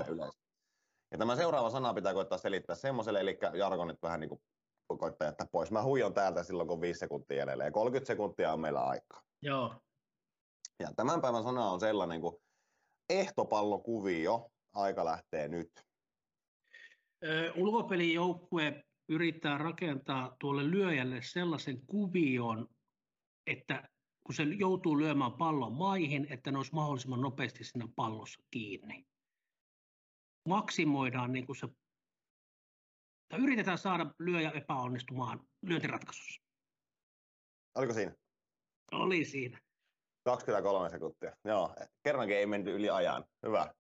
[1.12, 4.42] Ja tämä seuraava sana pitää koittaa selittää semmoiselle, eli jargonit vähän niin kuin
[4.98, 5.72] koittaa jättää pois.
[5.72, 9.22] Mä huijon täältä silloin, kun 5 sekuntia jäljellä, ja 30 sekuntia on meillä aikaa.
[9.42, 9.76] Joo.
[10.80, 12.36] Ja tämän päivän sana on sellainen kuin
[13.10, 14.50] ehtopallokuvio.
[14.74, 15.72] Aika lähtee nyt.
[17.56, 22.70] ulkopelijoukkue yrittää rakentaa tuolle lyöjälle sellaisen kuvion,
[23.48, 23.90] että
[24.24, 29.06] kun se joutuu lyömään pallon maihin, että ne olisi mahdollisimman nopeasti siinä pallossa kiinni.
[30.48, 31.68] Maksimoidaan niin kuin se,
[33.30, 36.42] tai yritetään saada lyöjä epäonnistumaan lyöntiratkaisussa.
[37.76, 38.16] Oliko siinä?
[38.92, 39.60] Oli siinä.
[40.26, 41.36] 23 sekuntia.
[41.46, 43.26] Joo, kerrankin ei menty yli ajan.
[43.46, 43.74] Hyvä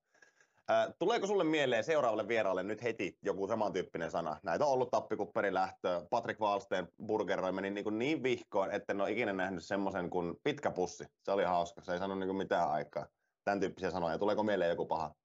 [0.99, 4.40] tuleeko sulle mieleen seuraavalle vieraalle nyt heti joku samantyyppinen sana?
[4.44, 6.06] Näitä on ollut tappikupperin lähtö.
[6.10, 10.35] Patrick Wallstein burgeroi meni niin, kuin niin vihkoon, että en ole ikinä nähnyt semmoisen kuin
[10.44, 11.06] pitkä pussi.
[11.23, 13.07] Se oli hauska, se ei sano niin kuin mitään aikaa.
[13.44, 14.18] Tämän tyyppisiä sanoja.
[14.18, 15.15] Tuleeko mieleen joku paha?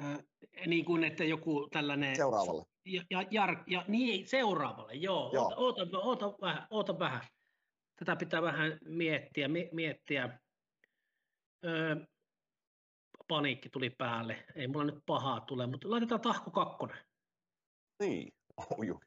[0.00, 0.18] Äh,
[0.66, 2.16] niin kuin, että joku tällainen...
[2.16, 2.64] Seuraavalle.
[2.84, 5.30] Ja, ja, ja, ja niin, seuraavalle, joo.
[5.32, 5.52] joo.
[5.56, 7.22] Oota, oota, oota, vähän, oota vähän.
[7.98, 9.48] Tätä pitää vähän miettiä.
[9.72, 10.38] miettiä.
[11.64, 11.96] Öö,
[13.32, 14.44] paniikki tuli päälle.
[14.54, 16.98] Ei mulla nyt pahaa tule, mutta laitetaan tahko kakkonen.
[18.00, 18.34] Niin.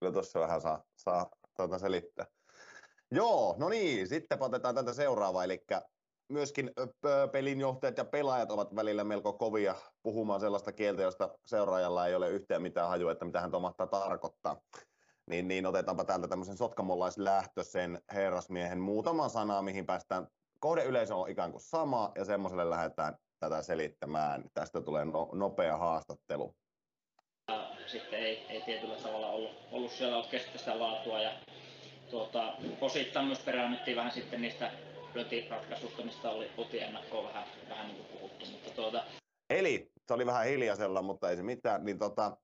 [0.00, 2.26] Kyllä tuossa vähän saa, saa tuota selittää.
[3.10, 5.64] Joo, no niin, sitten otetaan tätä seuraavaa, eli
[6.28, 6.70] myöskin
[7.32, 12.62] pelinjohtajat ja pelaajat ovat välillä melko kovia puhumaan sellaista kieltä, josta seuraajalla ei ole yhtään
[12.62, 14.60] mitään hajua, että mitä hän mahtaa tarkoittaa.
[15.26, 20.26] Niin, niin otetaanpa täältä tämmöisen sotkamolaislähtöisen herrasmiehen muutama sana, mihin päästään
[20.58, 24.44] kohdeyleisö on ikään kuin sama ja semmoiselle lähdetään tätä selittämään.
[24.54, 26.54] Tästä tulee no, nopea haastattelu.
[27.86, 31.32] Sitten ei, ei tietyllä tavalla ollut, ollut siellä oikeasti sitä laatua ja
[32.10, 34.72] tuota, osittain myös peräännyttiin vähän sitten niistä
[35.14, 38.46] lyöntiratkaisuista, mistä oli, oltiin ennakkoon vähän, vähän niin kuin puhuttu.
[38.46, 39.04] Mutta tuota...
[39.50, 41.84] Eli se oli vähän hiljaisella, mutta ei se mitään.
[41.84, 42.36] Niin tota,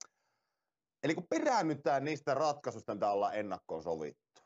[1.02, 4.40] eli kun peräännytään niistä ratkaisuista, mitä ollaan ennakkoon sovittu,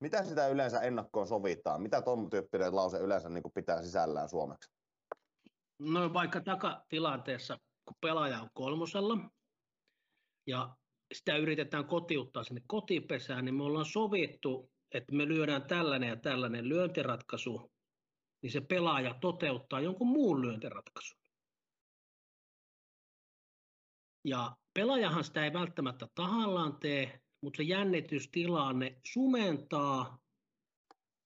[0.00, 1.82] mitä sitä yleensä ennakkoon sovitaan?
[1.82, 4.70] Mitä tuon tyyppinen lause yleensä niin pitää sisällään suomeksi?
[5.78, 9.18] No vaikka takatilanteessa, kun pelaaja on kolmosella
[10.46, 10.76] ja
[11.14, 16.68] sitä yritetään kotiuttaa sinne kotipesään, niin me ollaan sovittu, että me lyödään tällainen ja tällainen
[16.68, 17.72] lyöntiratkaisu,
[18.42, 21.18] niin se pelaaja toteuttaa jonkun muun lyöntiratkaisun.
[24.24, 30.18] Ja pelaajahan sitä ei välttämättä tahallaan tee, mutta se jännitystilanne sumentaa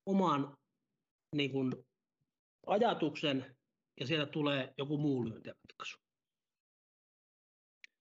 [0.06, 0.56] oman
[1.36, 1.72] niin kuin,
[2.66, 3.56] ajatuksen
[4.00, 5.98] ja sieltä tulee joku muu lyöntiratkaisu.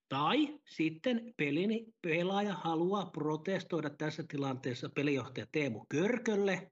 [0.09, 6.71] Tai sitten pelin pelaaja haluaa protestoida tässä tilanteessa pelijohtaja Teemu Körkölle,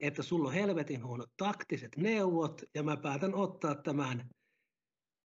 [0.00, 4.30] että sulla on helvetin huonot taktiset neuvot ja mä päätän ottaa tämän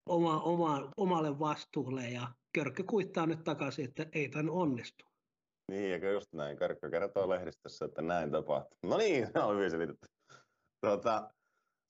[0.07, 5.12] oma, oma, omalle vastuulle ja Körkkö kuittaa nyt takaisin, että ei tämän onnistu.
[5.71, 6.57] Niin, eikö just näin.
[6.57, 8.79] Karkka kertoo lehdistössä, että näin tapahtuu.
[8.83, 10.09] No niin, on hyvin selitetty.
[10.81, 11.31] Tuota,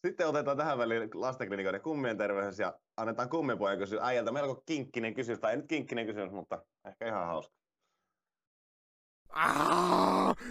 [0.06, 5.40] sitten otetaan tähän väliin lastenklinikoiden kummien terveys ja annetaan kummipojan kysyä äijältä melko kinkkinen kysymys,
[5.40, 7.54] tai ei nyt kinkkinen kysymys, mutta ehkä ihan hauska.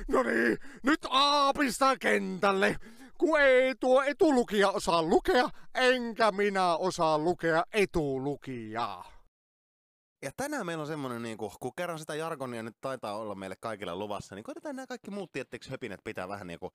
[0.08, 2.76] No niin, nyt aapista kentälle.
[3.18, 9.21] Kun ei tuo etulukija osaa lukea, enkä minä osaa lukea etulukijaa.
[10.22, 13.56] Ja tänään meillä on semmoinen, niin kuin, kun kerran sitä jargonia nyt taitaa olla meille
[13.60, 16.72] kaikille luvassa, niin koitetaan nämä kaikki muut tietteeksi höpinet pitää vähän niin kuin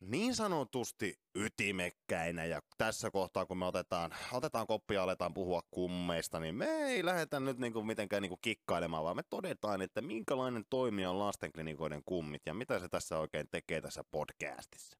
[0.00, 6.40] niin sanotusti ytimekkäinä ja tässä kohtaa kun me otetaan, otetaan koppia ja aletaan puhua kummeista,
[6.40, 11.10] niin me ei lähdetä nyt niinku mitenkään niinku kikkailemaan, vaan me todetaan, että minkälainen toimija
[11.10, 14.98] on lastenklinikoiden kummit ja mitä se tässä oikein tekee tässä podcastissa.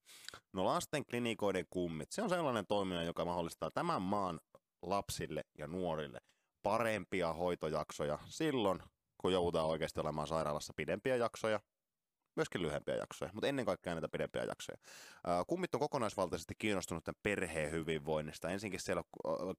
[0.53, 4.41] No lastenklinikoiden kummit, se on sellainen toimija, joka mahdollistaa tämän maan
[4.83, 6.21] lapsille ja nuorille
[6.63, 8.83] parempia hoitojaksoja silloin,
[9.19, 11.61] kun joudutaan oikeasti olemaan sairaalassa pidempiä jaksoja,
[12.37, 14.79] myöskin lyhyempiä jaksoja, mutta ennen kaikkea näitä pidempiä jaksoja.
[15.47, 18.51] Kummit on kokonaisvaltaisesti kiinnostunut tämän perheen hyvinvoinnista.
[18.51, 19.03] Ensinkin siellä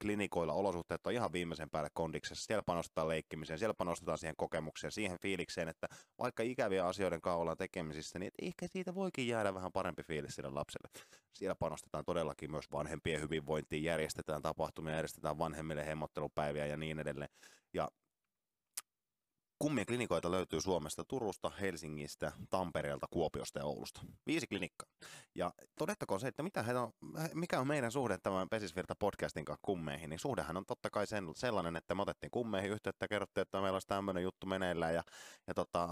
[0.02, 2.46] klinikoilla olosuhteet on ihan viimeisen päälle kondiksessa.
[2.46, 5.88] Siellä panostetaan leikkimiseen, siellä panostetaan siihen kokemukseen, siihen fiilikseen, että
[6.20, 10.50] vaikka ikäviä asioiden kanssa ollaan tekemisissä, niin ehkä siitä voikin jäädä vähän parempi fiilis sille
[10.50, 10.90] lapselle.
[11.34, 17.30] Siellä panostetaan todellakin myös vanhempien hyvinvointiin, järjestetään tapahtumia, järjestetään vanhemmille hemmottelupäiviä ja niin edelleen.
[17.74, 17.90] Ja
[19.64, 24.02] Kummien klinikoita löytyy Suomesta, Turusta, Helsingistä, Tampereelta, Kuopiosta ja Oulusta.
[24.28, 24.90] Viisi klinikkaa.
[25.36, 26.92] Ja todettakoon se, että mitä on,
[27.34, 31.26] mikä on meidän suhde tämän Pesisvirta podcastin kanssa kummeihin, niin suhdehan on totta kai sen,
[31.36, 35.04] sellainen, että me otettiin kummeihin yhteyttä kerrottiin, että meillä olisi tämmöinen juttu meneillään ja,
[35.48, 35.88] ja tota,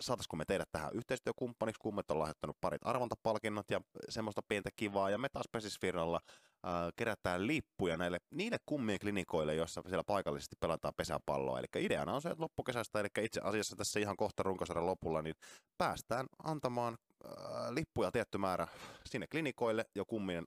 [0.00, 1.80] saataisiko me tehdä tähän yhteistyökumppaniksi.
[1.80, 6.20] Kummet on lahjoittanut parit arvontapalkinnot ja semmoista pientä kivaa ja me taas Pesisvirralla
[6.96, 11.58] kerätään lippuja näille, niille kummien klinikoille, joissa siellä paikallisesti pelataan pesäpalloa.
[11.58, 15.34] Eli ideana on se, että loppukesästä, eli itse asiassa tässä ihan kohta runkosarjan lopulla, niin
[15.78, 17.30] päästään antamaan äh,
[17.70, 18.68] lippuja tietty määrä
[19.06, 20.44] sinne klinikoille jo kummien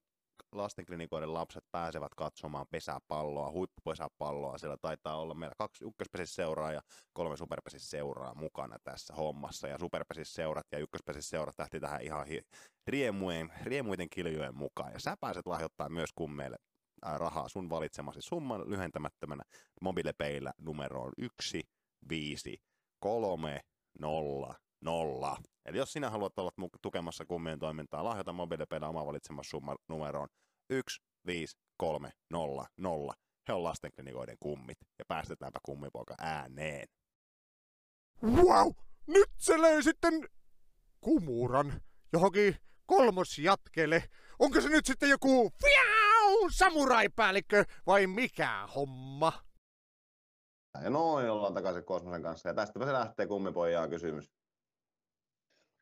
[0.51, 4.57] lastenklinikoiden lapset pääsevät katsomaan pesäpalloa, huippupesäpalloa.
[4.57, 6.81] Siellä taitaa olla meillä kaksi ykköspesisseuraa ja
[7.13, 9.67] kolme superpesisseuraa mukana tässä hommassa.
[9.67, 12.43] Ja superpesisseurat ja ykköspesisseurat lähti tähän ihan hi-
[12.88, 14.93] riemujen, riemuiden kiljojen mukaan.
[14.93, 16.57] Ja sä pääset lahjoittamaan myös kummeille
[17.01, 19.43] rahaa sun valitsemasi summan lyhentämättömänä
[19.81, 21.63] mobiilepeillä numeroon 1
[22.09, 22.57] 5
[22.99, 23.61] 3
[23.99, 25.38] 0 0.
[25.65, 26.51] Eli jos sinä haluat olla
[26.81, 30.27] tukemassa kummien toimintaa, lahjoita mobiilipeillä oma valitsemassa summa numeroon
[31.27, 33.14] 15300.
[33.47, 36.88] He on lastenklinikoiden kummit ja päästetäänpä kummipoika ääneen.
[38.23, 38.72] Wow!
[39.07, 40.14] Nyt se löi sitten
[41.01, 41.81] kumuran
[42.14, 44.03] johonkin kolmosjatkele.
[44.39, 49.34] Onko se nyt sitten joku fiau, samuraipäällikkö vai mikä homma?
[50.84, 54.39] Ja noin ollaan takaisin Kosmosen kanssa ja tästäpä se lähtee kummipojaan kysymys.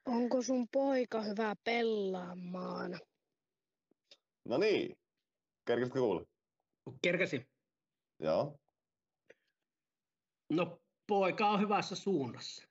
[0.07, 2.99] Onko sun poika hyvä pelaamaan?
[4.45, 4.97] No niin,
[5.65, 6.25] kerkesitkö kuulla?
[7.01, 7.47] Kerkesi.
[8.19, 8.59] Joo.
[10.49, 12.67] No poika on hyvässä suunnassa.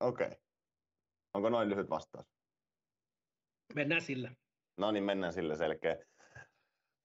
[0.00, 0.26] Okei.
[0.26, 0.38] Okay.
[1.34, 2.26] Onko noin lyhyt vastaus?
[3.74, 4.34] Mennään sillä.
[4.76, 5.96] No niin, mennään sillä selkeä.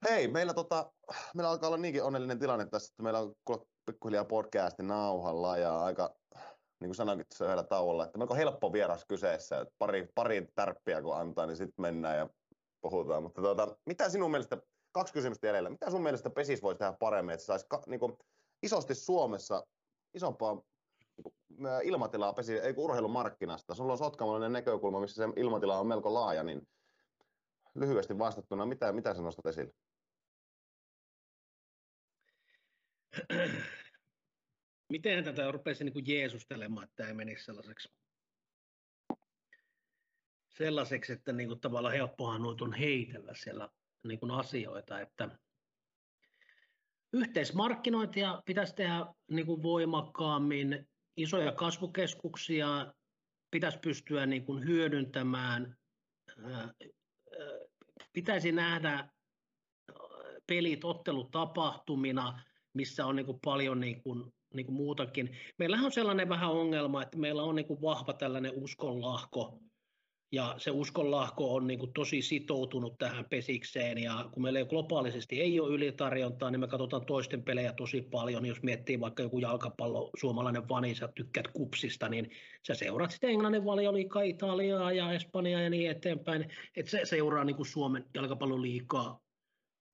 [0.10, 0.94] Hei, meillä, tota,
[1.36, 3.36] meillä alkaa olla niinkin onnellinen tilanne tässä, että meillä on
[3.86, 6.20] pikkuhiljaa podcasti nauhalla ja aika
[6.81, 11.01] niin kuin sanoinkin tässä yhdellä tauolla, että melko helppo vieras kyseessä, että pari, pari tärppiä
[11.01, 12.29] kun antaa, niin sitten mennään ja
[12.81, 13.23] puhutaan.
[13.23, 14.57] Mutta tuota, mitä sinun mielestä,
[14.91, 18.17] kaksi kysymystä jäljellä, mitä sun mielestä PESIS voisi tehdä paremmin, että saisi niin kuin,
[18.63, 19.63] isosti Suomessa
[20.13, 23.75] isompaa niin ilmatilaa pesi, ei urheilumarkkinasta.
[23.75, 26.67] Sulla on sotkamallinen näkökulma, missä se ilmatila on melko laaja, niin
[27.75, 29.73] lyhyesti vastattuna, mitä, mitä sä nostat esille?
[34.91, 37.89] Miten tätä rupesi niin kuin jeesustelemaan, että tämä menisi sellaiseksi,
[40.49, 43.69] sellaiseksi että niin kuin tavallaan helppohan noita on heitellä siellä
[44.03, 45.30] niin kuin asioita, että
[47.13, 52.93] yhteismarkkinointia pitäisi tehdä niin kuin voimakkaammin, isoja kasvukeskuksia
[53.51, 55.77] pitäisi pystyä niin kuin hyödyntämään,
[58.13, 59.09] pitäisi nähdä
[60.47, 62.43] pelit ottelutapahtumina,
[62.73, 65.38] missä on niin kuin paljon niin kuin niin kuin muutakin.
[65.57, 69.60] Meillähän on sellainen vähän ongelma, että meillä on niin kuin vahva tällainen uskonlahko,
[70.34, 75.41] ja se uskonlahko on niin kuin tosi sitoutunut tähän pesikseen, ja kun meillä ei globaalisesti
[75.41, 78.45] ei ole ylitarjontaa, niin me katsotaan toisten pelejä tosi paljon.
[78.45, 82.30] Jos miettii vaikka joku jalkapallo, suomalainen vani, sä tykkäät kupsista, niin
[82.68, 86.49] sä seuraat sitten Englannin valioliikaa, Italiaa ja Espanjaa ja niin eteenpäin.
[86.76, 89.19] Että se seuraa niin kuin Suomen jalkapalloliikaa,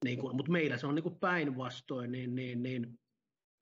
[0.06, 3.00] niin kuin, mutta meillä se on niin kuin päinvastoin, niin, niin, niin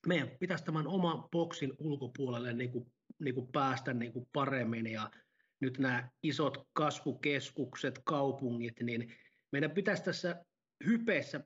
[0.08, 5.12] meidän pitäisi tämän oman boksin ulkopuolelle niin kuin, niin kuin päästä niin kuin paremmin ja
[5.60, 9.16] nyt nämä isot kasvukeskukset, kaupungit, niin
[9.52, 10.46] meidän pitäisi tässä
[10.86, 11.44] hypeessä,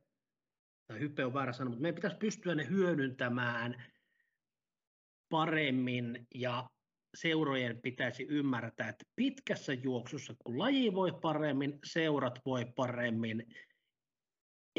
[0.87, 3.83] tai hype on väärä sana, mutta meidän pitäisi pystyä ne hyödyntämään
[5.29, 6.69] paremmin ja
[7.15, 13.45] seurojen pitäisi ymmärtää, että pitkässä juoksussa, kun laji voi paremmin, seurat voi paremmin,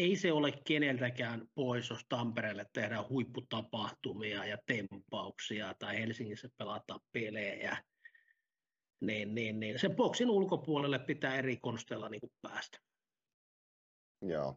[0.00, 7.76] ei se ole keneltäkään pois, jos Tampereelle tehdään huipputapahtumia ja tempauksia tai Helsingissä pelataan pelejä.
[9.00, 9.78] Niin, niin, niin.
[9.78, 12.78] Sen boksin ulkopuolelle pitää eri konsteilla niin kuin päästä.
[14.22, 14.56] Joo.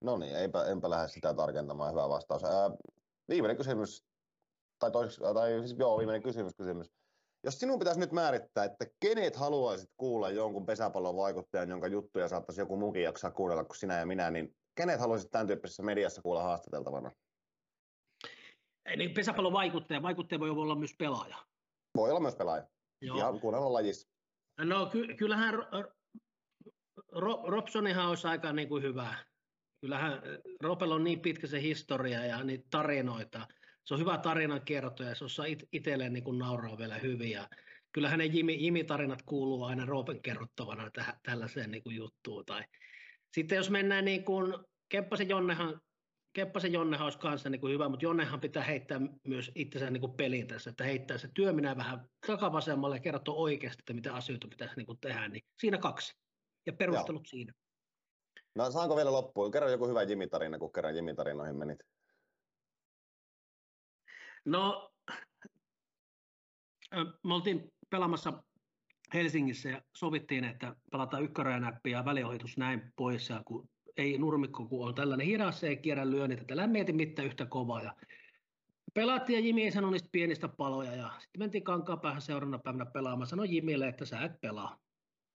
[0.00, 1.90] No niin, eipä, enpä lähde sitä tarkentamaan.
[1.90, 2.44] Hyvä vastaus.
[2.44, 2.70] Ää,
[3.28, 4.04] viimeinen kysymys,
[4.78, 6.92] tai, tois, tai siis joo, viimeinen kysymys, kysymys.
[7.46, 12.60] Jos sinun pitäisi nyt määrittää, että kenet haluaisit kuulla jonkun pesäpallon vaikuttajan, jonka juttuja saattaisi
[12.60, 16.42] joku muukin jaksaa kuunnella kuin sinä ja minä, niin kenet haluaisit tämän tyyppisessä mediassa kuulla
[16.42, 17.12] haastateltavana?
[18.86, 21.36] Ei, niin pesäpallon vaikuttaja, vaikuttaja voi olla myös pelaaja.
[21.96, 22.68] Voi olla myös pelaaja.
[23.00, 23.16] Joo.
[23.16, 24.08] Ihan kuunnella lajissa.
[24.58, 25.54] No ky- kyllähän
[27.12, 29.14] Ro- Robsonihan olisi aika niin kuin hyvä.
[29.80, 30.22] Kyllähän
[30.60, 33.48] Ropel on niin pitkä se historia ja niitä tarinoita.
[33.86, 37.30] Se on hyvä tarinan kertoja, se osaa it- itselleen niin kuin nauraa vielä hyvin.
[37.30, 37.48] Ja
[37.92, 42.44] kyllähän ne Jimi, Jimi-tarinat kuuluu aina Ropen kerrottavana täh- tällaiseen niin kuin juttuun.
[42.46, 42.64] Tai
[43.34, 44.54] sitten jos mennään niin kuin,
[44.88, 45.80] Kemppasen Jonnehan,
[46.32, 50.12] Kemppasen Jonnehan olisi kanssa niin kuin hyvä, mutta Jonnehan pitää heittää myös itsensä niin kuin
[50.12, 54.48] peliin tässä, että heittää se työ minä vähän takavasemmalle ja kertoa oikeasti, että mitä asioita
[54.48, 56.12] pitäisi niin kuin tehdä, niin siinä kaksi.
[56.66, 57.30] Ja perustelut Joo.
[57.30, 57.52] siinä.
[58.54, 59.50] No saanko vielä loppuun?
[59.50, 61.78] Kerro joku hyvä Jimi-tarina, kun kerran Jimi-tarinoihin menit.
[64.46, 64.92] No,
[67.24, 68.42] me oltiin pelaamassa
[69.14, 73.28] Helsingissä ja sovittiin, että pelataan ykkörajanäppi ja väliohitus näin pois.
[73.28, 77.26] Ja kun ei nurmikko, kun on tällainen hidas, ei kierrä lyönnit, että älä mieti mitään
[77.26, 77.82] yhtä kovaa.
[77.82, 77.94] Ja
[78.94, 82.86] pelattiin ja Jimi ei sano niistä pienistä paloja ja sitten mentiin kankaan päähän seuraavana päivänä
[82.86, 83.26] pelaamaan.
[83.26, 84.78] Sanoin Jimille, että sä et pelaa.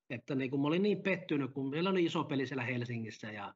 [0.10, 3.54] Että niin kun mä olin niin pettynyt, kun meillä oli iso peli siellä Helsingissä ja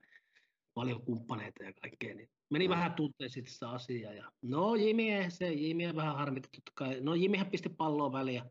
[0.75, 4.13] paljon kumppaneita ja kaikkea, niin meni vähän tunteen sitten sitä asiaa.
[4.13, 7.01] Ja no Jimi, se Jimi vähän harmitti totta kai.
[7.01, 8.45] No Jimihän pisti palloa väliä,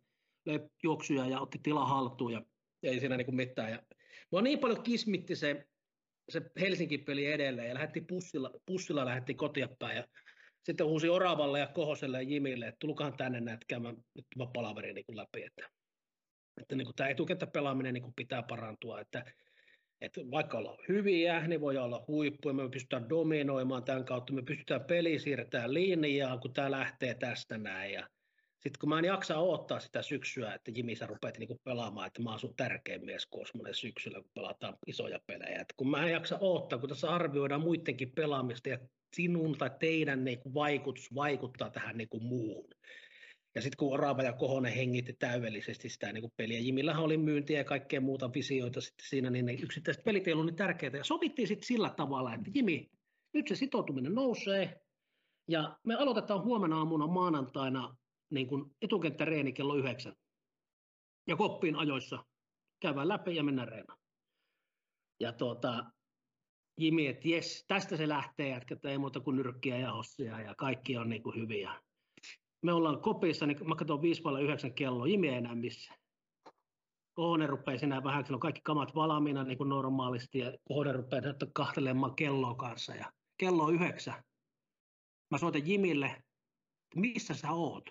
[0.47, 2.43] löi juoksuja ja otti tila haltuun ja
[2.83, 3.71] ei siinä niin kuin mitään.
[3.71, 3.83] Ja
[4.33, 5.69] mua niin paljon kismitti se,
[6.29, 10.05] se Helsinki-peli edelleen ja lähetti pussilla, pussilla lähetti kotia päin ja
[10.63, 14.93] sitten huusi Oravalle ja Kohoselle ja Jimille, että tulkahan tänne näet käymään nyt tämä palaveri
[14.93, 15.43] niin kuin läpi.
[15.43, 15.71] Että,
[16.61, 19.25] että niin kuin tämä etukenttäpelaaminen niin kuin pitää parantua, että,
[20.01, 24.85] että vaikka ollaan hyviä, niin voi olla huippuja, me pystytään dominoimaan tämän kautta, me pystytään
[24.85, 27.93] peli siirtämään linjaa, kun tämä lähtee tästä näin.
[27.93, 28.09] Ja
[28.65, 32.23] sitten kun mä en jaksa odottaa sitä syksyä, että Jimi sä rupeat niinku pelaamaan, että
[32.23, 35.61] mä oon sun tärkein mies kosmonen syksyllä, kun pelataan isoja pelejä.
[35.61, 38.79] Et kun mä en jaksa odottaa, kun tässä arvioidaan muidenkin pelaamista ja
[39.16, 42.69] sinun tai teidän niinku vaikutus vaikuttaa tähän niinku muuhun.
[43.55, 47.65] Ja sitten kun Orava ja Kohonen hengitti täydellisesti sitä niin peliä, Jimillähän oli myyntiä ja
[47.65, 50.97] kaikkea muuta visioita sitten siinä, niin ne yksittäiset pelit ei ollut niin tärkeitä.
[50.97, 52.91] Ja sovittiin sitten sillä tavalla, että Jimi,
[53.35, 54.81] nyt se sitoutuminen nousee,
[55.49, 57.97] ja me aloitetaan huomenna aamuna maanantaina
[58.31, 60.15] niin kuin etukenttäreeni kello yhdeksän.
[61.29, 62.25] Ja koppiin ajoissa
[62.81, 63.99] käydään läpi ja mennään reenaan.
[65.21, 65.85] Ja tuota,
[66.81, 70.97] Jimi, että jes, tästä se lähtee, jatketaan ei muuta kuin nyrkkiä ja hossia ja kaikki
[70.97, 71.81] on niin kuin hyviä
[72.65, 75.99] me ollaan kopissa, niin mä katson 5 9 kello, Jimi ei enää missään.
[77.15, 81.23] Kohonen rupeaa sinä vähän, on kaikki kamat valmiina niin kuin normaalisti, ja Kohonen rupeaa
[81.55, 84.23] kahtelemaan kelloa kanssa, ja kello on yhdeksän.
[85.31, 86.23] Mä soitan Jimille,
[86.97, 87.91] missä sä oot?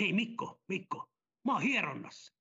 [0.00, 1.06] Hei Mikko, Mikko,
[1.44, 2.34] mä oon hieronnassa.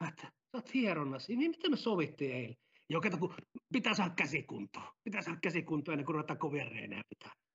[0.00, 1.32] Mä että, sä oot hieronnassa.
[1.32, 2.56] Niin mitä me sovittiin eilen?
[2.88, 3.34] Joo, kato, kun
[3.72, 4.92] pitää saada käsikuntoa.
[5.04, 7.45] Pitää saada käsikuntoa ennen kuin ruvetaan kovia reenejä pitää.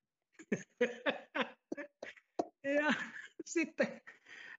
[2.77, 2.93] ja
[3.45, 4.01] sitten,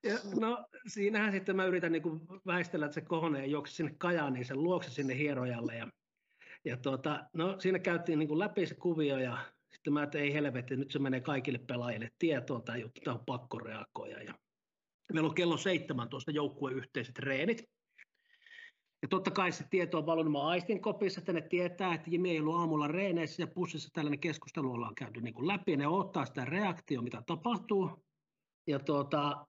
[0.02, 2.02] ja no siinähän sitten mä yritän niin
[2.46, 5.76] väistellä, että se kohone juoksi sinne Kajaaniin sen luokse sinne hierojalle.
[5.76, 5.88] Ja,
[6.64, 9.38] ja tuota, no siinä käytiin niin läpi se kuvio ja
[9.72, 13.24] sitten mä että ei helvetti, nyt se menee kaikille pelaajille tietoon tämä juttu, tämä on
[13.26, 14.22] pakko reagoida.
[14.22, 14.34] Ja
[15.12, 17.64] meillä on kello 17 joukkueen yhteiset reenit.
[19.02, 22.40] Ja totta kai se tieto on valunut aistin kopissa, että ne tietää, että Jimi ei
[22.40, 25.76] ollut aamulla reeneissä ja pussissa tällainen keskustelu ollaan käyty niin kuin läpi.
[25.76, 27.90] Ne ottaa sitä reaktio, mitä tapahtuu.
[28.66, 29.46] Ja tuota,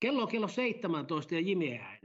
[0.00, 1.98] kello on kello 17 ja Jimi ei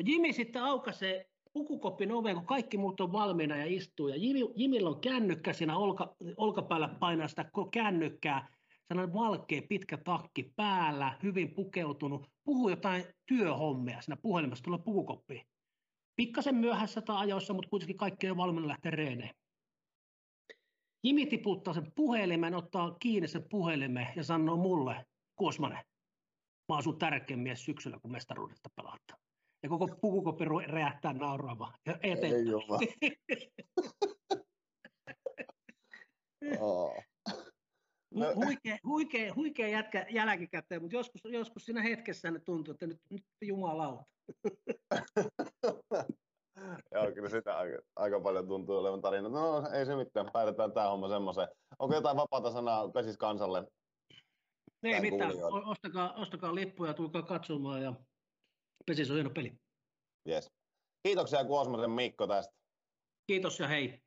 [0.00, 4.08] ja Jimi sitten aukaisee pukukopin oven, kun kaikki muut on valmiina ja istuu.
[4.08, 8.48] Ja Jimi, Jimillä on kännykkä siinä olka, olkapäällä painaa sitä kännykkää
[8.90, 15.46] sellainen valkea pitkä takki päällä, hyvin pukeutunut, puhuu jotain työhommia siinä puhelimessa, tulee pukukoppi.
[16.16, 19.34] Pikkasen myöhässä tai ajoissa, mutta kuitenkin kaikki on valmiina lähteä reeneen.
[21.04, 25.06] Jimi tiputtaa sen puhelimen, ottaa kiinni sen puhelimen ja sanoo mulle,
[25.36, 25.84] Kuosmanen,
[26.68, 29.20] mä oon sun tärkein mies syksyllä, kun mestaruudesta pelataan.
[29.62, 31.72] Ja koko pukukoppi räjähtää nauraava.
[31.86, 32.34] Ja eteenpäin.
[32.34, 32.54] Ei
[36.60, 37.04] oh.
[38.14, 43.24] Huikea, huikea, huikea jätkä jälkikäteen, mutta joskus, joskus siinä hetkessä ne tuntuu, että nyt, nyt
[43.42, 44.04] jumalauta.
[46.94, 49.28] Joo, kyllä sitä aika, aika paljon tuntuu olevan tarina.
[49.28, 51.48] No ei se mitään, päätetään tämä homma semmoiseen.
[51.78, 53.66] Onko jotain vapaata sanaa pesis kansalle?
[54.82, 55.70] Ei mitään, kuulijoille.
[55.70, 57.94] Ostakaa, ostakaa lippuja, tulkaa katsomaan ja
[58.86, 59.52] Pesis on hieno peli.
[60.28, 60.50] Yes.
[61.02, 62.54] Kiitoksia Kuosmosen Mikko tästä.
[63.26, 64.02] Kiitos ja hei.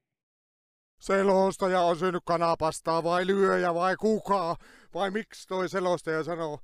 [1.04, 4.56] Selostaja on syönyt kanapastaa vai lyöjä vai kuka?
[4.94, 6.60] Vai miksi toi selostaja sanoo,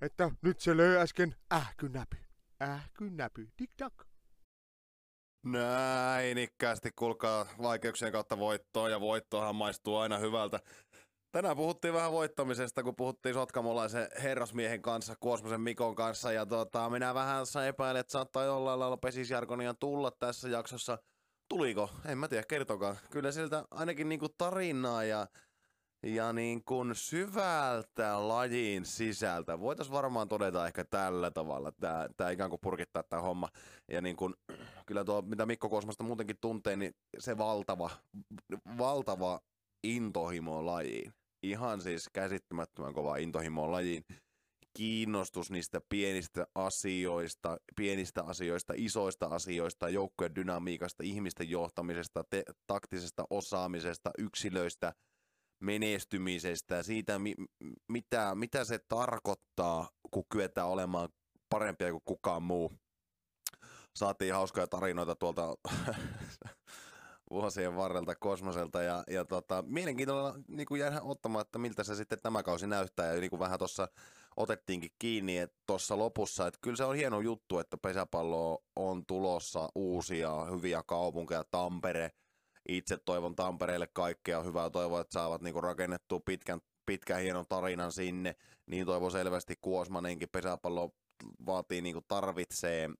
[0.00, 2.16] että nyt se löi äsken ähkynäpy.
[2.62, 3.48] Ähkynäpy.
[3.56, 3.92] Tik tak.
[5.46, 10.60] Näin ikkäästi, kuulkaa vaikeuksien kautta voittoa ja voittohan maistuu aina hyvältä.
[11.32, 16.32] Tänään puhuttiin vähän voittamisesta, kun puhuttiin sotkamolaisen herrasmiehen kanssa, Kuosmosen Mikon kanssa.
[16.32, 20.98] Ja tota, minä vähän epäilen, että saattaa jollain lailla pesisjargonia tulla tässä jaksossa.
[21.50, 21.90] Tuliko?
[22.06, 22.96] En mä tiedä, kertokaa.
[23.10, 25.26] Kyllä sieltä ainakin niinku tarinaa ja,
[26.02, 26.62] ja niin
[26.92, 29.60] syvältä lajin sisältä.
[29.60, 33.48] Voitaisiin varmaan todeta ehkä tällä tavalla, tämä, tämä ikään kuin purkittaa tämä homma.
[33.88, 34.16] Ja niin
[34.86, 37.90] kyllä tuo, mitä Mikko Kosmasta muutenkin tuntee, niin se valtava,
[38.78, 39.40] valtava
[39.84, 41.12] intohimo lajiin.
[41.42, 44.04] Ihan siis käsittämättömän kova intohimo lajiin.
[44.76, 54.10] Kiinnostus niistä pienistä asioista, pienistä asioista, isoista asioista, joukkojen dynamiikasta, ihmisten johtamisesta, te- taktisesta osaamisesta,
[54.18, 54.92] yksilöistä,
[55.60, 57.34] menestymisestä, siitä mi-
[57.88, 61.08] mitä, mitä se tarkoittaa, kun kyetään olemaan
[61.48, 62.72] parempia kuin kukaan muu.
[63.96, 65.54] Saatiin hauskoja tarinoita tuolta
[67.30, 72.18] vuosien varrelta Kosmoselta ja, ja tota, mielenkiintoista niin kuin jäädä ottamaan, että miltä se sitten
[72.22, 73.88] tämä kausi näyttää ja niin kuin vähän tuossa
[74.36, 75.34] otettiinkin kiinni
[75.66, 81.44] tuossa lopussa, että kyllä se on hieno juttu, että pesäpallo on tulossa uusia hyviä kaupunkeja,
[81.50, 82.10] Tampere,
[82.68, 87.92] itse toivon Tampereelle kaikkea hyvää, toivon, että saavat niin kuin rakennettua pitkän, pitkän hienon tarinan
[87.92, 88.36] sinne,
[88.66, 90.94] niin toivon selvästi Kuosmanenkin pesäpallo
[91.46, 92.90] vaatii, niin kuin tarvitsee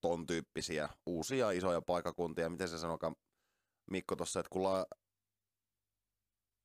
[0.00, 2.50] ton tyyppisiä uusia isoja paikakuntia.
[2.50, 3.16] Miten se sanokaan
[3.90, 4.86] Mikko tuossa, että kun, la...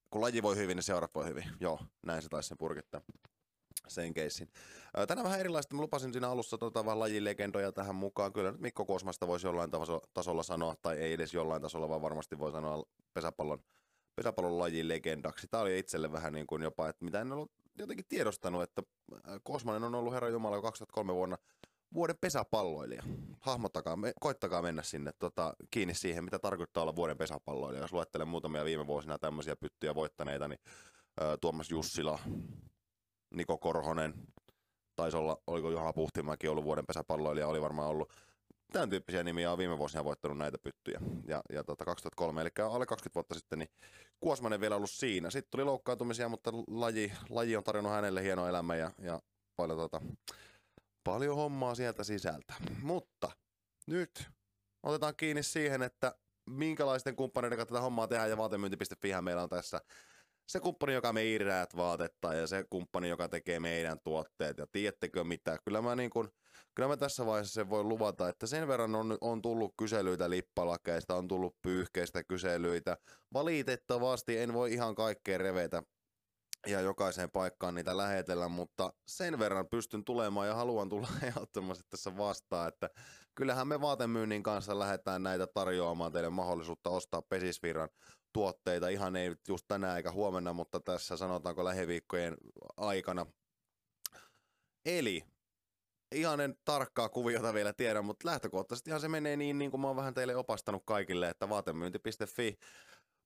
[0.09, 1.43] kun laji voi hyvin, niin seurat voi hyvin.
[1.59, 3.01] Joo, näin se taisi sen purkittaa
[3.89, 4.49] sen keissin.
[4.97, 5.75] Ää, Tänään vähän erilaista.
[5.75, 8.33] Mä lupasin siinä alussa tota, vähän lajilegendoja tähän mukaan.
[8.33, 12.01] Kyllä nyt Mikko Kosmasta voisi jollain taso- tasolla sanoa, tai ei edes jollain tasolla, vaan
[12.01, 12.83] varmasti voi sanoa
[13.13, 13.59] pesäpallon,
[14.15, 15.47] pesäpallon lajin legendaksi.
[15.47, 18.83] Tämä oli itselle vähän niin kuin jopa, että mitä en ollut jotenkin tiedostanut, että
[19.43, 21.37] Kosmanen on ollut Herra Jumala jo 2003 vuonna
[21.93, 23.03] vuoden pesäpalloilija.
[23.39, 27.83] Hahmottakaa, me, koittakaa mennä sinne tota, kiinni siihen, mitä tarkoittaa olla vuoden pesäpalloilija.
[27.83, 30.59] Jos luettelen muutamia viime vuosina tämmöisiä pyttyjä voittaneita, niin
[31.21, 32.19] ää, Tuomas Jussila,
[33.33, 34.13] Niko Korhonen,
[34.95, 38.13] taisi olla, oliko Juha Puhtimäki ollut vuoden pesäpalloilija, oli varmaan ollut.
[38.71, 40.99] Tämän tyyppisiä nimiä on viime vuosina voittanut näitä pyttyjä.
[41.27, 43.69] Ja, ja tota 2003, eli alle 20 vuotta sitten, niin
[44.19, 45.29] Kuosmanen vielä ollut siinä.
[45.29, 49.21] Sitten tuli loukkaantumisia, mutta laji, laji on tarjonnut hänelle hieno elämä ja, ja
[49.55, 50.01] paljon, tota,
[51.03, 52.53] paljon hommaa sieltä sisältä.
[52.81, 53.31] Mutta
[53.87, 54.29] nyt
[54.83, 56.15] otetaan kiinni siihen, että
[56.49, 59.81] minkälaisten kumppaneiden kanssa tätä hommaa tehdään ja vaatemyynti.fi meillä on tässä
[60.49, 64.57] se kumppani, joka meiraat vaatetta ja se kumppani, joka tekee meidän tuotteet.
[64.57, 65.57] Ja tiedättekö mitä?
[65.65, 66.31] Kyllä mä, niin kun,
[66.75, 71.15] kyllä mä tässä vaiheessa sen voi luvata, että sen verran on, on tullut kyselyitä lippalakeista,
[71.15, 72.97] on tullut pyyhkeistä kyselyitä.
[73.33, 75.83] Valitettavasti en voi ihan kaikkea revetä
[76.67, 82.17] ja jokaiseen paikkaan niitä lähetellä, mutta sen verran pystyn tulemaan ja haluan tulla ehdottomasti tässä
[82.17, 82.89] vastaan, että
[83.35, 87.89] kyllähän me vaatemyynnin kanssa lähdetään näitä tarjoamaan teille mahdollisuutta ostaa Pesisvirran
[88.33, 92.37] tuotteita, ihan ei just tänään eikä huomenna, mutta tässä sanotaanko lähiviikkojen
[92.77, 93.25] aikana.
[94.85, 95.23] Eli
[96.15, 99.87] ihan en tarkkaa kuviota vielä tiedä, mutta lähtökohtaisesti ihan se menee niin, niin kuin mä
[99.87, 102.57] oon vähän teille opastanut kaikille, että vaatemyynti.fi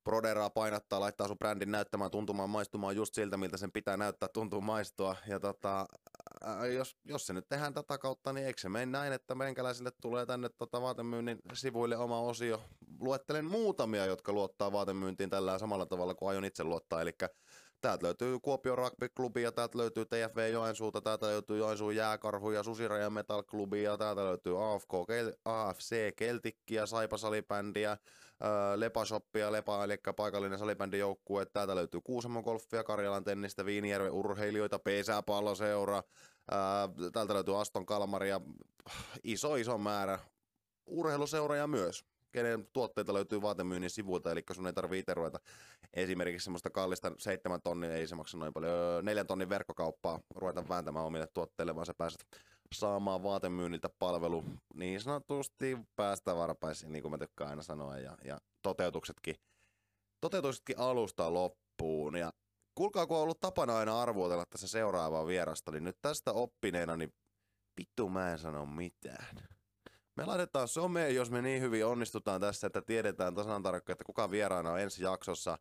[0.03, 4.61] Proderaa painattaa, laittaa sun brändin näyttämään, tuntumaan, maistumaan just siltä, miltä sen pitää näyttää, tuntuu
[4.61, 5.15] maistua.
[5.27, 5.85] Ja tota,
[6.43, 9.91] ää, jos, jos se nyt tehdään tätä kautta, niin eikö se mene näin, että meikäläisille
[10.01, 12.61] tulee tänne tota vaatemyynnin sivuille oma osio.
[12.99, 17.01] Luettelen muutamia, jotka luottaa vaatemyyntiin tällä samalla tavalla kuin aion itse luottaa.
[17.01, 17.11] Eli
[17.81, 22.63] täältä löytyy Kuopion Rugby Klubi ja täältä löytyy TFV Joensuuta, täältä löytyy Joensuun Jääkarhu ja
[22.63, 24.93] Susirajan Metal Klubi ja täältä löytyy AFK,
[25.45, 27.97] AFC Keltikkiä, Saipa Salibändiä,
[28.75, 31.45] Lepa-shoppia, Lepa, eli paikallinen salibändijoukkue.
[31.45, 36.03] Täältä löytyy Kuusamon golfia, Karjalan tennistä, Viinijärven urheilijoita, pesäpalloseura.
[37.13, 38.41] Täältä löytyy Aston Kalmaria,
[39.23, 40.19] iso iso määrä
[40.85, 45.39] urheiluseuroja myös kenen tuotteita löytyy vaatemyynnin sivuilta, eli sun ei tarvitse itse ruveta
[45.93, 51.05] esimerkiksi semmoista kallista seitsemän tonnin, ei se maksa noin paljon, neljän tonnin verkkokauppaa ruveta vääntämään
[51.05, 52.25] omille tuotteille, vaan sä pääset
[52.73, 54.43] saamaan vaatemyynniltä palvelu
[54.73, 59.35] niin sanotusti päästä varpaisiin, niin kuin mä tykkään aina sanoa, ja, ja toteutuksetkin,
[60.21, 62.15] toteutuksetkin alusta loppuun.
[62.15, 62.33] Ja
[62.75, 67.13] kuulkaa, kun on ollut tapana aina arvuotella tässä seuraavaa vierasta, niin nyt tästä oppineena, niin
[67.77, 69.35] vittu mä en sano mitään.
[70.15, 74.31] Me laitetaan someen, jos me niin hyvin onnistutaan tässä, että tiedetään tasan tarkkaan, että kuka
[74.31, 75.57] vieraana on ensi jaksossa.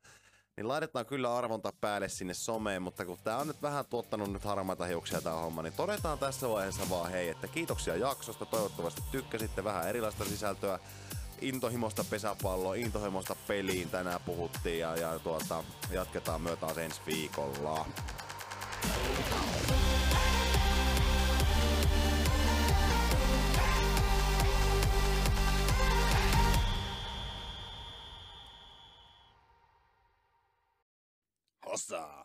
[0.56, 4.44] Niin laitetaan kyllä arvonta päälle sinne someen, mutta kun tää on nyt vähän tuottanut nyt
[4.44, 9.64] harmaita hiuksia tää homma, niin todetaan tässä vaiheessa vaan hei, että kiitoksia jaksosta, toivottavasti tykkäsitte
[9.64, 10.78] vähän erilaista sisältöä,
[11.40, 17.86] intohimosta pesäpalloa, intohimosta peliin tänään puhuttiin ja, ja tuota, jatketaan myös taas ensi viikolla.
[31.92, 32.21] Nossa!